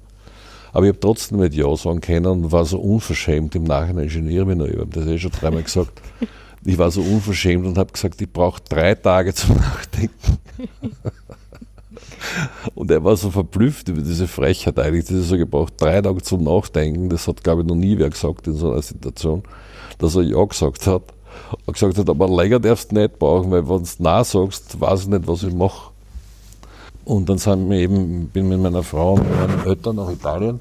Aber 0.73 0.87
ich 0.87 0.91
habe 0.91 1.01
trotzdem 1.01 1.41
nicht 1.41 1.55
Ja 1.55 1.75
sagen 1.77 2.01
können 2.01 2.27
und 2.27 2.53
war 2.53 2.65
so 2.65 2.79
unverschämt 2.79 3.57
im 3.57 3.65
Nachhinein 3.65 4.05
Ingenieur 4.05 4.45
bin. 4.45 4.61
Ich 4.61 4.79
habe 4.79 4.87
das 4.87 5.05
eh 5.09 5.19
schon 5.19 5.33
dreimal 5.33 5.65
gesagt. 5.65 6.01
Ich 6.65 6.79
war 6.79 6.93
so 6.93 7.01
unverschämt 7.01 7.67
und 7.67 7.77
habe 7.77 7.91
gesagt, 7.91 8.23
ich 8.23 8.33
brauche 8.33 8.63
drei 8.69 8.95
Tage 8.95 9.35
zum 9.35 9.57
Nachdenken. 9.57 10.39
Und 12.75 12.91
er 12.91 13.05
war 13.05 13.17
so 13.17 13.31
verblüfft 13.31 13.89
über 13.89 14.03
diese 14.03 14.29
Frechheit 14.29 14.79
eigentlich, 14.79 15.05
dass 15.05 15.17
er 15.17 15.23
so 15.23 15.37
gebraucht, 15.37 15.75
drei 15.77 16.01
Tage 16.01 16.23
zum 16.23 16.45
Nachdenken. 16.45 17.09
Das 17.09 17.29
hat, 17.29 17.43
glaube 17.43 17.63
ich, 17.63 17.69
noch 17.69 17.75
nie 17.75 17.99
wer 17.99 18.11
gesagt 18.11 18.47
in 18.47 18.55
so 18.55 18.73
einer 18.73 18.83
Situation, 18.83 19.43
dass 19.99 20.17
er 20.17 20.23
Ja 20.23 20.45
gesagt 20.45 20.87
hat. 20.87 21.03
Und 21.65 21.73
gesagt 21.73 21.97
hat, 21.97 22.11
aber 22.11 22.29
länger 22.29 22.61
darfst 22.61 22.93
du 22.93 22.97
nicht 22.97 23.19
brauchen, 23.19 23.51
weil 23.51 23.67
wenn 23.69 23.83
du 23.83 23.89
Nein 23.99 24.25
sagst, 24.25 24.79
weiß 24.81 25.03
ich 25.03 25.09
nicht, 25.09 25.27
was 25.27 25.43
ich 25.43 25.55
mache. 25.55 25.91
Und 27.05 27.29
dann 27.29 27.39
sind 27.39 27.69
wir 27.71 27.79
eben, 27.79 28.29
bin 28.29 28.49
mit 28.49 28.61
meiner 28.61 28.83
Frau 28.83 29.15
und 29.15 29.29
meinen 29.29 29.67
Eltern 29.67 29.97
nach 29.97 30.11
Italien 30.11 30.61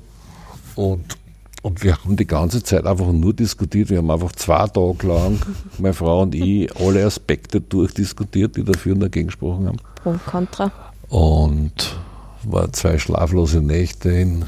und, 0.75 1.17
und 1.61 1.83
wir 1.83 1.97
haben 1.97 2.15
die 2.15 2.25
ganze 2.25 2.63
Zeit 2.63 2.85
einfach 2.87 3.11
nur 3.11 3.33
diskutiert. 3.33 3.89
Wir 3.89 3.99
haben 3.99 4.09
einfach 4.09 4.31
zwei 4.31 4.67
Tage 4.67 5.07
lang, 5.07 5.39
meine 5.77 5.93
Frau 5.93 6.23
und 6.23 6.33
ich, 6.33 6.75
alle 6.77 7.05
Aspekte 7.05 7.61
durchdiskutiert, 7.61 8.55
die 8.55 8.63
dafür 8.63 8.93
und 8.93 9.01
dagegen 9.01 9.27
gesprochen 9.27 9.67
haben. 9.67 9.77
Pro 9.95 10.11
und 10.11 10.25
Contra. 10.25 10.71
Und 11.11 11.97
war 12.43 12.71
zwei 12.71 12.97
schlaflose 12.97 13.61
Nächte 13.61 14.09
in, 14.09 14.45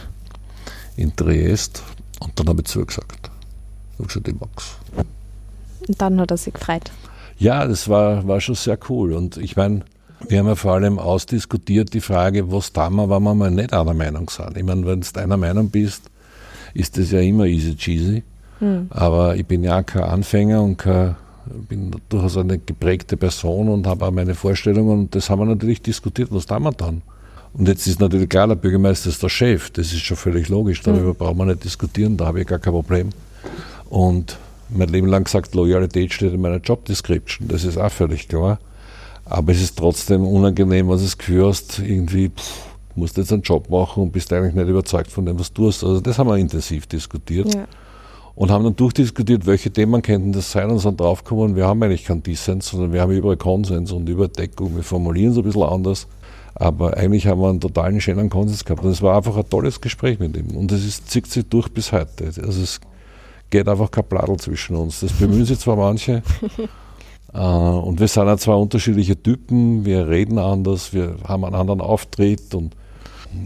in 0.96 1.16
Triest 1.16 1.84
und 2.20 2.40
dann 2.40 2.48
habe 2.48 2.62
ich 2.62 2.68
zugesagt. 2.68 3.30
Ich 3.92 4.00
habe 4.00 4.08
gesagt, 4.08 4.28
ich 4.30 4.40
mag's. 4.40 4.78
Und 5.88 6.02
dann 6.02 6.20
hat 6.20 6.32
er 6.32 6.38
sich 6.38 6.54
gefreut. 6.54 6.90
Ja, 7.38 7.68
das 7.68 7.90
war, 7.90 8.26
war 8.28 8.40
schon 8.40 8.56
sehr 8.56 8.80
cool. 8.90 9.14
Und 9.14 9.36
ich 9.36 9.58
meine, 9.58 9.82
wir 10.30 10.40
haben 10.40 10.48
ja 10.48 10.56
vor 10.56 10.74
allem 10.74 11.00
ausdiskutiert 11.00 11.94
die 11.94 12.00
Frage, 12.00 12.50
was 12.50 12.72
da 12.72 12.90
wir, 12.90 13.10
wenn 13.10 13.24
wir 13.24 13.36
mal 13.36 13.52
nicht 13.52 13.74
einer 13.74 13.94
Meinung 13.94 14.30
sind. 14.30 14.56
Ich 14.56 14.64
meine, 14.64 14.86
wenn 14.86 15.02
du 15.02 15.20
einer 15.20 15.38
Meinung 15.38 15.70
bist, 15.70 16.10
ist 16.74 16.98
das 16.98 17.12
ja 17.12 17.20
immer 17.20 17.46
easy 17.46 17.76
cheesy. 17.76 18.24
Hm. 18.60 18.88
Aber 18.90 19.36
ich 19.36 19.46
bin 19.46 19.64
ja 19.64 19.84
kein 19.84 20.04
Anfänger 20.04 20.62
und 20.62 20.78
kein, 20.78 21.18
bin 21.46 21.92
durchaus 22.10 22.38
eine 22.38 22.58
geprägte 22.58 23.18
Person 23.18 23.70
und 23.70 23.88
habe 23.88 24.06
auch 24.06 24.12
meine 24.12 24.36
Vorstellungen 24.36 25.00
und 25.00 25.16
das 25.16 25.30
haben 25.30 25.40
wir 25.40 25.46
natürlich 25.46 25.82
diskutiert, 25.82 26.30
was 26.32 26.46
da 26.46 26.60
wir 26.60 26.72
dann. 26.72 27.02
Und 27.54 27.68
jetzt 27.68 27.86
ist 27.86 28.00
natürlich 28.00 28.30
klar, 28.30 28.48
der 28.48 28.56
Bürgermeister 28.56 29.10
ist 29.10 29.22
der 29.22 29.30
Chef, 29.30 29.70
das 29.72 29.88
ist 29.88 30.02
schon 30.02 30.18
völlig 30.18 30.50
logisch, 30.50 30.82
darüber 30.82 31.10
hm. 31.10 31.16
brauchen 31.16 31.38
wir 31.38 31.46
nicht 31.46 31.64
diskutieren, 31.64 32.18
da 32.18 32.26
habe 32.26 32.42
ich 32.42 32.48
gar 32.48 32.60
kein 32.60 32.74
Problem. 32.74 33.10
Und 33.90 34.38
mein 34.70 34.90
Leben 34.90 35.08
lang 35.08 35.24
gesagt, 35.24 35.54
Loyalität 35.54 36.14
steht 36.14 36.34
in 36.34 36.42
meiner 36.42 36.58
Job 36.58 36.86
Description. 36.86 37.48
Das 37.48 37.64
ist 37.64 37.78
auch 37.78 37.92
völlig 37.92 38.28
klar. 38.28 38.60
Aber 39.26 39.52
es 39.52 39.62
ist 39.62 39.78
trotzdem 39.78 40.26
unangenehm, 40.26 40.90
was 40.90 41.02
es 41.02 41.18
Gefühl 41.18 41.48
hast, 41.48 41.80
irgendwie, 41.80 42.30
pff, 42.30 42.66
musst 42.96 43.18
jetzt 43.18 43.32
einen 43.32 43.42
Job 43.42 43.70
machen 43.70 44.04
und 44.04 44.12
bist 44.12 44.32
eigentlich 44.34 44.54
nicht 44.54 44.68
überzeugt 44.68 45.12
von 45.12 45.26
dem, 45.26 45.40
was 45.40 45.54
du 45.54 45.66
tust. 45.66 45.84
Also 45.84 46.00
das 46.00 46.18
haben 46.18 46.28
wir 46.28 46.38
intensiv 46.38 46.88
diskutiert. 46.88 47.54
Ja. 47.54 47.68
Und 48.36 48.50
haben 48.50 48.64
dann 48.64 48.76
durchdiskutiert, 48.76 49.46
welche 49.46 49.70
Themen 49.70 50.02
könnten 50.02 50.32
das 50.32 50.52
sein 50.52 50.72
und 50.72 50.80
sind 50.80 51.00
draufgekommen, 51.00 51.56
wir 51.56 51.68
haben 51.68 51.84
eigentlich 51.84 52.06
keinen 52.06 52.24
Dissens, 52.24 52.70
sondern 52.70 52.92
wir 52.92 53.02
haben 53.02 53.12
überall 53.12 53.38
Konsens 53.38 53.92
und 53.92 54.10
Überdeckung. 54.10 54.76
Wir 54.76 54.84
formulieren 54.84 55.32
es 55.32 55.38
ein 55.38 55.44
bisschen 55.44 55.64
anders. 55.64 56.08
Aber 56.56 56.98
eigentlich 56.98 57.28
haben 57.28 57.42
wir 57.42 57.50
einen 57.50 57.60
totalen 57.60 58.00
schönen 58.02 58.30
Konsens 58.30 58.64
gehabt. 58.66 58.84
Und 58.84 58.92
es 58.92 59.02
war 59.02 59.18
einfach 59.18 59.36
ein 59.38 59.50
tolles 59.50 59.82
Gespräch 59.82 60.20
mit 60.20 60.36
ihm. 60.36 60.56
Und 60.56 60.72
es 60.72 61.06
zieht 61.06 61.28
sich 61.28 61.48
durch 61.48 61.70
bis 61.70 61.92
heute. 61.92 62.26
Also 62.26 62.62
es 62.62 62.80
geht 63.50 63.68
einfach 63.68 63.92
kein 63.92 64.06
Pladel 64.06 64.38
zwischen 64.38 64.76
uns. 64.76 65.00
Das 65.02 65.14
bemühen 65.14 65.46
sich 65.46 65.60
zwar 65.60 65.76
manche. 65.76 66.24
äh, 67.34 67.38
und 67.38 68.00
wir 68.00 68.08
sind 68.08 68.28
ja 68.28 68.38
zwei 68.38 68.54
unterschiedliche 68.54 69.22
Typen. 69.22 69.86
Wir 69.86 70.08
reden 70.08 70.40
anders, 70.40 70.94
wir 70.94 71.16
haben 71.28 71.46
einen 71.46 71.56
anderen 71.56 71.82
Auftritt. 71.82 72.54
Und 72.54 72.76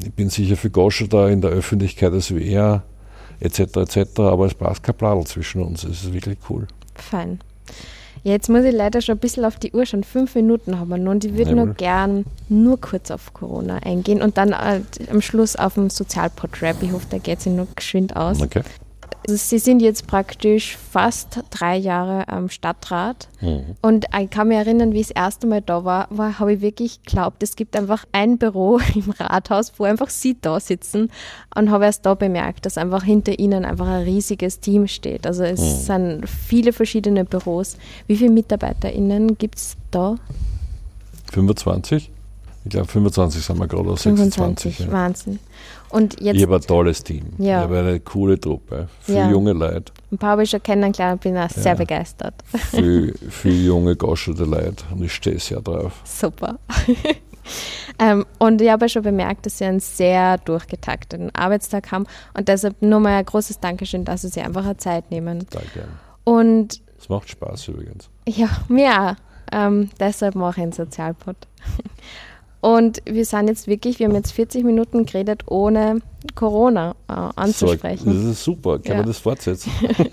ich 0.04 0.14
bin 0.14 0.30
sicher 0.30 0.58
für 0.58 0.70
Gosche 0.70 1.08
da 1.08 1.30
in 1.30 1.42
der 1.42 1.52
Öffentlichkeit 1.52 2.12
als 2.12 2.34
wie 2.36 2.50
er, 2.50 2.84
etc. 3.40 3.60
etc. 3.78 4.20
Aber 4.20 4.46
es 4.46 4.54
passt 4.54 4.84
kein 4.84 4.96
Pladel 4.96 5.26
zwischen 5.26 5.62
uns. 5.64 5.84
Es 5.84 6.04
ist 6.04 6.14
wirklich 6.14 6.38
cool. 6.50 6.68
Fein. 6.96 7.40
Jetzt 8.24 8.50
muss 8.50 8.64
ich 8.66 8.74
leider 8.74 9.02
schon 9.02 9.16
ein 9.16 9.20
bisschen 9.20 9.46
auf 9.46 9.58
die 9.58 9.72
Uhr 9.72 9.86
schauen. 9.86 10.04
Fünf 10.04 10.36
Minuten 10.36 10.80
haben 10.80 10.90
wir 10.90 10.98
noch 10.98 11.12
und 11.12 11.24
ich 11.24 11.38
würde 11.38 11.56
nur 11.56 11.74
gern 11.76 12.26
nur 12.50 12.80
kurz 12.80 13.12
auf 13.12 13.34
Corona 13.34 13.78
eingehen 13.78 14.22
und 14.22 14.38
dann 14.38 14.52
äh, 14.52 14.82
am 15.10 15.22
Schluss 15.22 15.56
auf 15.56 15.76
den 15.76 15.90
Sozialpod-Rap. 15.90 16.78
Ich 16.82 16.92
hoffe, 16.92 17.06
da 17.10 17.20
geht 17.20 17.40
es 17.40 17.46
noch 17.46 17.74
geschwind 17.76 18.16
aus. 18.16 18.42
Okay. 18.42 18.64
Also 19.28 19.36
Sie 19.36 19.60
sind 19.60 19.82
jetzt 19.82 20.08
praktisch 20.08 20.78
fast 20.78 21.42
drei 21.50 21.76
Jahre 21.76 22.28
am 22.30 22.50
Stadtrat. 22.50 23.28
Mhm. 23.42 23.76
Und 23.82 24.06
ich 24.18 24.30
kann 24.30 24.48
mich 24.48 24.58
erinnern, 24.58 24.94
wie 24.94 25.02
ich 25.02 25.08
das 25.08 25.16
erste 25.16 25.48
Mal 25.48 25.62
da 25.62 25.84
war, 25.84 26.08
war 26.10 26.40
habe 26.40 26.54
ich 26.54 26.62
wirklich 26.62 27.04
geglaubt, 27.04 27.44
es 27.44 27.56
gibt 27.56 27.76
einfach 27.76 28.06
ein 28.14 28.38
Büro 28.38 28.80
im 28.96 29.12
Rathaus, 29.12 29.74
wo 29.78 29.84
einfach 29.84 30.10
Sie 30.10 30.38
da 30.40 30.60
sitzen. 30.60 31.12
Und 31.56 31.72
habe 31.72 31.86
erst 31.86 32.06
da 32.06 32.14
bemerkt, 32.14 32.66
dass 32.66 32.78
einfach 32.78 33.04
hinter 33.04 33.38
Ihnen 33.38 33.66
einfach 33.66 33.88
ein 33.88 34.04
riesiges 34.04 34.60
Team 34.62 34.88
steht. 34.88 35.28
Also 35.28 35.44
es 35.44 35.60
mhm. 35.60 35.82
sind 36.22 36.30
viele 36.30 36.72
verschiedene 36.72 37.26
Büros. 37.26 37.78
Wie 38.08 38.16
viele 38.16 38.32
MitarbeiterInnen 38.32 39.38
gibt 39.38 39.58
es 39.58 39.76
da? 39.92 40.16
25? 41.32 42.12
Ich 42.68 42.72
glaube 42.72 42.88
25 42.88 43.46
sind 43.46 43.60
wir 43.60 43.68
gerade, 43.68 43.96
26. 43.96 44.80
Ja. 44.80 44.92
Wahnsinn. 44.92 45.40
Und 45.90 46.20
jetzt, 46.20 46.36
ich 46.36 46.44
habe 46.44 46.56
ein 46.56 46.62
tolles 46.62 47.02
Team. 47.02 47.28
Ja. 47.38 47.60
Ich 47.60 47.64
habe 47.64 47.80
eine 47.80 48.00
coole 48.02 48.38
Truppe. 48.38 48.90
Viele 49.00 49.20
ja. 49.20 49.30
junge 49.30 49.54
Leute. 49.54 49.94
Ein 50.12 50.18
paar 50.18 50.32
habe 50.32 50.44
ich 50.44 50.50
schon 50.50 50.62
kennengelernt 50.62 51.14
und 51.14 51.32
bin 51.32 51.38
auch 51.38 51.50
ja. 51.50 51.62
sehr 51.62 51.76
begeistert. 51.76 52.34
Viele 52.72 53.14
viel 53.30 53.66
junge, 53.66 53.96
goscherte 53.96 54.44
Leute 54.44 54.84
und 54.92 55.02
ich 55.02 55.14
stehe 55.14 55.40
sehr 55.40 55.62
drauf. 55.62 55.94
Super. 56.04 56.60
ähm, 58.00 58.26
und 58.38 58.62
ich 58.62 58.70
habe 58.70 58.90
schon 58.90 59.04
bemerkt, 59.04 59.46
dass 59.46 59.60
Sie 59.60 59.64
einen 59.64 59.80
sehr 59.80 60.38
durchgetakteten 60.40 61.34
Arbeitstag 61.34 61.90
haben 61.94 62.06
und 62.34 62.50
deshalb 62.50 62.82
nur 62.82 63.00
mal 63.00 63.20
ein 63.20 63.26
großes 63.26 63.62
Dankeschön, 63.62 64.04
dass 64.04 64.24
Sie 64.24 64.28
sich 64.28 64.44
einfach 64.44 64.66
eine 64.66 64.76
Zeit 64.76 65.10
nehmen. 65.10 65.46
Danke. 65.52 65.88
Und 66.26 66.82
es 67.00 67.08
macht 67.08 67.30
Spaß 67.30 67.70
übrigens. 67.70 68.10
Ja, 68.28 68.50
mir 68.68 68.92
auch. 68.92 69.16
Ähm, 69.54 69.90
deshalb 70.02 70.36
mache 70.36 70.60
ich 70.60 70.64
einen 70.64 70.74
Sozialpod. 70.74 71.38
Und 72.60 73.02
wir 73.06 73.26
sind 73.26 73.48
jetzt 73.48 73.68
wirklich, 73.68 74.00
wir 74.00 74.08
haben 74.08 74.16
jetzt 74.16 74.32
40 74.32 74.64
Minuten 74.64 75.06
geredet, 75.06 75.44
ohne 75.46 76.02
Corona 76.34 76.96
äh, 77.08 77.14
anzusprechen. 77.36 78.06
So, 78.06 78.14
das 78.14 78.24
ist 78.24 78.44
super, 78.44 78.80
kann 78.80 78.92
ja. 78.92 78.98
man 78.98 79.06
das 79.06 79.20
fortsetzen? 79.20 79.72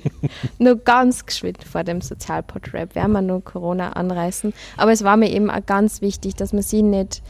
nur 0.58 0.76
ganz 0.76 1.24
geschwind 1.24 1.64
vor 1.64 1.84
dem 1.84 2.00
Sozialpod-Rap 2.00 2.94
werden 2.94 3.12
wir 3.12 3.22
nur 3.22 3.42
Corona 3.42 3.94
anreißen. 3.94 4.52
Aber 4.76 4.92
es 4.92 5.02
war 5.04 5.16
mir 5.16 5.30
eben 5.30 5.50
auch 5.50 5.64
ganz 5.64 6.02
wichtig, 6.02 6.34
dass 6.34 6.52
man 6.52 6.62
sie 6.62 6.82
nicht 6.82 7.22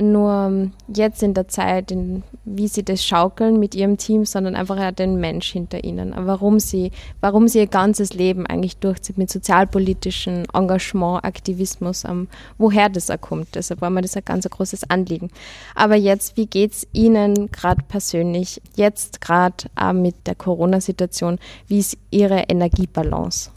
nur 0.00 0.70
jetzt 0.94 1.22
in 1.22 1.34
der 1.34 1.48
Zeit, 1.48 1.90
in, 1.90 2.22
wie 2.44 2.68
sie 2.68 2.84
das 2.84 3.04
schaukeln 3.04 3.58
mit 3.58 3.74
ihrem 3.74 3.96
Team, 3.96 4.24
sondern 4.24 4.56
einfach 4.56 4.90
den 4.92 5.20
Mensch 5.20 5.50
hinter 5.52 5.84
ihnen. 5.84 6.14
Warum 6.16 6.60
sie, 6.60 6.90
warum 7.20 7.48
sie 7.48 7.60
ihr 7.60 7.66
ganzes 7.66 8.12
Leben 8.12 8.46
eigentlich 8.46 8.76
durchzieht 8.76 9.18
mit 9.18 9.30
sozialpolitischem 9.30 10.44
Engagement, 10.52 11.24
Aktivismus, 11.24 12.04
um, 12.04 12.28
woher 12.58 12.88
das 12.88 13.10
auch 13.10 13.20
kommt. 13.20 13.54
Deshalb 13.54 13.80
war 13.80 13.90
mir 13.90 14.02
das 14.02 14.16
ein 14.16 14.24
ganz 14.24 14.48
großes 14.48 14.90
Anliegen. 14.90 15.30
Aber 15.74 15.96
jetzt, 15.96 16.36
wie 16.36 16.46
geht 16.46 16.72
es 16.72 16.86
Ihnen 16.92 17.50
gerade 17.50 17.82
persönlich, 17.86 18.60
jetzt 18.76 19.20
gerade 19.20 19.64
auch 19.76 19.92
mit 19.92 20.26
der 20.26 20.34
Corona-Situation, 20.34 21.38
wie 21.66 21.78
ist 21.78 21.96
Ihre 22.10 22.44
Energiebalance? 22.48 23.50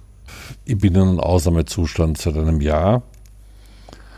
Ich 0.66 0.78
bin 0.78 0.96
in 0.96 1.02
einem 1.02 1.20
Ausnahmezustand 1.20 2.18
seit 2.18 2.38
einem 2.38 2.62
Jahr 2.62 3.04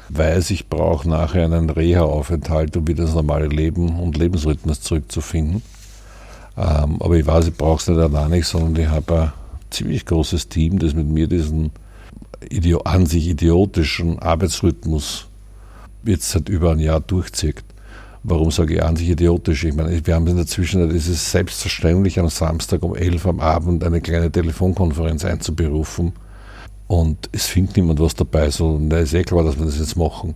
weiß, 0.10 0.52
ich 0.52 0.70
brauche 0.70 1.10
nachher 1.10 1.46
einen 1.46 1.70
Reha-Aufenthalt, 1.70 2.78
um 2.78 2.88
wieder 2.88 3.04
das 3.06 3.14
normale 3.14 3.48
Leben 3.48 4.00
und 4.00 4.18
Lebensrhythmus 4.18 4.82
zurückzufinden. 4.82 5.62
Ähm, 6.58 7.02
aber 7.02 7.16
ich 7.16 7.26
weiß, 7.26 7.48
ich 7.48 7.58
brauche 7.58 7.82
es 7.82 7.88
nicht 7.88 8.00
allein 8.00 8.32
nicht, 8.32 8.48
sondern 8.48 8.82
ich 8.82 8.90
habe 8.90 9.22
ein 9.22 9.32
ziemlich 9.70 10.06
großes 10.06 10.50
Team, 10.50 10.80
das 10.80 10.94
mit 10.94 11.08
mir 11.08 11.28
diesen 11.28 11.72
Idio 12.50 12.82
an 12.82 13.06
sich 13.06 13.28
idiotischen 13.28 14.20
Arbeitsrhythmus 14.20 15.28
jetzt 16.04 16.30
seit 16.30 16.50
über 16.50 16.72
ein 16.72 16.80
Jahr 16.80 17.00
durchzieht. 17.00 17.64
Warum 18.24 18.52
sage 18.52 18.76
ich 18.76 18.84
an 18.84 18.96
sich 18.96 19.10
idiotisch? 19.10 19.64
Ich 19.66 19.76
meine, 19.76 20.06
wir 20.06 20.16
haben 20.16 20.28
in 20.28 20.38
der 20.38 20.48
Zwischenzeit, 20.48 20.96
es 20.96 21.08
ist 21.08 21.32
selbstverständlich 21.32 22.20
am 22.20 22.30
Samstag 22.30 22.84
um 22.84 22.96
11 22.96 23.26
am 23.28 23.40
Abend 23.40 23.84
eine 23.84 24.02
kleine 24.02 24.32
Telefonkonferenz 24.32 25.26
einzuberufen 25.26 26.14
und 26.88 27.30
es 27.32 27.46
findet 27.46 27.78
niemand 27.78 28.00
was 28.00 28.16
dabei, 28.16 28.50
sondern 28.50 28.90
da 28.90 28.98
ist 29.00 29.14
eh 29.14 29.24
klar, 29.24 29.44
dass 29.44 29.58
wir 29.58 29.66
das 29.66 29.80
jetzt 29.80 29.96
machen. 29.96 30.36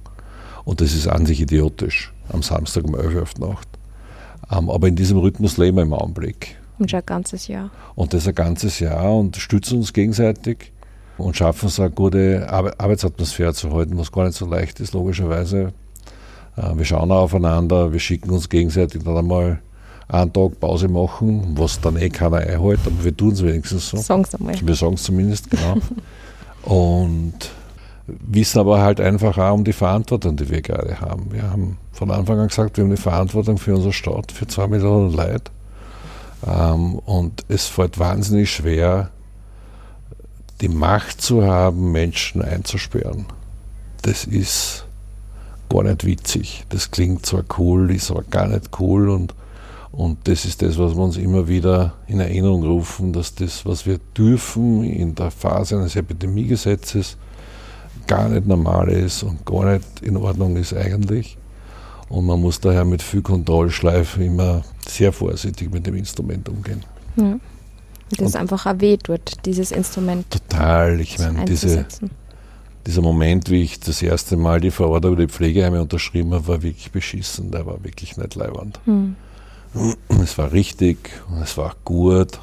Und 0.66 0.82
das 0.82 0.94
ist 0.94 1.08
an 1.08 1.26
sich 1.26 1.42
idiotisch, 1.42 2.14
am 2.30 2.42
Samstag 2.42 2.86
um 2.86 2.96
11 2.96 3.16
Uhr 3.16 3.22
auf 3.22 3.36
Nacht. 3.38 3.68
Ähm, 4.52 4.70
aber 4.70 4.88
in 4.88 4.96
diesem 4.96 5.18
Rhythmus 5.18 5.58
leben 5.58 5.78
wir 5.78 5.84
im 5.84 5.94
Augenblick. 5.94 6.58
Und 6.80 6.90
schon 6.90 7.00
ein 7.00 7.06
ganzes 7.06 7.48
Jahr. 7.48 7.70
Und 7.96 8.14
das 8.14 8.28
ein 8.28 8.36
ganzes 8.36 8.80
Jahr 8.80 9.16
und 9.16 9.38
stützen 9.38 9.80
uns 9.80 9.94
gegenseitig 9.94 10.72
und 11.18 11.36
schaffen 11.36 11.68
es 11.68 11.80
eine 11.80 11.92
gute 11.92 12.48
Arbeitsatmosphäre 12.50 13.54
zu 13.54 13.72
halten, 13.74 13.98
was 13.98 14.12
gar 14.12 14.26
nicht 14.26 14.38
so 14.38 14.46
leicht 14.46 14.80
ist, 14.80 14.94
logischerweise. 14.94 15.74
Äh, 16.56 16.78
wir 16.78 16.86
schauen 16.86 17.12
aufeinander, 17.12 17.92
wir 17.92 18.00
schicken 18.00 18.32
uns 18.32 18.50
gegenseitig 18.50 19.04
dann 19.04 19.18
einmal 19.18 19.60
einen 20.08 20.34
Tag 20.34 20.60
Pause 20.60 20.88
machen, 20.88 21.54
was 21.56 21.80
dann 21.82 21.98
eh 21.98 22.10
keiner 22.10 22.38
einhält, 22.38 22.80
aber 22.86 23.04
wir 23.04 23.16
tun 23.16 23.34
es 23.34 23.44
wenigstens 23.44 23.90
so. 23.90 23.98
Sagen 23.98 24.24
es 24.24 24.34
einmal. 24.34 24.56
Wir 24.60 24.76
sagen 24.76 24.96
es 24.96 25.04
zumindest, 25.04 25.52
genau. 25.52 25.78
Und 26.64 27.52
wissen 28.08 28.60
aber 28.60 28.82
halt 28.82 29.00
einfach 29.00 29.38
auch 29.38 29.54
um 29.54 29.64
die 29.64 29.74
Verantwortung, 29.74 30.36
die 30.36 30.50
wir 30.50 30.62
gerade 30.62 31.00
haben. 31.00 31.32
Wir 31.32 31.44
haben 31.44 31.78
von 31.92 32.12
Anfang 32.12 32.40
an 32.40 32.48
gesagt, 32.48 32.78
wir 32.78 32.84
haben 32.84 32.92
die 32.92 33.02
Verantwortung 33.02 33.58
für 33.58 33.76
unsere 33.76 33.94
Stadt, 33.94 34.32
für 34.32 34.48
zwei 34.48 34.68
Millionen 34.68 35.14
Leute. 35.14 35.52
Ähm, 36.48 36.96
und 36.96 37.46
es 37.48 37.68
fällt 37.68 38.00
wahnsinnig 38.00 38.52
schwer, 38.52 39.10
die 40.62 40.70
Macht 40.70 41.22
zu 41.22 41.46
haben, 41.46 41.92
Menschen 41.92 42.42
einzusperren. 42.42 43.26
Das 44.02 44.26
ist 44.26 44.86
gar 45.70 45.84
nicht 45.84 46.06
witzig. 46.06 46.66
Das 46.70 46.92
klingt 46.92 47.26
zwar 47.26 47.44
cool, 47.58 47.92
ist 47.92 48.12
aber 48.12 48.24
gar 48.24 48.48
nicht 48.48 48.70
cool 48.80 49.10
und 49.10 49.34
und 49.92 50.28
das 50.28 50.46
ist 50.46 50.62
das, 50.62 50.78
was 50.78 50.96
wir 50.96 51.04
uns 51.04 51.18
immer 51.18 51.48
wieder 51.48 51.96
in 52.08 52.20
Erinnerung 52.20 52.64
rufen, 52.64 53.12
dass 53.12 53.34
das, 53.34 53.66
was 53.66 53.86
wir 53.86 54.00
dürfen 54.16 54.84
in 54.84 55.16
der 55.16 55.32
Phase 55.32 55.78
eines 55.78 55.96
Epidemiegesetzes, 55.96 57.18
gar 58.08 58.30
nicht 58.30 58.48
normal 58.48 58.90
ist 58.90 59.24
und 59.24 59.46
gar 59.46 59.74
nicht 59.74 60.02
in 60.02 60.18
Ordnung 60.18 60.56
ist 60.58 60.74
eigentlich. 60.74 61.38
Und 62.08 62.26
man 62.26 62.42
muss 62.42 62.60
daher 62.60 62.86
mit 62.86 63.02
viel 63.02 63.22
Kontrollschleife 63.22 64.24
immer 64.24 64.64
sehr 64.88 65.14
vorsichtig 65.14 65.72
mit 65.72 65.86
dem 65.86 65.96
Instrument 65.96 66.50
umgehen. 66.50 66.84
Ja. 67.16 67.40
Das 68.18 68.34
und 68.34 68.36
einfach 68.38 68.66
auch 68.66 68.80
weh 68.80 68.98
tut, 68.98 69.22
dieses 69.46 69.72
Instrument. 69.72 70.30
Total. 70.32 71.00
Ich 71.00 71.20
meine, 71.20 71.46
diese, 71.46 71.86
dieser 72.88 73.02
Moment, 73.04 73.52
wie 73.52 73.62
ich 73.62 73.80
das 73.80 74.02
erste 74.02 74.36
Mal 74.38 74.60
die 74.60 74.72
Verordnung 74.72 75.14
über 75.14 75.22
die 75.28 75.32
Pflegeheime 75.32 75.82
unterschrieben 75.82 76.34
habe, 76.34 76.48
war 76.48 76.64
wirklich 76.64 76.92
beschissen. 76.92 77.52
Der 77.52 77.68
war 77.68 77.84
wirklich 77.84 78.18
nicht 78.18 78.34
leiwand. 78.34 78.80
Hm. 78.86 79.16
Es 80.22 80.38
war 80.38 80.52
richtig, 80.52 80.98
es 81.42 81.58
war 81.58 81.76
gut. 81.86 82.40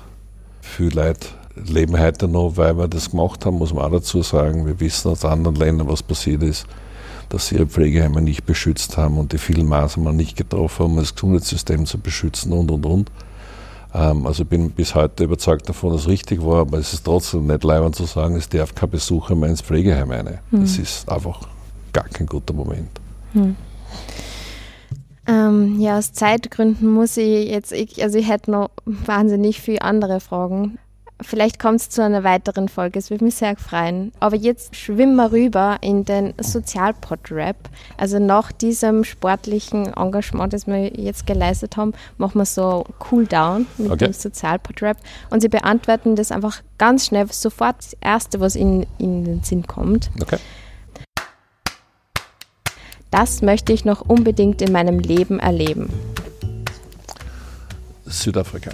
Viele 0.61 1.07
Leute 1.07 1.29
leben 1.57 1.99
heute 1.99 2.29
noch, 2.29 2.57
weil 2.57 2.77
wir 2.77 2.89
das 2.89 3.11
gemacht 3.11 3.45
haben, 3.45 3.59
muss 3.59 3.73
man 3.73 3.85
auch 3.85 3.91
dazu 3.91 4.23
sagen. 4.23 4.67
Wir 4.67 4.79
wissen 4.81 5.11
aus 5.11 5.25
anderen 5.25 5.57
Ländern, 5.57 5.89
was 5.89 6.03
passiert 6.03 6.43
ist, 6.43 6.67
dass 7.29 7.49
sie 7.49 7.57
ihre 7.57 7.67
Pflegeheime 7.67 8.21
nicht 8.23 8.45
beschützt 8.47 8.97
haben 8.97 9.19
und 9.19 9.33
die 9.33 9.39
vielen 9.39 9.67
Maßnahmen 9.67 10.17
nicht 10.17 10.37
getroffen 10.37 10.85
haben, 10.85 10.93
um 10.93 10.99
das 10.99 11.15
Gesundheitssystem 11.15 11.87
zu 11.87 11.99
beschützen 11.99 12.53
und 12.53 12.71
und 12.71 12.87
und. 12.87 13.11
Ähm, 13.95 14.27
also 14.27 14.43
ich 14.43 14.49
bin 14.49 14.71
bis 14.71 14.95
heute 14.95 15.25
überzeugt 15.25 15.69
davon, 15.69 15.93
dass 15.93 16.03
es 16.03 16.09
richtig 16.09 16.45
war, 16.45 16.61
aber 16.61 16.79
es 16.79 16.93
ist 16.93 17.05
trotzdem 17.05 17.47
nicht 17.47 17.65
leibend 17.65 17.97
zu 17.97 18.05
sagen, 18.05 18.37
es 18.37 18.49
darf 18.49 18.75
kein 18.75 18.91
Besucher 18.91 19.35
mehr 19.35 19.51
ins 19.51 19.63
Pflegeheim 19.63 20.11
rein. 20.11 20.39
Mhm. 20.51 20.61
Das 20.61 20.79
ist 20.79 21.09
einfach 21.09 21.41
gar 21.93 22.09
kein 22.09 22.27
guter 22.27 22.53
Moment. 22.53 22.91
Mhm. 23.33 23.57
Ähm, 25.27 25.81
ja, 25.81 25.99
aus 25.99 26.13
Zeitgründen 26.13 26.89
muss 26.89 27.17
ich 27.17 27.49
jetzt, 27.49 27.73
ich, 27.73 28.03
also 28.03 28.19
ich 28.19 28.29
hätte 28.29 28.51
noch 28.51 28.71
wahnsinnig 28.85 29.61
viele 29.61 29.83
andere 29.83 30.21
Fragen. 30.21 30.79
Vielleicht 31.23 31.59
kommt 31.59 31.81
es 31.81 31.89
zu 31.89 32.03
einer 32.03 32.25
weiteren 32.25 32.69
Folge, 32.69 32.99
es 32.99 33.09
würde 33.09 33.25
mich 33.25 33.37
sehr 33.37 33.57
freuen. 33.57 34.13
Aber 34.21 34.37
jetzt 34.37 34.77
schwimmen 34.77 35.17
wir 35.17 35.33
rüber 35.33 35.79
in 35.81 36.05
den 36.05 36.35
Sozialpod-Rap. 36.39 37.57
Also 37.97 38.19
nach 38.19 38.53
diesem 38.53 39.03
sportlichen 39.03 39.95
Engagement, 39.95 40.53
das 40.53 40.67
wir 40.67 40.93
jetzt 40.95 41.27
geleistet 41.27 41.79
haben, 41.79 41.95
machen 42.19 42.39
wir 42.39 42.45
so 42.45 42.85
Cool-Down 43.11 43.67
mit 43.79 43.91
okay. 43.91 44.05
dem 44.05 44.13
Sozialpod-Rap. 44.13 44.99
Und 45.31 45.41
sie 45.41 45.49
beantworten 45.49 46.17
das 46.17 46.31
einfach 46.31 46.61
ganz 46.77 47.07
schnell, 47.07 47.27
sofort 47.33 47.77
das 47.79 47.97
Erste, 48.03 48.41
was 48.41 48.55
ihnen 48.55 48.85
in 48.99 49.25
den 49.25 49.43
Sinn 49.43 49.67
kommt. 49.67 50.11
Okay. 50.21 50.37
Das 53.11 53.43
möchte 53.43 53.73
ich 53.73 53.85
noch 53.85 54.03
unbedingt 54.03 54.63
in 54.63 54.73
meinem 54.73 54.99
Leben 54.99 55.39
erleben. 55.39 55.91
Südafrika. 58.05 58.73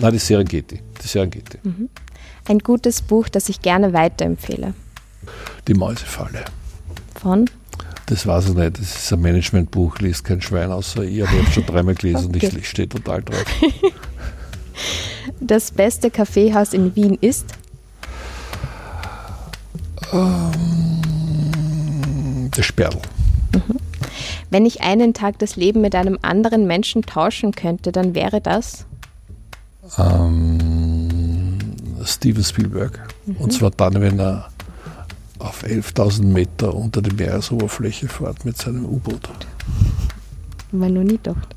Nein, 0.00 0.12
die 0.12 0.18
Serengeti. 0.18 0.80
Die 1.02 1.06
Serengeti. 1.06 1.58
Mhm. 1.62 1.88
Ein 2.48 2.58
gutes 2.58 3.02
Buch, 3.02 3.28
das 3.28 3.48
ich 3.48 3.62
gerne 3.62 3.92
weiterempfehle. 3.92 4.74
Die 5.68 5.74
Mäusefalle. 5.74 6.44
Von? 7.20 7.48
Das 8.06 8.26
weiß 8.26 8.48
ich 8.50 8.54
nicht. 8.54 8.78
Das 8.78 8.96
ist 8.96 9.12
ein 9.12 9.20
Managementbuch, 9.20 9.98
liest 9.98 10.24
kein 10.24 10.40
Schwein 10.40 10.72
außer 10.72 11.04
ich, 11.04 11.22
aber 11.22 11.32
ich 11.32 11.42
habe 11.42 11.52
schon 11.52 11.66
dreimal 11.66 11.94
gelesen 11.94 12.34
okay. 12.34 12.46
und 12.46 12.58
ich 12.58 12.68
stehe 12.68 12.88
total 12.88 13.22
drauf. 13.22 13.44
Das 15.40 15.70
beste 15.70 16.10
Kaffeehaus 16.10 16.72
in 16.72 16.94
Wien 16.96 17.18
ist? 17.20 17.46
Ähm, 20.12 20.52
das 22.50 22.64
Sperl. 22.66 22.96
Mhm. 23.54 23.76
Wenn 24.50 24.66
ich 24.66 24.82
einen 24.82 25.14
Tag 25.14 25.38
das 25.38 25.56
Leben 25.56 25.80
mit 25.80 25.94
einem 25.94 26.18
anderen 26.22 26.66
Menschen 26.66 27.02
tauschen 27.02 27.52
könnte, 27.52 27.92
dann 27.92 28.14
wäre 28.14 28.40
das? 28.40 28.86
Ähm, 29.98 31.58
Steven 32.04 32.44
Spielberg. 32.44 33.00
Mhm. 33.26 33.36
Und 33.36 33.52
zwar 33.52 33.70
dann, 33.70 34.00
wenn 34.00 34.18
er 34.18 34.48
auf 35.38 35.64
11.000 35.64 36.24
Meter 36.24 36.74
unter 36.74 37.02
der 37.02 37.12
Meeresoberfläche 37.14 38.08
fährt 38.08 38.44
mit 38.44 38.56
seinem 38.56 38.84
U-Boot. 38.84 39.28
Man 40.70 40.94
noch 40.94 41.02
nie 41.02 41.16
gedacht. 41.16 41.54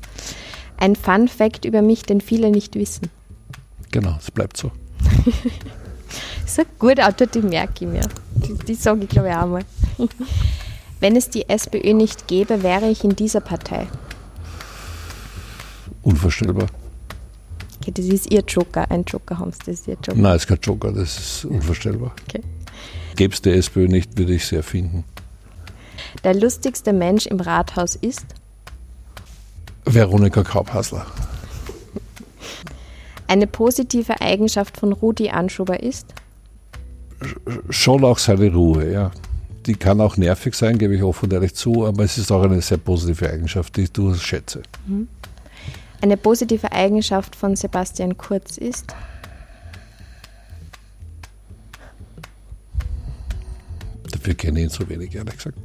Ein 0.76 0.96
Fun 0.96 1.28
Fact 1.28 1.64
über 1.64 1.82
mich, 1.82 2.02
den 2.02 2.20
viele 2.20 2.50
nicht 2.50 2.74
wissen. 2.74 3.10
Genau, 3.92 4.16
es 4.18 4.30
bleibt 4.30 4.56
so. 4.56 4.70
so 6.46 6.62
gut 6.78 7.00
Auto, 7.00 7.24
die 7.26 7.40
merke 7.40 7.84
ich 7.84 7.90
mir. 7.90 8.08
Die, 8.34 8.54
die 8.66 8.74
sage 8.74 9.04
ich 9.04 9.08
glaube 9.08 9.28
ich 9.28 9.36
auch 9.36 9.46
mal. 9.46 9.64
Wenn 11.00 11.16
es 11.16 11.28
die 11.30 11.48
SPÖ 11.48 11.92
nicht 11.92 12.26
gäbe, 12.26 12.62
wäre 12.62 12.88
ich 12.88 13.04
in 13.04 13.16
dieser 13.16 13.40
Partei. 13.40 13.86
Unvorstellbar. 16.02 16.66
Okay, 17.80 17.92
das 17.92 18.06
ist 18.06 18.32
Ihr 18.32 18.42
Joker. 18.46 18.90
Ein 18.90 19.04
Joker 19.04 19.38
haben 19.38 19.52
Sie, 19.52 19.58
das 19.58 19.80
ist 19.80 19.88
Ihr 19.88 19.94
Joker. 19.94 20.14
Nein, 20.14 20.36
es 20.36 20.42
ist 20.42 20.48
kein 20.48 20.58
Joker, 20.62 20.92
das 20.92 21.18
ist 21.18 21.44
unvorstellbar. 21.44 22.14
Okay. 22.26 22.42
Gäbe 23.16 23.34
es 23.34 23.42
die 23.42 23.50
SPÖ 23.50 23.88
nicht, 23.88 24.16
würde 24.18 24.34
ich 24.34 24.46
sie 24.46 24.56
erfinden. 24.56 25.04
Der 26.24 26.34
lustigste 26.34 26.92
Mensch 26.92 27.26
im 27.26 27.40
Rathaus 27.40 27.96
ist? 27.96 28.26
Veronika 29.84 30.42
Kaubhasler. 30.42 31.06
Eine 33.28 33.46
positive 33.46 34.20
Eigenschaft 34.20 34.76
von 34.76 34.92
Rudi 34.92 35.30
Anschober 35.30 35.82
ist? 35.82 36.06
Schon 37.70 38.04
auch 38.04 38.18
seine 38.18 38.52
Ruhe, 38.52 38.92
ja. 38.92 39.10
Die 39.66 39.74
kann 39.74 40.00
auch 40.00 40.16
nervig 40.16 40.54
sein, 40.54 40.78
gebe 40.78 40.94
ich 40.94 41.02
offen 41.02 41.26
und 41.26 41.32
ehrlich 41.32 41.54
zu, 41.54 41.86
aber 41.86 42.04
es 42.04 42.18
ist 42.18 42.30
auch 42.30 42.42
eine 42.42 42.60
sehr 42.62 42.78
positive 42.78 43.28
Eigenschaft, 43.28 43.76
die 43.76 43.82
ich 43.82 43.92
durchaus 43.92 44.22
schätze. 44.22 44.62
Mhm. 44.86 45.08
Eine 46.00 46.16
positive 46.16 46.70
Eigenschaft 46.70 47.34
von 47.34 47.56
Sebastian 47.56 48.16
Kurz 48.16 48.58
ist? 48.58 48.94
Dafür 54.12 54.34
kenne 54.34 54.60
ich 54.60 54.64
ihn 54.66 54.70
so 54.70 54.88
wenig, 54.88 55.14
ehrlich 55.14 55.36
gesagt. 55.36 55.56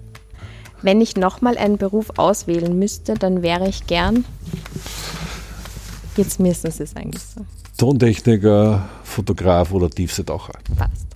Wenn 0.81 0.99
ich 0.99 1.15
nochmal 1.15 1.57
einen 1.57 1.77
Beruf 1.77 2.11
auswählen 2.17 2.77
müsste, 2.79 3.13
dann 3.13 3.43
wäre 3.43 3.67
ich 3.69 3.85
gern. 3.85 4.25
Jetzt 6.17 6.39
müssen 6.39 6.71
Sie 6.71 6.83
es 6.83 6.95
eigentlich 6.95 7.21
sagen. 7.21 7.47
Tontechniker, 7.77 8.89
Fotograf 9.03 9.71
oder 9.71 9.89
Tiefseetaucher. 9.89 10.53
Passt. 10.75 11.10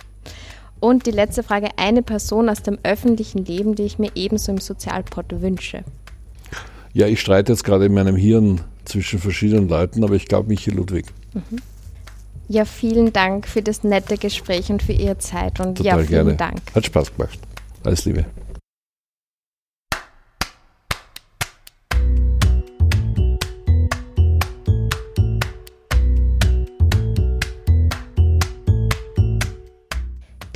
Und 0.80 1.06
die 1.06 1.10
letzte 1.10 1.42
Frage: 1.42 1.68
Eine 1.76 2.02
Person 2.02 2.48
aus 2.48 2.62
dem 2.62 2.78
öffentlichen 2.82 3.44
Leben, 3.44 3.74
die 3.74 3.84
ich 3.84 3.98
mir 3.98 4.10
ebenso 4.14 4.52
im 4.52 4.58
Sozialport 4.58 5.40
wünsche. 5.40 5.84
Ja, 6.92 7.06
ich 7.06 7.20
streite 7.20 7.52
jetzt 7.52 7.64
gerade 7.64 7.86
in 7.86 7.94
meinem 7.94 8.16
Hirn 8.16 8.62
zwischen 8.84 9.18
verschiedenen 9.18 9.68
Leuten, 9.68 10.02
aber 10.04 10.14
ich 10.14 10.26
glaube 10.26 10.48
Michi 10.48 10.70
Ludwig. 10.70 11.06
Mhm. 11.34 11.58
Ja, 12.48 12.64
vielen 12.64 13.12
Dank 13.12 13.48
für 13.48 13.60
das 13.60 13.82
nette 13.82 14.16
Gespräch 14.16 14.70
und 14.70 14.82
für 14.82 14.92
Ihre 14.92 15.18
Zeit. 15.18 15.58
Und 15.60 15.78
Total 15.78 15.84
ja, 15.84 16.06
vielen 16.06 16.08
gerne. 16.08 16.36
Dank. 16.36 16.60
Hat 16.74 16.86
Spaß 16.86 17.16
gemacht. 17.16 17.38
Alles 17.82 18.04
Liebe. 18.04 18.24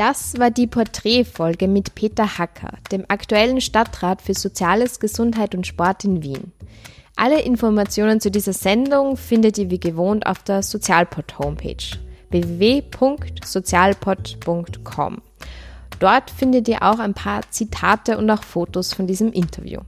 Das 0.00 0.38
war 0.38 0.50
die 0.50 0.66
Porträtfolge 0.66 1.68
mit 1.68 1.94
Peter 1.94 2.38
Hacker, 2.38 2.72
dem 2.90 3.04
aktuellen 3.08 3.60
Stadtrat 3.60 4.22
für 4.22 4.32
Soziales, 4.32 4.98
Gesundheit 4.98 5.54
und 5.54 5.66
Sport 5.66 6.04
in 6.04 6.22
Wien. 6.22 6.52
Alle 7.16 7.42
Informationen 7.42 8.18
zu 8.18 8.30
dieser 8.30 8.54
Sendung 8.54 9.18
findet 9.18 9.58
ihr 9.58 9.70
wie 9.70 9.78
gewohnt 9.78 10.24
auf 10.24 10.42
der 10.42 10.62
Sozialpod 10.62 11.38
Homepage 11.38 11.98
www.sozialpod.com. 12.30 15.18
Dort 15.98 16.30
findet 16.30 16.68
ihr 16.68 16.82
auch 16.82 16.98
ein 16.98 17.12
paar 17.12 17.42
Zitate 17.50 18.16
und 18.16 18.30
auch 18.30 18.42
Fotos 18.42 18.94
von 18.94 19.06
diesem 19.06 19.34
Interview. 19.34 19.80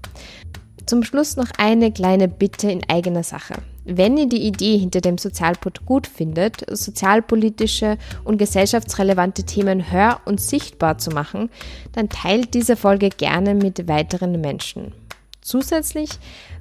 Zum 0.87 1.05
Schluss 1.05 1.37
noch 1.37 1.49
eine 1.59 1.93
kleine 1.93 2.28
Bitte 2.28 2.70
in 2.70 2.83
eigener 2.89 3.22
Sache. 3.22 3.55
Wenn 3.85 4.16
ihr 4.16 4.28
die 4.28 4.43
Idee 4.43 4.78
hinter 4.78 5.01
dem 5.01 5.18
Sozialpod 5.18 5.87
gut 5.87 6.07
findet, 6.07 6.64
sozialpolitische 6.70 7.99
und 8.24 8.39
gesellschaftsrelevante 8.39 9.45
Themen 9.45 9.91
hör- 9.91 10.20
und 10.24 10.41
sichtbar 10.41 10.99
zu 10.99 11.11
machen, 11.11 11.51
dann 11.93 12.09
teilt 12.09 12.55
diese 12.55 12.76
Folge 12.76 13.11
gerne 13.11 13.55
mit 13.55 13.89
weiteren 13.89 14.41
Menschen. 14.41 14.93
Zusätzlich, 15.41 16.11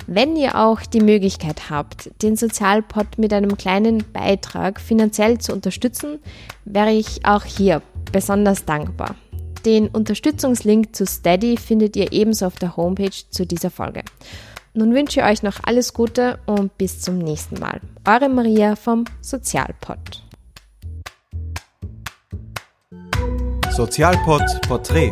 wenn 0.08 0.36
ihr 0.36 0.56
auch 0.56 0.82
die 0.82 1.02
Möglichkeit 1.02 1.70
habt, 1.70 2.10
den 2.24 2.36
Sozialpod 2.36 3.20
mit 3.20 3.32
einem 3.32 3.56
kleinen 3.56 4.04
Beitrag 4.12 4.82
finanziell 4.82 5.38
zu 5.38 5.54
unterstützen, 5.54 6.20
wäre 6.66 6.92
ich 6.92 7.24
auch 7.24 7.44
hier 7.44 7.84
besonders 8.12 8.66
dankbar. 8.66 9.16
Den 9.66 9.88
Unterstützungslink 9.88 10.96
zu 10.96 11.06
Steady 11.06 11.58
findet 11.58 11.96
ihr 11.96 12.12
ebenso 12.12 12.46
auf 12.48 12.56
der 12.56 12.76
Homepage 12.78 13.12
zu 13.30 13.46
dieser 13.46 13.70
Folge. 13.70 14.04
Nun 14.74 14.94
wünsche 14.94 15.20
ich 15.20 15.26
euch 15.26 15.44
noch 15.44 15.60
alles 15.64 15.94
Gute 15.94 16.40
und 16.46 16.78
bis 16.78 17.02
zum 17.02 17.18
nächsten 17.18 17.60
Mal. 17.60 17.82
Eure 18.08 18.30
Maria 18.30 18.76
vom 18.76 19.06
Sozialpod. 19.22 20.24
Sozialpod 23.70 24.44
Porträt 24.68 25.12